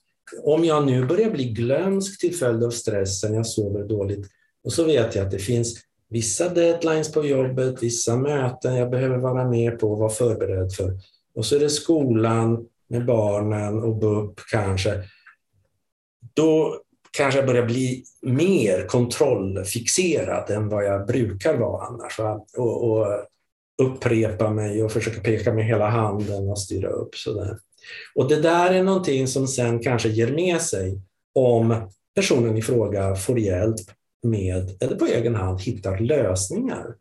Om 0.44 0.66
jag 0.66 0.86
nu 0.86 1.06
börjar 1.06 1.32
bli 1.32 1.44
glömsk 1.44 2.20
till 2.20 2.36
följd 2.36 2.64
av 2.64 2.72
stressen, 2.72 3.34
jag 3.34 3.48
sover 3.48 3.84
dåligt, 3.84 4.28
och 4.64 4.74
så 4.74 4.84
vet 4.84 5.16
jag 5.16 5.26
att 5.26 5.32
det 5.32 5.40
finns 5.40 5.76
vissa 6.10 6.50
deadlines 6.50 7.12
på 7.12 7.26
jobbet, 7.26 7.84
vissa 7.84 8.16
möten 8.16 8.76
jag 8.76 8.90
behöver 8.90 9.18
vara 9.18 9.50
med 9.50 9.80
på 9.80 9.92
och 9.92 9.98
vara 9.98 10.10
förberedd 10.10 10.74
för. 10.74 11.00
Och 11.36 11.46
så 11.46 11.56
är 11.56 11.60
det 11.60 11.70
skolan 11.70 12.68
med 12.88 13.06
barnen 13.06 13.84
och 13.84 13.96
BUP 13.96 14.40
kanske. 14.52 15.04
Då 16.34 16.82
kanske 17.12 17.44
börjar 17.44 17.66
bli 17.66 18.04
mer 18.22 18.88
kontrollfixerad 18.88 20.50
än 20.50 20.70
vad 20.70 20.86
jag 20.86 21.08
brukar 21.08 21.58
vara 21.58 21.86
annars. 21.86 22.20
Och, 22.58 22.92
och, 22.92 23.08
upprepa 23.82 24.50
mig 24.50 24.84
och 24.84 24.92
försöka 24.92 25.22
peka 25.22 25.54
med 25.54 25.66
hela 25.66 25.90
handen 25.90 26.50
och 26.50 26.60
styra 26.60 26.90
upp. 26.90 27.16
Sådär. 27.16 27.58
Och 28.16 28.30
det 28.30 28.42
där 28.42 28.74
är 28.74 28.84
någonting 28.84 29.28
som 29.28 29.48
sen 29.48 29.80
kanske 29.80 30.10
ger 30.10 30.32
med 30.32 30.62
sig 30.62 31.02
om 31.36 31.90
personen 32.16 32.58
i 32.58 32.62
fråga 32.62 33.16
får 33.16 33.40
hjälp 33.40 33.76
med, 34.24 34.78
eller 34.84 34.96
på 34.96 35.06
egen 35.06 35.36
hand 35.36 35.62
hittar 35.62 36.00
lösningar 36.00 36.96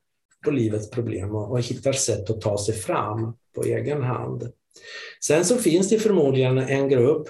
på 0.45 0.51
livets 0.51 0.91
problem 0.91 1.35
och, 1.35 1.51
och 1.51 1.61
hittar 1.61 1.93
sätt 1.93 2.31
att 2.31 2.41
ta 2.41 2.59
sig 2.59 2.75
fram 2.75 3.37
på 3.55 3.65
egen 3.65 4.03
hand. 4.03 4.53
Sen 5.25 5.45
så 5.45 5.57
finns 5.57 5.89
det 5.89 5.99
förmodligen 5.99 6.59
en 6.59 6.89
grupp, 6.89 7.29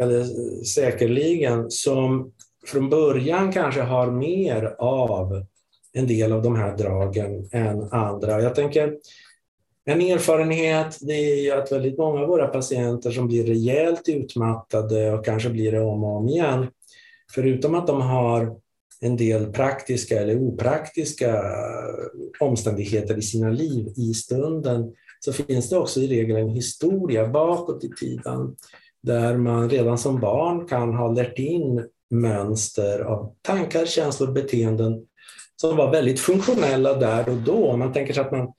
eller 0.00 0.24
säkerligen, 0.64 1.70
som 1.70 2.32
från 2.66 2.90
början 2.90 3.52
kanske 3.52 3.80
har 3.80 4.10
mer 4.10 4.74
av 4.78 5.44
en 5.92 6.06
del 6.06 6.32
av 6.32 6.42
de 6.42 6.56
här 6.56 6.76
dragen 6.76 7.48
än 7.52 7.82
andra. 7.82 8.42
Jag 8.42 8.54
tänker, 8.54 8.96
en 9.84 10.00
erfarenhet 10.00 10.98
det 11.00 11.12
är 11.12 11.42
ju 11.42 11.50
att 11.50 11.72
väldigt 11.72 11.98
många 11.98 12.20
av 12.20 12.28
våra 12.28 12.46
patienter 12.46 13.10
som 13.10 13.28
blir 13.28 13.46
rejält 13.46 14.08
utmattade 14.08 15.12
och 15.12 15.24
kanske 15.24 15.50
blir 15.50 15.72
det 15.72 15.80
om 15.80 16.04
och 16.04 16.16
om 16.16 16.28
igen, 16.28 16.66
förutom 17.34 17.74
att 17.74 17.86
de 17.86 18.00
har 18.00 18.56
en 19.00 19.16
del 19.16 19.52
praktiska 19.52 20.20
eller 20.20 20.38
opraktiska 20.38 21.44
omständigheter 22.40 23.18
i 23.18 23.22
sina 23.22 23.50
liv 23.50 23.92
i 23.96 24.14
stunden, 24.14 24.92
så 25.20 25.32
finns 25.32 25.68
det 25.68 25.78
också 25.78 26.00
i 26.00 26.06
regel 26.06 26.36
en 26.36 26.48
historia 26.48 27.28
bakåt 27.28 27.84
i 27.84 27.90
tiden 28.00 28.56
där 29.02 29.36
man 29.36 29.70
redan 29.70 29.98
som 29.98 30.20
barn 30.20 30.66
kan 30.66 30.94
ha 30.94 31.12
lärt 31.12 31.38
in 31.38 31.88
mönster 32.10 33.00
av 33.00 33.34
tankar, 33.42 33.86
känslor, 33.86 34.32
beteenden 34.32 35.06
som 35.60 35.76
var 35.76 35.90
väldigt 35.90 36.20
funktionella 36.20 36.94
där 36.94 37.28
och 37.28 37.36
då. 37.36 37.76
Man 37.76 37.92
tänker 37.92 38.14
sig 38.14 38.20
att 38.20 38.32
man 38.32 38.52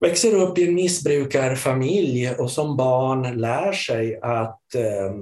växer 0.00 0.34
upp 0.34 0.58
i 0.58 0.68
en 0.68 0.74
missbrukarfamilj 0.74 2.30
och 2.30 2.50
som 2.50 2.76
barn 2.76 3.40
lär 3.40 3.72
sig 3.72 4.18
att 4.22 4.74
eh, 4.74 5.14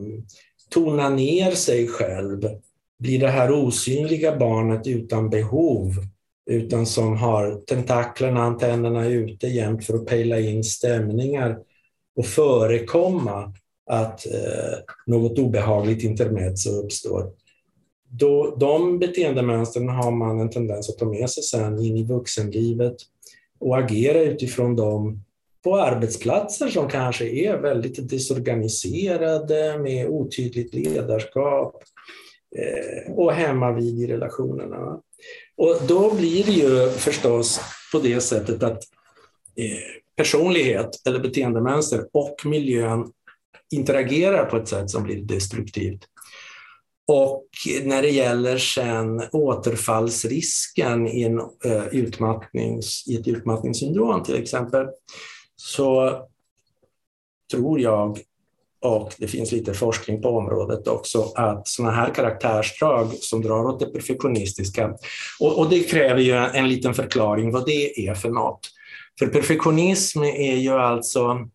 tona 0.71 1.09
ner 1.09 1.51
sig 1.51 1.89
själv, 1.89 2.41
blir 2.99 3.21
det 3.21 3.29
här 3.29 3.53
osynliga 3.53 4.37
barnet 4.37 4.87
utan 4.87 5.31
behov, 5.31 5.93
utan 6.51 6.87
som 6.87 7.17
har 7.17 7.61
tentaklerna, 7.67 8.43
antennerna 8.43 9.07
ute 9.07 9.47
jämt 9.47 9.85
för 9.85 9.95
att 9.95 10.07
pejla 10.07 10.41
in 10.41 10.65
stämningar 10.65 11.59
och 12.17 12.27
förekomma 12.27 13.53
att 13.87 14.27
eh, 14.27 14.79
något 15.07 15.39
obehagligt 15.39 16.05
intermezzo 16.05 16.71
uppstår 16.71 17.31
då, 18.19 18.57
de 18.61 18.99
beteendemönstren 18.99 19.89
har 19.89 20.11
man 20.11 20.41
en 20.41 20.51
tendens 20.51 20.89
att 20.89 20.99
ta 20.99 21.05
med 21.05 21.31
sig 21.31 21.43
sen 21.43 21.79
in 21.79 21.97
i 21.97 22.05
vuxenlivet 22.05 22.97
och 23.59 23.79
agera 23.79 24.21
utifrån 24.21 24.77
dem 24.77 25.25
på 25.65 25.77
arbetsplatser 25.77 26.69
som 26.69 26.89
kanske 26.89 27.29
är 27.29 27.57
väldigt 27.57 28.11
desorganiserade 28.11 29.79
med 29.79 30.09
otydligt 30.09 30.75
ledarskap 30.75 31.83
eh, 32.57 33.13
och 33.13 33.33
hemma 33.33 33.73
vid 33.73 34.01
i 34.01 34.07
relationerna. 34.07 35.01
Och 35.57 35.77
då 35.89 36.15
blir 36.15 36.45
det 36.45 36.53
ju 36.53 36.91
förstås 36.91 37.61
på 37.93 37.99
det 37.99 38.21
sättet 38.21 38.63
att 38.63 38.83
eh, 39.57 40.03
personlighet 40.17 41.07
eller 41.07 41.21
beteendemönster 41.21 42.07
och 42.13 42.37
miljön 42.45 43.13
interagerar 43.75 44.45
på 44.45 44.57
ett 44.57 44.69
sätt 44.69 44.91
som 44.91 45.03
blir 45.03 45.23
destruktivt. 45.23 46.01
Och 47.07 47.47
när 47.83 48.03
det 48.03 48.11
gäller 48.11 48.59
sen 48.59 49.23
återfallsrisken 49.33 51.09
i, 51.09 51.23
en, 51.23 51.39
eh, 51.39 51.87
utmattnings, 51.93 53.05
i 53.07 53.17
ett 53.17 53.29
utmattningssyndrom 53.29 54.23
till 54.23 54.43
exempel, 54.43 54.87
så 55.57 56.19
tror 57.53 57.81
jag, 57.81 58.19
och 58.81 59.13
det 59.19 59.29
finns 59.29 59.53
lite 59.53 59.75
forskning 59.75 60.23
på 60.23 60.29
området 60.29 60.89
också, 60.89 61.33
att 61.35 61.69
sådana 61.69 61.95
här 61.95 62.15
karaktärsdrag 62.15 63.13
som 63.13 63.43
drar 63.43 63.65
åt 63.65 63.81
det 63.81 63.87
perfektionistiska, 63.87 64.95
och, 65.41 65.59
och 65.59 65.71
det 65.71 65.81
kräver 65.81 66.21
ju 66.21 66.33
en 66.33 66.69
liten 66.69 66.95
förklaring 66.95 67.53
vad 67.53 67.67
det 67.67 68.09
är 68.09 68.15
för 68.15 68.31
något. 68.31 68.71
För 69.19 69.27
perfektionism 69.27 70.23
är 70.23 70.57
ju 70.57 70.71
alltså 70.71 71.49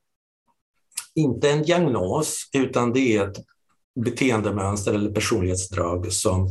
inte 1.20 1.50
en 1.50 1.64
diagnos, 1.64 2.50
utan 2.54 2.94
det 2.94 3.18
är 3.18 3.28
ett 3.28 3.38
beteendemönster 4.06 4.94
eller 4.94 5.12
personlighetsdrag 5.12 6.12
som 6.12 6.50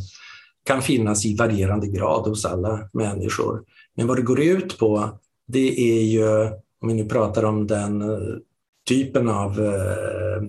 kan 0.64 0.82
finnas 0.82 1.26
i 1.26 1.36
varierande 1.36 1.86
grad 1.86 2.28
hos 2.28 2.44
alla 2.44 2.88
människor. 2.92 3.62
Men 3.96 4.06
vad 4.06 4.16
det 4.16 4.22
går 4.22 4.40
ut 4.40 4.78
på, 4.78 5.18
det 5.46 5.98
är 5.98 6.02
ju, 6.02 6.44
om 6.82 6.88
vi 6.88 6.94
nu 6.94 7.04
pratar 7.04 7.44
om 7.44 7.66
den 7.66 8.02
eh, 8.02 8.18
typen 8.88 9.28
av 9.28 9.60
eh, 9.60 10.42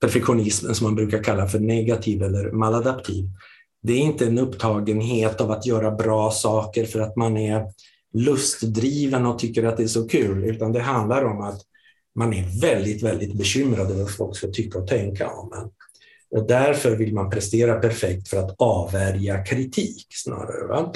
perfektionism 0.00 0.72
som 0.72 0.84
man 0.84 0.94
brukar 0.94 1.22
kalla 1.22 1.46
för 1.46 1.60
negativ 1.60 2.22
eller 2.22 2.52
maladaptiv. 2.52 3.28
Det 3.82 3.92
är 3.92 3.98
inte 3.98 4.26
en 4.26 4.38
upptagenhet 4.38 5.40
av 5.40 5.50
att 5.50 5.66
göra 5.66 5.90
bra 5.90 6.30
saker 6.30 6.84
för 6.84 7.00
att 7.00 7.16
man 7.16 7.36
är 7.36 7.64
lustdriven 8.14 9.26
och 9.26 9.38
tycker 9.38 9.64
att 9.64 9.76
det 9.76 9.82
är 9.82 9.88
så 9.88 10.08
kul, 10.08 10.44
utan 10.44 10.72
det 10.72 10.80
handlar 10.80 11.24
om 11.24 11.40
att 11.40 11.60
man 12.14 12.32
är 12.32 12.60
väldigt, 12.60 13.02
väldigt 13.02 13.34
bekymrad 13.34 13.90
över 13.90 14.02
vad 14.02 14.14
folk 14.14 14.36
ska 14.36 14.48
tycka 14.48 14.78
och 14.78 14.86
tänka 14.86 15.30
om 15.30 15.52
en. 15.52 15.70
Och 16.38 16.46
därför 16.46 16.96
vill 16.96 17.14
man 17.14 17.30
prestera 17.30 17.80
perfekt 17.80 18.28
för 18.28 18.36
att 18.36 18.54
avvärja 18.58 19.44
kritik 19.44 20.06
snarare. 20.10 20.66
Va? 20.66 20.92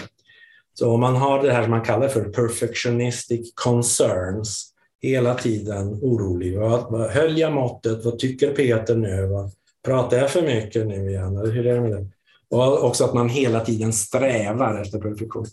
Så 0.74 0.92
om 0.92 1.00
man 1.00 1.16
har 1.16 1.42
det 1.42 1.52
här 1.52 1.62
som 1.62 1.70
man 1.70 1.84
kallar 1.84 2.08
för 2.08 2.24
perfectionistic 2.24 3.52
concerns, 3.54 4.72
hela 5.02 5.34
tiden 5.34 5.88
orolig. 6.02 6.58
Va? 6.58 7.08
höll 7.10 7.38
jag 7.38 7.52
måttet? 7.52 8.04
Vad 8.04 8.18
tycker 8.18 8.54
Peter 8.54 8.96
nu? 8.96 9.26
Va? 9.26 9.50
pratar 9.84 10.16
jag 10.16 10.30
för 10.30 10.42
mycket 10.42 10.86
nu 10.86 11.10
igen? 11.10 11.36
Eller 11.36 11.52
hur 11.52 11.66
är 11.66 11.74
det 11.74 11.80
med 11.80 11.90
det? 11.90 12.06
Och 12.50 12.84
också 12.84 13.04
att 13.04 13.14
man 13.14 13.28
hela 13.28 13.60
tiden 13.60 13.92
strävar 13.92 14.80
efter 14.80 14.98
perfektion. 14.98 15.46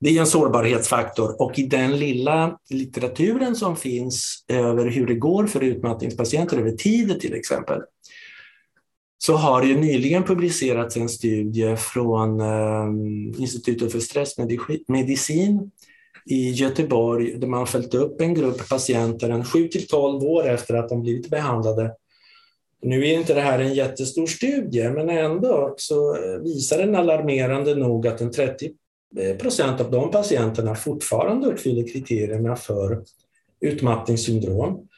Det 0.00 0.16
är 0.16 0.20
en 0.20 0.26
sårbarhetsfaktor 0.26 1.42
och 1.42 1.58
i 1.58 1.66
den 1.66 1.98
lilla 1.98 2.58
litteraturen 2.70 3.56
som 3.56 3.76
finns 3.76 4.44
över 4.48 4.86
hur 4.86 5.06
det 5.06 5.14
går 5.14 5.46
för 5.46 5.60
utmattningspatienter 5.60 6.58
över 6.58 6.70
tid 6.70 7.20
till 7.20 7.34
exempel, 7.34 7.80
så 9.18 9.36
har 9.36 9.60
det 9.60 9.66
ju 9.66 9.80
nyligen 9.80 10.22
publicerats 10.22 10.96
en 10.96 11.08
studie 11.08 11.76
från 11.76 12.40
eh, 12.40 13.42
Institutet 13.42 13.92
för 13.92 14.00
stressmedicin 14.00 15.70
i 16.26 16.50
Göteborg 16.50 17.38
där 17.38 17.48
man 17.48 17.66
följt 17.66 17.94
upp 17.94 18.20
en 18.20 18.34
grupp 18.34 18.68
patienter 18.68 19.30
en 19.30 19.44
7 19.44 19.68
till 19.68 19.86
12 19.86 20.22
år 20.22 20.48
efter 20.48 20.74
att 20.74 20.88
de 20.88 21.02
blivit 21.02 21.30
behandlade. 21.30 21.92
Nu 22.82 23.06
är 23.06 23.18
inte 23.18 23.34
det 23.34 23.40
här 23.40 23.58
en 23.58 23.74
jättestor 23.74 24.26
studie, 24.26 24.90
men 24.90 25.08
ändå 25.08 25.74
så 25.76 26.16
visar 26.44 26.78
den 26.78 26.94
alarmerande 26.94 27.74
nog 27.74 28.06
att 28.06 28.20
en 28.20 28.30
30 28.30 28.70
procent 29.38 29.80
av 29.80 29.90
de 29.90 30.10
patienterna 30.10 30.74
fortfarande 30.74 31.46
uppfyller 31.46 31.88
kriterierna 31.88 32.56
för 32.56 33.02
utmattningssyndrom. 33.60 34.88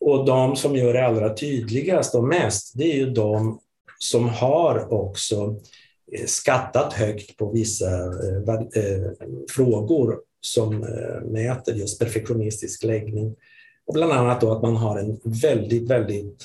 Och 0.00 0.24
de 0.24 0.56
som 0.56 0.76
gör 0.76 0.92
det 0.92 1.06
allra 1.06 1.34
tydligast 1.34 2.14
och 2.14 2.24
mest, 2.24 2.72
det 2.74 2.92
är 2.92 2.96
ju 2.96 3.10
de 3.10 3.60
som 3.98 4.28
har 4.28 4.92
också 4.92 5.60
eh, 6.12 6.26
skattat 6.26 6.92
högt 6.92 7.36
på 7.36 7.50
vissa 7.50 7.90
eh, 7.96 8.84
eh, 8.84 9.10
frågor 9.50 10.18
som 10.40 10.86
mäter 11.24 11.74
just 11.74 11.98
perfektionistisk 11.98 12.84
läggning. 12.84 13.36
Och 13.86 13.94
bland 13.94 14.12
annat 14.12 14.40
då 14.40 14.52
att 14.52 14.62
man 14.62 14.76
har 14.76 14.98
en 14.98 15.20
väldigt, 15.24 15.90
väldigt 15.90 16.44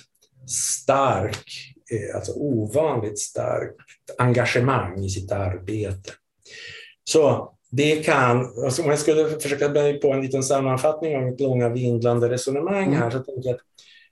stark, 0.52 1.74
alltså 2.16 2.34
ovanligt 2.36 3.20
starkt 3.20 3.76
engagemang 4.18 5.04
i 5.04 5.10
sitt 5.10 5.32
arbete. 5.32 6.12
Så 7.04 7.54
det 7.72 7.96
kan, 7.96 8.54
alltså 8.66 8.84
om 8.84 8.90
jag 8.90 9.00
skulle 9.00 9.40
försöka 9.40 9.70
börja 9.70 9.98
på 9.98 10.14
en 10.14 10.22
liten 10.22 10.44
sammanfattning 10.44 11.18
av 11.18 11.24
mitt 11.24 11.40
långa 11.40 11.70
vindlande 11.70 12.30
resonemang 12.30 12.96
här, 12.96 13.10
så 13.10 13.20
tänker 13.20 13.50
jag 13.50 13.56
att 13.56 13.62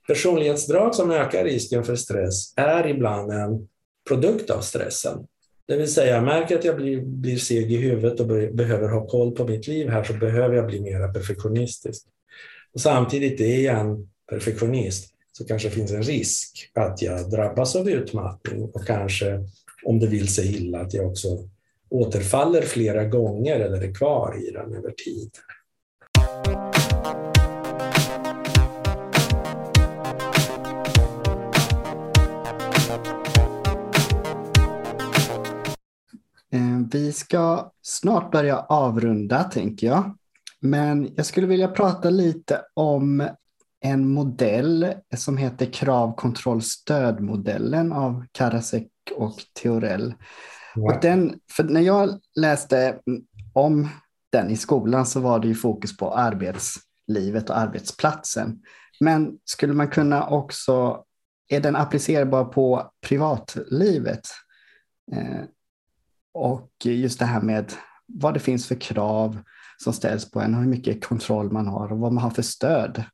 Personlighetsdrag 0.08 0.94
som 0.94 1.10
ökar 1.10 1.44
risken 1.44 1.84
för 1.84 1.96
stress 1.96 2.52
är 2.56 2.86
ibland 2.86 3.32
en 3.32 3.68
produkt 4.08 4.50
av 4.50 4.60
stressen. 4.60 5.26
Det 5.66 5.76
vill 5.76 5.92
säga, 5.92 6.14
jag 6.14 6.24
märker 6.24 6.58
att 6.58 6.64
jag 6.64 6.76
blir, 6.76 7.00
blir 7.00 7.36
seg 7.36 7.72
i 7.72 7.76
huvudet 7.76 8.20
och 8.20 8.26
behöver 8.52 8.88
ha 8.88 9.06
koll 9.06 9.32
på 9.32 9.44
mitt 9.44 9.66
liv 9.66 9.88
här 9.88 10.04
så 10.04 10.12
behöver 10.12 10.56
jag 10.56 10.66
bli 10.66 10.80
mer 10.80 11.12
perfektionistisk. 11.12 12.06
Och 12.74 12.80
samtidigt 12.80 13.40
är 13.40 13.60
jag 13.60 13.80
en 13.80 14.10
perfektionist 14.30 15.14
så 15.38 15.44
kanske 15.44 15.68
det 15.68 15.74
finns 15.74 15.90
en 15.90 16.02
risk 16.02 16.70
att 16.74 17.02
jag 17.02 17.30
drabbas 17.30 17.76
av 17.76 17.88
utmattning 17.88 18.62
och 18.62 18.86
kanske, 18.86 19.44
om 19.84 19.98
det 19.98 20.06
vill 20.06 20.34
sig 20.34 20.56
illa, 20.56 20.80
att 20.80 20.94
jag 20.94 21.06
också 21.06 21.28
återfaller 21.88 22.62
flera 22.62 23.04
gånger 23.04 23.60
eller 23.60 23.82
är 23.82 23.94
kvar 23.94 24.48
i 24.48 24.50
den 24.50 24.74
över 24.74 24.90
tid. 24.90 25.30
Eh, 36.52 36.88
vi 36.92 37.12
ska 37.12 37.72
snart 37.82 38.32
börja 38.32 38.58
avrunda, 38.58 39.44
tänker 39.44 39.86
jag. 39.86 40.16
Men 40.60 41.12
jag 41.16 41.26
skulle 41.26 41.46
vilja 41.46 41.68
prata 41.68 42.10
lite 42.10 42.60
om 42.74 43.28
en 43.88 44.08
modell 44.08 44.94
som 45.16 45.36
heter 45.36 45.66
kravkontrollstödmodellen 45.66 47.92
av 47.92 48.24
Karasek 48.32 48.88
och 49.16 49.34
Theorell. 49.62 50.14
Ja. 50.74 50.94
Och 50.94 51.00
den, 51.02 51.40
för 51.52 51.64
när 51.64 51.80
jag 51.80 52.20
läste 52.40 52.98
om 53.52 53.88
den 54.32 54.50
i 54.50 54.56
skolan 54.56 55.06
så 55.06 55.20
var 55.20 55.38
det 55.38 55.48
ju 55.48 55.54
fokus 55.54 55.96
på 55.96 56.14
arbetslivet 56.14 57.50
och 57.50 57.58
arbetsplatsen. 57.58 58.62
Men 59.00 59.38
skulle 59.44 59.72
man 59.72 59.88
kunna 59.88 60.28
också, 60.28 61.04
är 61.48 61.60
den 61.60 61.76
applicerbar 61.76 62.44
på 62.44 62.90
privatlivet? 63.00 64.28
Eh, 65.12 65.42
och 66.34 66.70
just 66.84 67.18
det 67.18 67.24
här 67.24 67.40
med 67.40 67.72
vad 68.06 68.34
det 68.34 68.40
finns 68.40 68.66
för 68.66 68.74
krav 68.74 69.38
som 69.82 69.92
ställs 69.92 70.30
på 70.30 70.40
en 70.40 70.54
hur 70.54 70.66
mycket 70.66 71.04
kontroll 71.04 71.52
man 71.52 71.66
har 71.66 71.92
och 71.92 71.98
vad 71.98 72.12
man 72.12 72.24
har 72.24 72.30
för 72.30 72.42
stöd. 72.42 73.04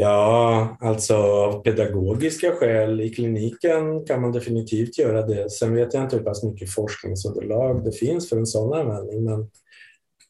Ja, 0.00 0.76
alltså 0.80 1.16
av 1.16 1.62
pedagogiska 1.62 2.52
skäl 2.52 3.00
i 3.00 3.10
kliniken 3.10 4.04
kan 4.04 4.20
man 4.20 4.32
definitivt 4.32 4.98
göra 4.98 5.26
det. 5.26 5.50
Sen 5.50 5.74
vet 5.74 5.94
jag 5.94 6.02
inte 6.02 6.16
hur 6.16 6.24
pass 6.24 6.42
mycket 6.42 6.70
forskningsunderlag 6.70 7.84
det 7.84 7.92
finns 7.92 8.28
för 8.28 8.36
en 8.36 8.46
sån 8.46 8.72
användning, 8.72 9.24
men 9.24 9.50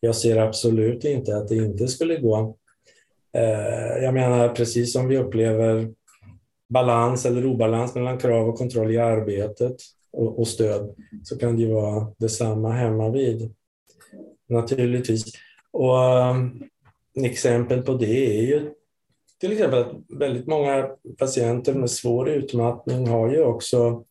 jag 0.01 0.17
ser 0.17 0.37
absolut 0.37 1.05
inte 1.05 1.37
att 1.37 1.49
det 1.49 1.57
inte 1.57 1.89
skulle 1.89 2.17
gå. 2.17 2.57
Eh, 3.37 4.05
jag 4.05 4.15
menar, 4.15 4.49
precis 4.49 4.93
som 4.93 5.09
vi 5.09 5.19
upplever 5.19 5.93
balans 6.69 7.27
eller 7.27 7.47
obalans 7.47 7.95
mellan 7.95 8.19
krav 8.19 8.49
och 8.49 8.59
kontroll 8.59 8.91
i 8.91 8.99
arbetet 8.99 9.77
och, 10.13 10.49
stöd 10.49 10.95
så 11.25 11.39
kan 11.39 11.57
det 11.57 11.63
ju 11.63 11.73
vara 11.73 12.13
detsamma 12.19 12.73
hemma 12.73 13.11
vid. 13.11 13.55
Naturligtvis. 14.49 15.25
Och 15.71 15.99
eh, 15.99 16.37
exempel 17.25 17.83
på 17.83 17.95
det 17.95 18.39
är 18.39 18.43
ju 18.43 18.71
till 19.41 19.53
exempel 19.53 19.79
att 19.79 19.93
väldigt 20.09 20.47
många 20.47 20.91
patienter 21.19 21.75
med 21.75 21.91
svår 21.91 22.29
utmattning 22.29 23.09
har 23.09 23.31
ju 23.31 23.43
också 23.43 24.05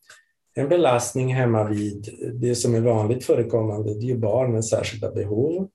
en 0.54 0.68
belastning 0.68 1.34
hemma 1.34 1.68
vid 1.68 2.08
det 2.34 2.54
som 2.54 2.74
är 2.74 2.80
vanligt 2.80 3.24
förekommande, 3.24 3.94
det 3.94 4.06
är 4.06 4.08
ju 4.08 4.18
barn 4.18 4.52
med 4.52 4.64
särskilda 4.64 5.10
behov. 5.10 5.68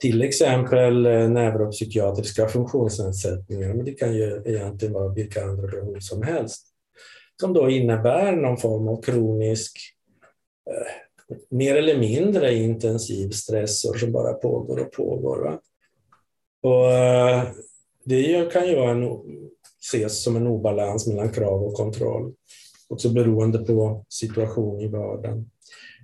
Till 0.00 0.22
exempel 0.22 1.06
eh, 1.06 1.30
neuropsykiatriska 1.30 2.48
funktionsnedsättningar, 2.48 3.74
men 3.74 3.84
det 3.84 3.92
kan 3.92 4.14
ju 4.14 4.42
egentligen 4.46 4.94
vara 4.94 5.08
vilka 5.08 5.44
andra 5.44 5.66
behov 5.66 5.96
som 6.00 6.22
helst 6.22 6.66
som 7.40 7.52
då 7.52 7.70
innebär 7.70 8.36
någon 8.36 8.56
form 8.56 8.88
av 8.88 9.02
kronisk, 9.02 9.78
eh, 10.70 10.92
mer 11.50 11.76
eller 11.76 11.98
mindre 11.98 12.54
intensiv 12.54 13.30
stressor 13.30 13.94
som 13.94 14.12
bara 14.12 14.32
pågår 14.32 14.80
och 14.80 14.92
pågår. 14.92 15.42
Va? 15.44 15.60
Och, 16.62 16.92
eh, 16.92 17.48
det 18.04 18.52
kan 18.52 18.68
ju 18.68 18.76
vara 18.76 18.90
en, 18.90 19.08
ses 19.80 20.22
som 20.22 20.36
en 20.36 20.46
obalans 20.46 21.06
mellan 21.06 21.32
krav 21.32 21.62
och 21.62 21.74
kontroll, 21.74 22.32
också 22.88 23.08
beroende 23.08 23.58
på 23.58 24.04
situation 24.08 24.80
i 24.80 24.88
vardagen. 24.88 25.50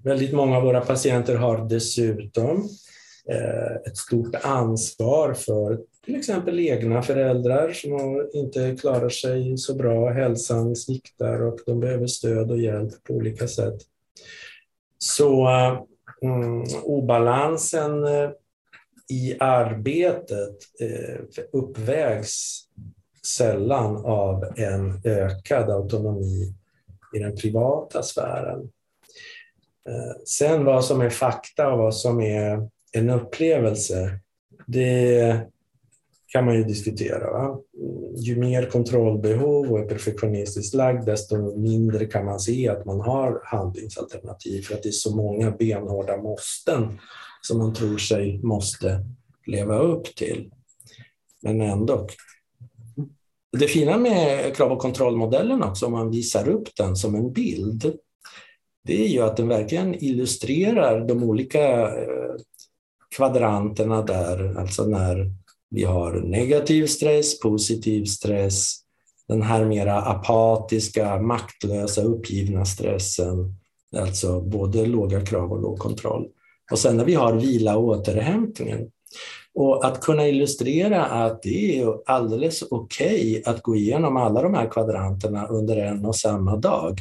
Väldigt 0.05 0.33
många 0.33 0.57
av 0.57 0.63
våra 0.63 0.81
patienter 0.81 1.35
har 1.35 1.69
dessutom 1.69 2.69
eh, 3.29 3.77
ett 3.87 3.97
stort 3.97 4.35
ansvar 4.43 5.35
för 5.35 5.81
till 6.05 6.17
exempel 6.17 6.61
egna 6.61 7.03
föräldrar 7.03 7.73
som 7.73 8.29
inte 8.33 8.77
klarar 8.81 9.09
sig 9.09 9.59
så 9.59 9.75
bra, 9.75 10.11
hälsan 10.11 10.77
sviktar 10.77 11.43
och 11.43 11.59
de 11.67 11.81
behöver 11.81 12.07
stöd 12.07 12.51
och 12.51 12.61
hjälp 12.61 13.05
på 13.05 13.15
olika 13.15 13.49
sätt. 13.49 13.75
Så 14.99 15.49
um, 16.23 16.65
obalansen 16.83 18.05
eh, 18.05 18.31
i 19.09 19.37
arbetet 19.41 20.57
eh, 20.81 21.21
uppvägs 21.53 22.63
sällan 23.27 23.97
av 23.97 24.45
en 24.57 25.01
ökad 25.05 25.71
autonomi 25.71 26.55
i 27.17 27.19
den 27.19 27.37
privata 27.37 28.03
sfären. 28.03 28.61
Eh, 29.89 30.23
sen 30.25 30.65
vad 30.65 30.85
som 30.85 31.01
är 31.01 31.11
fakta 31.11 31.73
och 31.73 31.79
vad 31.79 31.95
som 31.95 32.21
är 32.21 32.69
en 32.93 33.11
upplevelse, 33.11 34.19
det 34.67 35.41
kan 36.27 36.45
man 36.45 36.55
ju 36.55 36.65
diskutera. 36.65 37.33
Va? 37.33 37.61
Ju 38.17 38.37
mer 38.37 38.71
kontrollbehov 38.71 39.73
och 39.73 39.81
är 39.81 39.89
perfektionistiskt 39.89 40.75
lagd, 40.75 41.07
desto 41.07 41.59
mindre 41.59 42.07
kan 42.07 42.25
man 42.25 42.41
se 42.41 42.69
att 42.69 42.85
man 42.85 43.01
har 43.01 43.41
handlingsalternativ 43.45 44.63
för 44.63 44.75
att 44.75 44.83
det 44.83 44.89
är 44.89 44.93
så 44.93 45.17
många 45.17 45.51
benhårda 45.51 46.17
måsten 46.17 46.99
som 47.47 47.59
man 47.59 47.75
tror 47.75 47.99
sig 47.99 48.43
måste 48.43 49.05
leva 49.47 49.79
upp 49.79 50.17
till. 50.17 50.51
Men 51.43 51.61
ändå. 51.61 52.09
Det 53.59 53.69
fina 53.69 53.99
med 53.99 54.57
krav 54.57 54.73
och 54.73 54.79
kontrollmodellen 54.79 55.63
också, 55.63 55.87
om 55.87 55.93
man 55.93 56.11
visar 56.11 56.49
upp 56.49 56.69
den 56.77 56.97
som 56.97 57.15
en 57.15 57.33
bild, 57.33 57.97
det 58.85 59.05
är 59.05 59.09
ju 59.09 59.21
att 59.21 59.37
den 59.37 59.49
verkligen 59.49 60.05
illustrerar 60.05 61.09
de 61.09 61.23
olika 61.23 61.83
eh, 61.83 62.35
kvadranterna 63.17 64.03
där, 64.03 64.59
alltså 64.59 64.85
när 64.85 65.33
vi 65.71 65.85
har 65.85 66.13
negativ 66.13 66.87
stress, 66.87 67.41
positiv 67.41 68.05
stress, 68.05 68.87
den 69.29 69.43
här 69.43 69.65
mera 69.65 70.03
apatiska, 70.03 71.21
maktlösa, 71.21 72.03
uppgivna 72.03 72.65
stressen, 72.65 73.55
alltså 73.97 74.41
både 74.41 74.87
låga 74.87 75.21
krav 75.21 75.53
och 75.53 75.63
låg 75.63 75.79
kontroll. 75.79 76.29
Och 76.71 76.79
sen 76.79 76.97
när 76.97 77.05
vi 77.05 77.15
har 77.15 77.33
vila 77.33 77.77
och 77.77 77.85
återhämtningen. 77.85 78.91
Och 79.55 79.85
att 79.85 80.01
kunna 80.01 80.29
illustrera 80.29 81.05
att 81.05 81.43
det 81.43 81.79
är 81.79 81.95
alldeles 82.07 82.63
okej 82.71 83.31
okay 83.31 83.43
att 83.53 83.63
gå 83.63 83.77
igenom 83.77 84.17
alla 84.17 84.43
de 84.43 84.55
här 84.55 84.71
kvadranterna 84.71 85.47
under 85.47 85.77
en 85.77 86.07
och 86.07 86.17
samma 86.17 86.57
dag. 86.57 87.01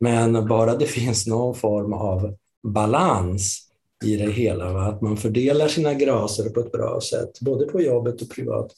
Men 0.00 0.48
bara 0.48 0.76
det 0.76 0.86
finns 0.86 1.26
någon 1.26 1.54
form 1.54 1.92
av 1.92 2.34
balans 2.62 3.68
i 4.04 4.16
det 4.16 4.32
hela. 4.32 4.72
Va? 4.72 4.82
Att 4.82 5.00
man 5.00 5.16
fördelar 5.16 5.68
sina 5.68 5.94
graser 5.94 6.50
på 6.50 6.60
ett 6.60 6.72
bra 6.72 7.00
sätt, 7.00 7.40
både 7.40 7.66
på 7.66 7.82
jobbet 7.82 8.22
och 8.22 8.30
privat. 8.30 8.72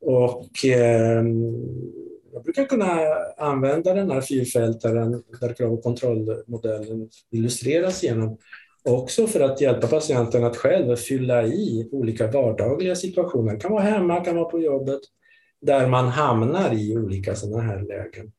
Och 0.00 0.64
eh, 0.64 1.24
jag 2.32 2.42
brukar 2.44 2.64
kunna 2.64 2.98
använda 3.36 3.94
den 3.94 4.10
här 4.10 4.20
fyrfältaren 4.20 5.22
där 5.40 5.54
krav 5.54 5.72
och 5.72 5.82
kontrollmodellen 5.82 7.08
illustreras 7.30 8.02
genom 8.02 8.38
också 8.86 9.26
för 9.26 9.40
att 9.40 9.60
hjälpa 9.60 9.86
patienten 9.86 10.44
att 10.44 10.56
själv 10.56 10.96
fylla 10.96 11.46
i 11.46 11.88
olika 11.92 12.30
vardagliga 12.30 12.96
situationer. 12.96 13.52
Det 13.52 13.60
kan 13.60 13.72
vara 13.72 13.82
hemma, 13.82 14.24
kan 14.24 14.36
vara 14.36 14.50
på 14.50 14.60
jobbet, 14.60 15.00
där 15.60 15.86
man 15.86 16.08
hamnar 16.08 16.74
i 16.74 16.96
olika 16.96 17.34
sådana 17.34 17.62
här 17.62 17.82
lägen. 17.82 18.32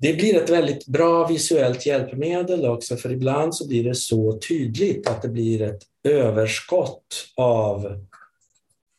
Det 0.00 0.12
blir 0.12 0.36
ett 0.36 0.50
väldigt 0.50 0.86
bra 0.86 1.26
visuellt 1.26 1.86
hjälpmedel 1.86 2.66
också, 2.66 2.96
för 2.96 3.12
ibland 3.12 3.54
så 3.54 3.68
blir 3.68 3.84
det 3.84 3.94
så 3.94 4.38
tydligt 4.38 5.08
att 5.08 5.22
det 5.22 5.28
blir 5.28 5.62
ett 5.62 5.82
överskott 6.08 7.06
av 7.36 8.06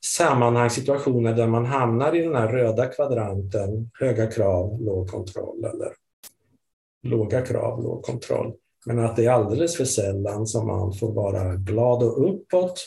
sammanhangssituationer 0.05 1.33
där 1.33 1.47
man 1.47 1.65
hamnar 1.65 2.15
i 2.15 2.21
den 2.21 2.35
här 2.35 2.47
röda 2.47 2.85
kvadranten, 2.85 3.91
höga 3.93 4.27
krav, 4.27 4.81
låg 4.81 5.09
kontroll 5.09 5.65
eller 5.65 5.93
låga 7.03 7.41
krav, 7.41 7.83
låg 7.83 8.03
kontroll. 8.03 8.53
Men 8.85 8.99
att 8.99 9.15
det 9.15 9.25
är 9.25 9.31
alldeles 9.31 9.77
för 9.77 9.85
sällan 9.85 10.47
som 10.47 10.67
man 10.67 10.93
får 10.93 11.11
vara 11.11 11.55
glad 11.55 12.03
och 12.03 12.29
uppåt 12.29 12.85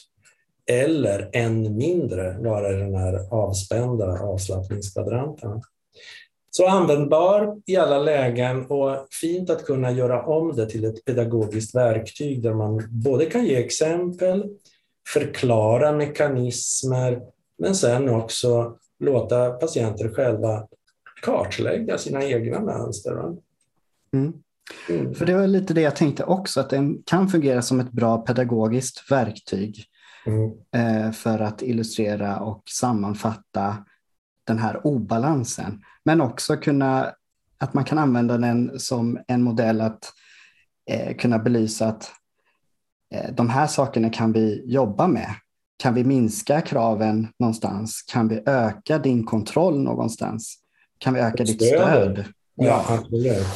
eller 0.66 1.30
än 1.32 1.76
mindre 1.76 2.38
vara 2.38 2.72
i 2.72 2.76
den 2.76 2.94
här 2.94 3.34
avspända 3.34 4.18
avslappningskvadranten. 4.20 5.62
Så 6.50 6.66
användbar 6.66 7.62
i 7.66 7.76
alla 7.76 7.98
lägen 7.98 8.66
och 8.66 9.06
fint 9.20 9.50
att 9.50 9.64
kunna 9.64 9.90
göra 9.90 10.26
om 10.26 10.56
det 10.56 10.66
till 10.66 10.84
ett 10.84 11.04
pedagogiskt 11.04 11.74
verktyg 11.74 12.42
där 12.42 12.54
man 12.54 12.88
både 12.90 13.26
kan 13.26 13.44
ge 13.44 13.56
exempel, 13.56 14.44
förklara 15.08 15.92
mekanismer, 15.92 17.22
men 17.58 17.74
sen 17.74 18.08
också 18.08 18.76
låta 18.98 19.50
patienter 19.50 20.08
själva 20.08 20.68
kartlägga 21.22 21.98
sina 21.98 22.24
egna 22.24 22.60
mönster. 22.60 23.36
Mm. 24.12 24.32
Mm. 24.88 25.14
För 25.14 25.26
det 25.26 25.34
var 25.34 25.46
lite 25.46 25.74
det 25.74 25.80
jag 25.80 25.96
tänkte 25.96 26.24
också, 26.24 26.60
att 26.60 26.70
den 26.70 27.02
kan 27.06 27.28
fungera 27.28 27.62
som 27.62 27.80
ett 27.80 27.92
bra 27.92 28.18
pedagogiskt 28.18 29.10
verktyg 29.10 29.84
mm. 30.26 30.50
Eh, 30.74 31.12
för 31.12 31.38
att 31.38 31.62
illustrera 31.62 32.40
och 32.40 32.62
sammanfatta 32.66 33.84
den 34.46 34.58
här 34.58 34.86
obalansen. 34.86 35.82
Men 36.04 36.20
också 36.20 36.56
kunna, 36.56 37.14
att 37.58 37.74
man 37.74 37.84
kan 37.84 37.98
använda 37.98 38.38
den 38.38 38.80
som 38.80 39.18
en 39.28 39.42
modell 39.42 39.80
att 39.80 40.12
eh, 40.90 41.16
kunna 41.16 41.38
belysa 41.38 41.86
att 41.86 42.10
eh, 43.14 43.34
de 43.34 43.50
här 43.50 43.66
sakerna 43.66 44.10
kan 44.10 44.32
vi 44.32 44.62
jobba 44.66 45.06
med. 45.06 45.34
Kan 45.76 45.94
vi 45.94 46.04
minska 46.04 46.60
kraven 46.60 47.28
någonstans? 47.38 48.02
Kan 48.12 48.28
vi 48.28 48.42
öka 48.46 48.98
din 48.98 49.24
kontroll 49.24 49.82
någonstans? 49.82 50.58
Kan 50.98 51.14
vi 51.14 51.20
öka 51.20 51.44
ditt 51.44 51.66
stöd? 51.66 52.24
Ja, 52.54 52.84
absolut. 52.88 53.46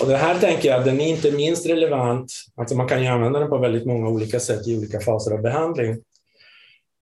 Och 0.00 0.08
det 0.08 0.16
här 0.16 0.38
tänker 0.38 0.68
jag, 0.68 0.84
den 0.84 1.00
är 1.00 1.08
inte 1.08 1.32
minst 1.32 1.66
relevant, 1.66 2.32
alltså 2.56 2.76
man 2.76 2.88
kan 2.88 3.02
ju 3.02 3.06
använda 3.06 3.38
den 3.38 3.48
på 3.48 3.58
väldigt 3.58 3.86
många 3.86 4.08
olika 4.08 4.40
sätt 4.40 4.66
i 4.66 4.78
olika 4.78 5.00
faser 5.00 5.32
av 5.34 5.42
behandling. 5.42 5.96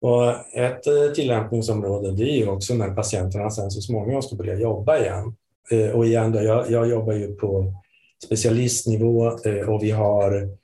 Och 0.02 0.30
ett 0.58 0.88
eh, 0.88 1.12
tillämpningsområde 1.16 2.12
det 2.12 2.24
är 2.24 2.38
ju 2.38 2.48
också 2.48 2.74
när 2.74 2.90
patienterna 2.90 3.50
sen 3.50 3.72
så 3.72 3.82
småningom 3.82 4.22
ska 4.22 4.36
börja 4.36 4.60
jobba 4.60 5.00
igen. 5.00 5.36
Eh, 5.72 5.90
och 5.90 6.06
igen, 6.06 6.32
då, 6.32 6.42
jag, 6.42 6.72
jag 6.72 6.90
jobbar 6.90 7.14
ju 7.14 7.36
på 7.36 7.74
specialistnivå 8.26 9.28
eh, 9.46 9.70
och 9.70 9.84
vi 9.84 9.92
har 9.92 10.60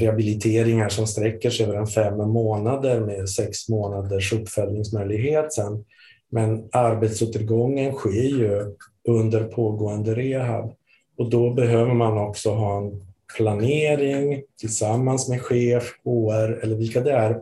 rehabiliteringar 0.00 0.88
som 0.88 1.06
sträcker 1.06 1.50
sig 1.50 1.66
över 1.66 1.76
en 1.76 1.86
fem 1.86 2.16
månader 2.16 3.00
med 3.00 3.28
sex 3.28 3.68
månaders 3.68 4.32
uppföljningsmöjlighet 4.32 5.52
sen. 5.52 5.84
Men 6.30 6.68
arbetsåtergången 6.72 7.92
sker 7.92 8.38
ju 8.38 8.74
under 9.08 9.44
pågående 9.44 10.14
rehab 10.14 10.72
och 11.18 11.30
då 11.30 11.50
behöver 11.50 11.94
man 11.94 12.18
också 12.18 12.50
ha 12.50 12.78
en 12.78 13.00
planering 13.36 14.42
tillsammans 14.60 15.28
med 15.28 15.42
chef, 15.42 15.94
HR 16.04 16.60
eller 16.62 16.76
vilka 16.76 17.00
det 17.00 17.12
är 17.12 17.40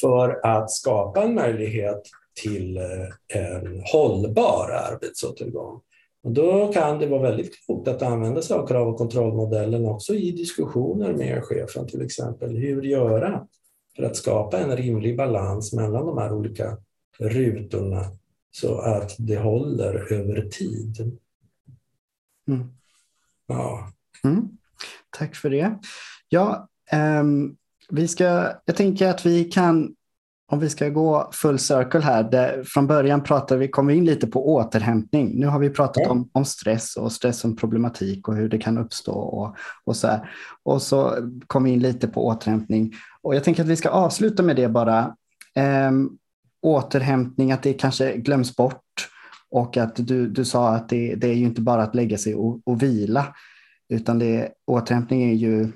för 0.00 0.46
att 0.46 0.70
skapa 0.70 1.22
en 1.22 1.34
möjlighet 1.34 2.02
till 2.42 2.76
eh, 2.76 3.42
en 3.42 3.82
hållbar 3.92 4.70
arbetsåtergång. 4.70 5.80
Och 6.22 6.32
då 6.32 6.72
kan 6.72 6.98
det 6.98 7.06
vara 7.06 7.22
väldigt 7.22 7.66
klokt 7.66 7.88
att 7.88 8.02
använda 8.02 8.42
sig 8.42 8.56
av 8.56 8.66
krav 8.66 8.88
och 8.88 8.98
kontrollmodellen 8.98 9.86
också 9.86 10.14
i 10.14 10.30
diskussioner 10.30 11.12
med 11.12 11.44
chefen 11.44 11.86
till 11.86 12.02
exempel. 12.02 12.56
Hur 12.56 12.82
göra 12.82 13.46
för 13.96 14.02
att 14.02 14.16
skapa 14.16 14.58
en 14.58 14.76
rimlig 14.76 15.16
balans 15.16 15.72
mellan 15.72 16.06
de 16.06 16.18
här 16.18 16.32
olika 16.32 16.76
rutorna 17.18 18.04
så 18.50 18.78
att 18.78 19.14
det 19.18 19.36
håller 19.36 20.12
över 20.12 20.42
tid. 20.42 21.18
Mm. 22.48 22.77
Ja. 23.48 23.92
Mm. 24.24 24.48
Tack 25.10 25.36
för 25.36 25.50
det. 25.50 25.78
Ja, 26.28 26.68
um, 27.20 27.56
vi 27.88 28.08
ska, 28.08 28.52
jag 28.64 28.76
tänker 28.76 29.08
att 29.08 29.26
vi 29.26 29.44
kan, 29.44 29.94
om 30.52 30.58
vi 30.58 30.70
ska 30.70 30.88
gå 30.88 31.30
full 31.32 31.58
circle 31.58 32.00
här, 32.00 32.62
från 32.66 32.86
början 32.86 33.22
pratade 33.22 33.60
vi, 33.60 33.68
kom 33.68 33.86
vi 33.86 33.94
in 33.94 34.04
lite 34.04 34.26
på 34.26 34.54
återhämtning. 34.54 35.40
Nu 35.40 35.46
har 35.46 35.58
vi 35.58 35.70
pratat 35.70 36.02
ja. 36.02 36.10
om, 36.10 36.30
om 36.32 36.44
stress 36.44 36.96
och 36.96 37.12
stress 37.12 37.38
som 37.38 37.56
problematik 37.56 38.28
och 38.28 38.36
hur 38.36 38.48
det 38.48 38.58
kan 38.58 38.78
uppstå 38.78 39.12
och, 39.12 39.56
och 39.84 39.96
så 39.96 40.06
här. 40.06 40.30
Och 40.62 40.82
så 40.82 41.14
kom 41.46 41.64
vi 41.64 41.70
in 41.70 41.80
lite 41.80 42.08
på 42.08 42.26
återhämtning. 42.26 42.94
Och 43.22 43.34
jag 43.34 43.44
tänker 43.44 43.62
att 43.62 43.68
vi 43.68 43.76
ska 43.76 43.88
avsluta 43.88 44.42
med 44.42 44.56
det 44.56 44.68
bara. 44.68 45.14
Um, 45.88 46.18
återhämtning, 46.62 47.52
att 47.52 47.62
det 47.62 47.72
kanske 47.72 48.16
glöms 48.16 48.56
bort 48.56 48.82
och 49.50 49.76
att 49.76 49.96
du, 49.96 50.28
du 50.28 50.44
sa 50.44 50.68
att 50.68 50.88
det, 50.88 51.14
det 51.14 51.28
är 51.28 51.34
ju 51.34 51.44
inte 51.44 51.60
bara 51.60 51.82
att 51.82 51.94
lägga 51.94 52.18
sig 52.18 52.34
och, 52.34 52.60
och 52.64 52.82
vila, 52.82 53.34
utan 53.88 54.18
det, 54.18 54.52
återhämtning 54.66 55.30
är 55.30 55.34
ju, 55.34 55.68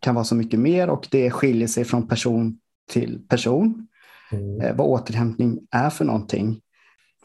kan 0.00 0.14
vara 0.14 0.24
så 0.24 0.34
mycket 0.34 0.60
mer 0.60 0.90
och 0.90 1.06
det 1.10 1.30
skiljer 1.30 1.68
sig 1.68 1.84
från 1.84 2.08
person 2.08 2.58
till 2.90 3.20
person. 3.28 3.88
Mm. 4.32 4.60
Eh, 4.60 4.76
vad 4.76 4.86
återhämtning 4.86 5.58
är 5.70 5.90
för 5.90 6.04
någonting. 6.04 6.60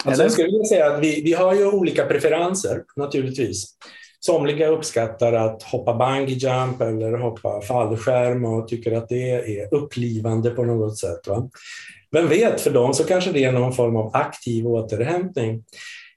Alltså 0.05 0.23
jag 0.23 0.31
skulle 0.31 0.47
vilja 0.47 0.65
säga 0.65 0.93
att 0.93 1.03
vi, 1.03 1.21
vi 1.21 1.33
har 1.33 1.53
ju 1.53 1.71
olika 1.71 2.05
preferenser 2.05 2.83
naturligtvis. 2.95 3.75
Somliga 4.19 4.67
uppskattar 4.67 5.33
att 5.33 5.63
hoppa 5.63 5.93
bungee 5.93 6.35
jump 6.35 6.81
eller 6.81 7.17
hoppa 7.17 7.61
fallskärm 7.61 8.45
och 8.45 8.67
tycker 8.67 8.91
att 8.91 9.09
det 9.09 9.31
är 9.31 9.73
upplivande 9.73 10.49
på 10.49 10.63
något 10.63 10.97
sätt. 10.97 11.27
Va? 11.27 11.49
Vem 12.14 12.28
vet, 12.28 12.61
för 12.61 12.72
dem 12.72 12.93
så 12.93 13.03
kanske 13.03 13.32
det 13.32 13.43
är 13.43 13.51
någon 13.51 13.74
form 13.74 13.95
av 13.95 14.11
aktiv 14.14 14.68
återhämtning. 14.68 15.64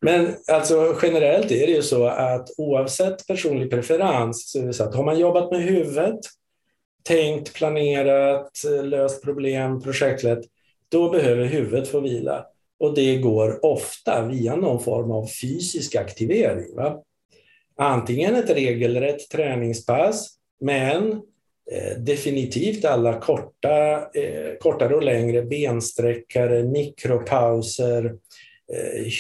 Men 0.01 0.35
alltså 0.53 0.97
generellt 1.03 1.51
är 1.51 1.67
det 1.67 1.73
ju 1.73 1.83
så 1.83 2.07
att 2.07 2.49
oavsett 2.57 3.27
personlig 3.27 3.71
preferens, 3.71 4.51
så 4.51 4.59
är 4.59 4.67
det 4.67 4.73
så 4.73 4.85
att 4.85 4.95
har 4.95 5.05
man 5.05 5.19
jobbat 5.19 5.51
med 5.51 5.63
huvudet, 5.63 6.21
tänkt, 7.03 7.55
planerat, 7.55 8.51
löst 8.83 9.25
problem, 9.25 9.83
projektlett, 9.83 10.45
då 10.89 11.11
behöver 11.11 11.45
huvudet 11.45 11.89
få 11.89 12.01
vila. 12.01 12.47
Och 12.81 12.95
det 12.95 13.17
går 13.17 13.65
ofta 13.67 14.27
via 14.27 14.57
någon 14.57 14.83
form 14.83 15.11
av 15.11 15.27
fysisk 15.27 15.95
aktivering. 15.95 16.77
Va? 16.77 17.03
Antingen 17.79 18.35
ett 18.35 18.51
regelrätt 18.51 19.31
träningspass, 19.31 20.31
men 20.61 21.23
Eh, 21.73 21.99
definitivt 21.99 22.85
alla 22.85 23.21
korta, 23.21 23.97
eh, 24.14 24.57
kortare 24.61 24.95
och 24.95 25.03
längre 25.03 25.43
bensträckare, 25.43 26.62
mikropauser, 26.62 28.05
eh, 28.73 29.12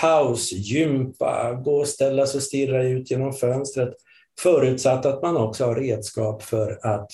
pausgympa, 0.00 1.60
gå 1.64 1.76
och 1.76 1.88
ställa 1.88 2.26
sig 2.26 2.38
och 2.38 2.42
stirra 2.42 2.84
ut 2.84 3.10
genom 3.10 3.32
fönstret, 3.32 3.94
förutsatt 4.40 5.06
att 5.06 5.22
man 5.22 5.36
också 5.36 5.64
har 5.64 5.74
redskap 5.74 6.42
för 6.42 6.78
att 6.82 7.10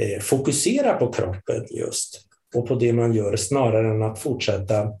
eh, 0.00 0.20
fokusera 0.20 0.94
på 0.94 1.12
kroppen 1.12 1.66
just 1.70 2.20
och 2.54 2.68
på 2.68 2.74
det 2.74 2.92
man 2.92 3.12
gör 3.12 3.36
snarare 3.36 3.88
än 3.88 4.02
att 4.02 4.18
fortsätta 4.18 4.92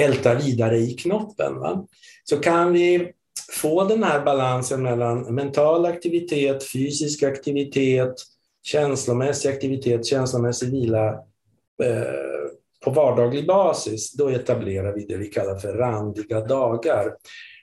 älta 0.00 0.34
vidare 0.34 0.78
i 0.78 0.94
knoppen. 0.94 1.58
Va? 1.58 1.86
Så 2.24 2.36
kan 2.36 2.72
vi 2.72 3.12
få 3.52 3.84
den 3.84 4.02
här 4.02 4.24
balansen 4.24 4.82
mellan 4.82 5.34
mental 5.34 5.86
aktivitet, 5.86 6.70
fysisk 6.72 7.22
aktivitet, 7.22 8.14
känslomässig 8.62 9.48
aktivitet, 9.48 10.06
känslomässig 10.06 10.70
vila 10.70 11.08
eh, 11.82 12.02
på 12.84 12.90
vardaglig 12.90 13.46
basis, 13.46 14.12
då 14.12 14.28
etablerar 14.28 14.92
vi 14.92 15.04
det 15.04 15.16
vi 15.16 15.26
kallar 15.26 15.58
för 15.58 15.72
randiga 15.72 16.40
dagar. 16.40 17.14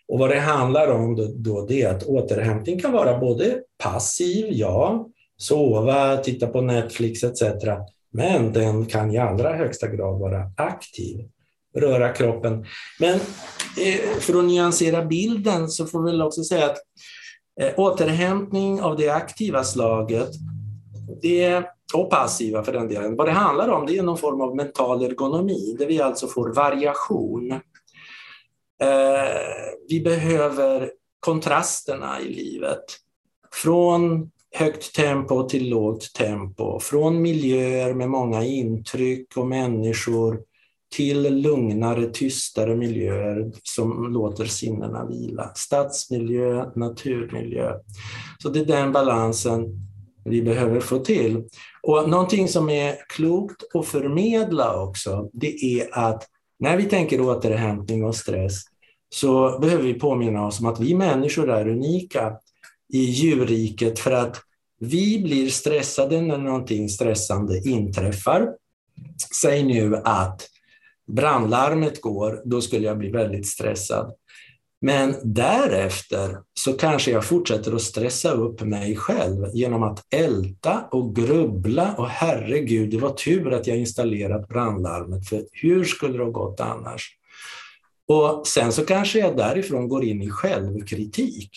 Och 0.07 0.19
vad 0.19 0.29
det 0.29 0.39
handlar 0.39 0.91
om 0.91 1.15
då, 1.15 1.27
då 1.35 1.65
det 1.65 1.81
är 1.81 1.95
att 1.95 2.03
återhämtning 2.03 2.79
kan 2.79 2.91
vara 2.91 3.19
både 3.19 3.61
passiv, 3.83 4.45
ja, 4.49 5.09
sova, 5.37 6.17
titta 6.17 6.47
på 6.47 6.61
Netflix 6.61 7.23
etc. 7.23 7.41
Men 8.11 8.53
den 8.53 8.85
kan 8.85 9.11
i 9.11 9.17
allra 9.17 9.55
högsta 9.55 9.87
grad 9.87 10.19
vara 10.19 10.51
aktiv 10.57 11.29
röra 11.77 12.13
kroppen. 12.13 12.65
Men 12.99 13.13
eh, 13.77 14.19
för 14.19 14.39
att 14.39 14.45
nyansera 14.45 15.05
bilden 15.05 15.69
så 15.69 15.85
får 15.85 16.03
vi 16.03 16.11
väl 16.11 16.21
också 16.21 16.43
säga 16.43 16.65
att 16.65 16.77
eh, 17.61 17.73
återhämtning 17.77 18.81
av 18.81 18.97
det 18.97 19.09
aktiva 19.09 19.63
slaget 19.63 20.29
det, 21.21 21.63
och 21.93 22.09
passiva 22.09 22.63
för 22.63 22.73
den 22.73 22.87
delen, 22.87 23.15
vad 23.15 23.27
det 23.27 23.31
handlar 23.31 23.69
om 23.69 23.85
det 23.85 23.97
är 23.97 24.03
någon 24.03 24.17
form 24.17 24.41
av 24.41 24.55
mental 24.55 25.03
ergonomi 25.03 25.75
där 25.79 25.85
vi 25.85 26.01
alltså 26.01 26.27
får 26.27 26.53
variation. 26.53 27.51
Eh, 28.81 29.69
vi 29.89 30.01
behöver 30.01 30.91
kontrasterna 31.19 32.21
i 32.21 32.33
livet. 32.33 32.83
Från 33.51 34.31
högt 34.51 34.95
tempo 34.95 35.49
till 35.49 35.69
lågt 35.69 36.13
tempo, 36.13 36.79
från 36.79 37.21
miljöer 37.21 37.93
med 37.93 38.09
många 38.09 38.43
intryck 38.43 39.37
och 39.37 39.47
människor 39.47 40.41
till 40.95 41.41
lugnare, 41.41 42.05
tystare 42.05 42.75
miljöer 42.75 43.51
som 43.63 44.13
låter 44.13 44.45
sinnena 44.45 45.05
vila. 45.05 45.51
Stadsmiljö, 45.55 46.71
naturmiljö. 46.75 47.73
Så 48.43 48.49
det 48.49 48.59
är 48.59 48.65
den 48.65 48.91
balansen 48.91 49.65
vi 50.25 50.41
behöver 50.41 50.79
få 50.79 50.99
till. 50.99 51.43
Och 51.83 52.09
någonting 52.09 52.47
som 52.47 52.69
är 52.69 52.95
klokt 53.09 53.63
att 53.73 53.85
förmedla 53.85 54.83
också, 54.83 55.29
det 55.33 55.63
är 55.63 55.97
att 56.07 56.27
när 56.59 56.77
vi 56.77 56.83
tänker 56.83 57.21
återhämtning 57.21 58.03
och 58.03 58.15
stress 58.15 58.63
så 59.09 59.59
behöver 59.59 59.83
vi 59.83 59.93
påminna 59.93 60.45
oss 60.45 60.59
om 60.59 60.65
att 60.65 60.79
vi 60.79 60.95
människor 60.95 61.49
är 61.49 61.67
unika 61.67 62.37
i 62.93 62.99
djurriket 62.99 63.99
för 63.99 64.11
att 64.11 64.41
vi 64.79 65.19
blir 65.19 65.49
stressade 65.49 66.21
när 66.21 66.37
någonting 66.37 66.89
stressande 66.89 67.61
inträffar. 67.65 68.49
Säg 69.41 69.63
nu 69.63 69.95
att 69.95 70.47
brandlarmet 71.09 72.01
går, 72.01 72.41
då 72.45 72.61
skulle 72.61 72.87
jag 72.87 72.97
bli 72.97 73.09
väldigt 73.09 73.47
stressad. 73.47 74.13
Men 74.81 75.15
därefter 75.23 76.37
så 76.59 76.73
kanske 76.73 77.11
jag 77.11 77.25
fortsätter 77.25 77.75
att 77.75 77.81
stressa 77.81 78.31
upp 78.31 78.61
mig 78.61 78.95
själv 78.95 79.45
genom 79.53 79.83
att 79.83 80.05
älta 80.13 80.83
och 80.91 81.15
grubbla 81.15 81.95
och 81.97 82.09
herregud, 82.09 82.89
det 82.89 82.97
var 82.97 83.13
tur 83.13 83.53
att 83.53 83.67
jag 83.67 83.77
installerat 83.77 84.47
brandlarmet, 84.47 85.29
för 85.29 85.45
hur 85.51 85.83
skulle 85.83 86.17
det 86.17 86.23
ha 86.23 86.31
gått 86.31 86.59
annars? 86.59 87.15
Och 88.07 88.47
sen 88.47 88.71
så 88.71 88.85
kanske 88.85 89.19
jag 89.19 89.37
därifrån 89.37 89.87
går 89.87 90.03
in 90.03 90.21
i 90.21 90.29
självkritik. 90.29 91.51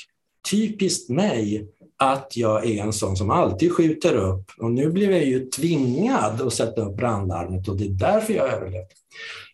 Typiskt 0.50 1.10
mig 1.10 1.68
att 1.96 2.36
jag 2.36 2.66
är 2.66 2.82
en 2.82 2.92
sån 2.92 3.16
som 3.16 3.30
alltid 3.30 3.72
skjuter 3.72 4.14
upp. 4.14 4.50
Och 4.58 4.72
nu 4.72 4.90
blev 4.90 5.10
jag 5.10 5.24
ju 5.24 5.46
tvingad 5.46 6.40
att 6.40 6.52
sätta 6.52 6.82
upp 6.82 6.96
brandlarmet 6.96 7.68
och 7.68 7.76
det 7.76 7.84
är 7.84 7.88
därför 7.88 8.34
jag 8.34 8.48
överlevt. 8.48 9.01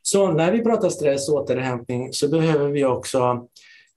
Så 0.02 0.32
när 0.32 0.52
vi 0.52 0.62
pratar 0.62 0.88
stress 0.88 1.28
och 1.28 1.34
återhämtning 1.34 2.12
så 2.12 2.28
behöver 2.28 2.68
vi 2.68 2.84
också 2.84 3.46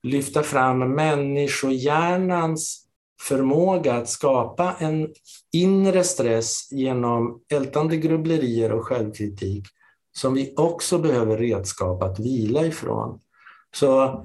lyfta 0.04 0.44
fram 0.44 0.96
människohjärnans 0.96 2.86
förmåga 3.22 3.94
att 3.94 4.10
skapa 4.10 4.76
en 4.80 5.08
inre 5.54 6.04
stress 6.04 6.72
genom 6.72 7.42
ältande 7.54 7.98
grubblerier 7.98 8.72
och 8.72 8.86
självkritik 8.86 9.66
som 10.18 10.34
vi 10.34 10.54
också 10.58 10.98
behöver 10.98 11.38
redskap 11.38 12.04
att 12.04 12.20
vila 12.20 12.66
ifrån. 12.66 13.20
Så 13.76 14.22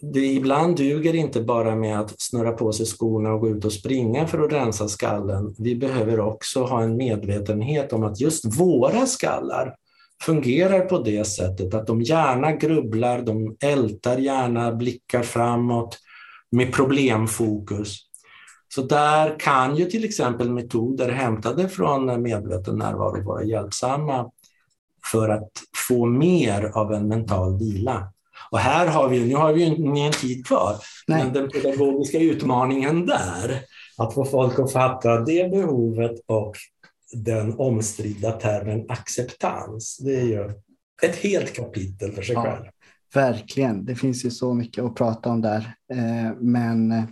det 0.00 0.26
ibland 0.26 0.76
duger 0.76 1.14
inte 1.14 1.40
bara 1.40 1.76
med 1.76 2.00
att 2.00 2.20
snurra 2.20 2.52
på 2.52 2.72
sig 2.72 2.86
skorna 2.86 3.32
och 3.32 3.40
gå 3.40 3.48
ut 3.48 3.64
och 3.64 3.72
springa 3.72 4.26
för 4.26 4.38
att 4.38 4.52
rensa 4.52 4.88
skallen. 4.88 5.54
Vi 5.58 5.76
behöver 5.76 6.20
också 6.20 6.62
ha 6.62 6.82
en 6.82 6.96
medvetenhet 6.96 7.92
om 7.92 8.04
att 8.04 8.20
just 8.20 8.58
våra 8.58 9.06
skallar 9.06 9.74
fungerar 10.22 10.80
på 10.80 10.98
det 10.98 11.24
sättet 11.24 11.74
att 11.74 11.86
de 11.86 12.02
gärna 12.02 12.52
grubblar, 12.52 13.22
de 13.22 13.56
ältar 13.60 14.18
gärna, 14.18 14.72
blickar 14.72 15.22
framåt 15.22 15.98
med 16.50 16.72
problemfokus. 16.72 17.98
Så 18.74 18.82
där 18.82 19.40
kan 19.40 19.76
ju 19.76 19.84
till 19.84 20.04
exempel 20.04 20.50
metoder 20.50 21.12
hämtade 21.12 21.68
från 21.68 22.22
medveten 22.22 22.78
närvaro 22.78 23.24
vara 23.24 23.44
hjälpsamma 23.44 24.30
för 25.12 25.28
att 25.28 25.50
få 25.88 26.06
mer 26.06 26.70
av 26.74 26.92
en 26.92 27.08
mental 27.08 27.58
vila. 27.58 28.12
Och 28.50 28.58
här 28.58 28.86
har 28.86 29.08
vi, 29.08 29.28
nu 29.28 29.34
har 29.34 29.52
vi 29.52 29.64
ju 29.64 30.06
en 30.06 30.12
tid 30.12 30.46
kvar, 30.46 30.76
Nej. 31.06 31.24
men 31.24 31.32
den 31.32 31.48
pedagogiska 31.48 32.18
utmaningen 32.18 33.06
där, 33.06 33.60
att 33.98 34.14
få 34.14 34.24
folk 34.24 34.58
att 34.58 34.72
fatta 34.72 35.20
det 35.20 35.50
behovet 35.50 36.20
och 36.26 36.56
den 37.12 37.54
omstridda 37.58 38.32
termen 38.32 38.84
acceptans, 38.88 39.98
det 39.98 40.16
är 40.16 40.24
ju 40.24 40.52
ett 41.02 41.16
helt 41.16 41.56
kapitel 41.56 42.12
för 42.12 42.22
sig 42.22 42.34
ja, 42.34 42.42
själv. 42.42 42.64
Verkligen, 43.14 43.84
det 43.84 43.94
finns 43.94 44.24
ju 44.24 44.30
så 44.30 44.54
mycket 44.54 44.84
att 44.84 44.94
prata 44.94 45.30
om 45.30 45.40
där. 45.40 45.74
Eh, 45.92 46.32
men 46.40 46.92
eh, 46.92 47.04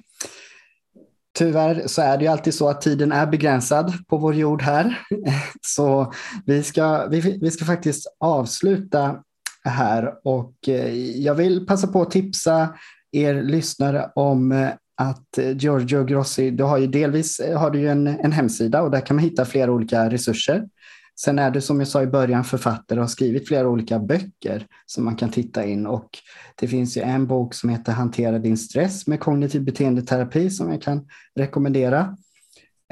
Tyvärr 1.38 1.86
så 1.86 2.02
är 2.02 2.18
det 2.18 2.24
ju 2.24 2.30
alltid 2.30 2.54
så 2.54 2.68
att 2.68 2.80
tiden 2.80 3.12
är 3.12 3.26
begränsad 3.26 3.92
på 4.08 4.16
vår 4.16 4.34
jord 4.34 4.62
här. 4.62 5.00
Så 5.60 6.12
vi 6.46 6.62
ska, 6.62 7.06
vi, 7.06 7.38
vi 7.40 7.50
ska 7.50 7.64
faktiskt 7.64 8.16
avsluta 8.20 9.22
här 9.64 10.14
och 10.24 10.54
eh, 10.68 10.94
jag 11.20 11.34
vill 11.34 11.66
passa 11.66 11.86
på 11.86 12.02
att 12.02 12.10
tipsa 12.10 12.74
er 13.12 13.42
lyssnare 13.42 14.10
om 14.14 14.70
att 14.96 15.38
eh, 15.38 15.56
Giorgio 15.56 16.04
Grossi, 16.04 16.50
du 16.50 16.64
har 16.64 16.78
ju 16.78 16.86
delvis 16.86 17.40
eh, 17.40 17.58
har 17.58 17.70
du 17.70 17.80
ju 17.80 17.88
en, 17.88 18.06
en 18.06 18.32
hemsida 18.32 18.82
och 18.82 18.90
där 18.90 19.00
kan 19.00 19.16
man 19.16 19.24
hitta 19.24 19.44
flera 19.44 19.72
olika 19.72 20.10
resurser. 20.10 20.68
Sen 21.16 21.38
är 21.38 21.50
du 21.50 21.60
som 21.60 21.78
jag 21.78 21.88
sa 21.88 22.02
i 22.02 22.06
början 22.06 22.44
författare 22.44 22.98
och 22.98 23.02
har 23.02 23.08
skrivit 23.08 23.48
flera 23.48 23.68
olika 23.68 23.98
böcker 23.98 24.66
som 24.86 25.04
man 25.04 25.16
kan 25.16 25.30
titta 25.30 25.64
in 25.64 25.86
och 25.86 26.08
det 26.54 26.68
finns 26.68 26.96
ju 26.96 27.02
en 27.02 27.26
bok 27.26 27.54
som 27.54 27.70
heter 27.70 27.92
Hantera 27.92 28.38
din 28.38 28.56
stress 28.56 29.06
med 29.06 29.20
kognitiv 29.20 29.64
beteendeterapi 29.64 30.50
som 30.50 30.70
jag 30.70 30.82
kan 30.82 31.08
rekommendera. 31.34 32.16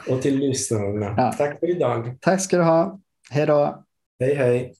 och 0.08 0.22
till 0.22 0.38
lyssnarna. 0.38 1.14
Ja. 1.16 1.32
Tack 1.38 1.60
för 1.60 1.70
idag. 1.70 2.16
Tack 2.20 2.40
ska 2.40 2.56
du 2.56 2.62
ha. 2.62 3.00
Hej 3.30 3.46
då. 3.46 3.84
Hej, 4.20 4.34
hej. 4.34 4.74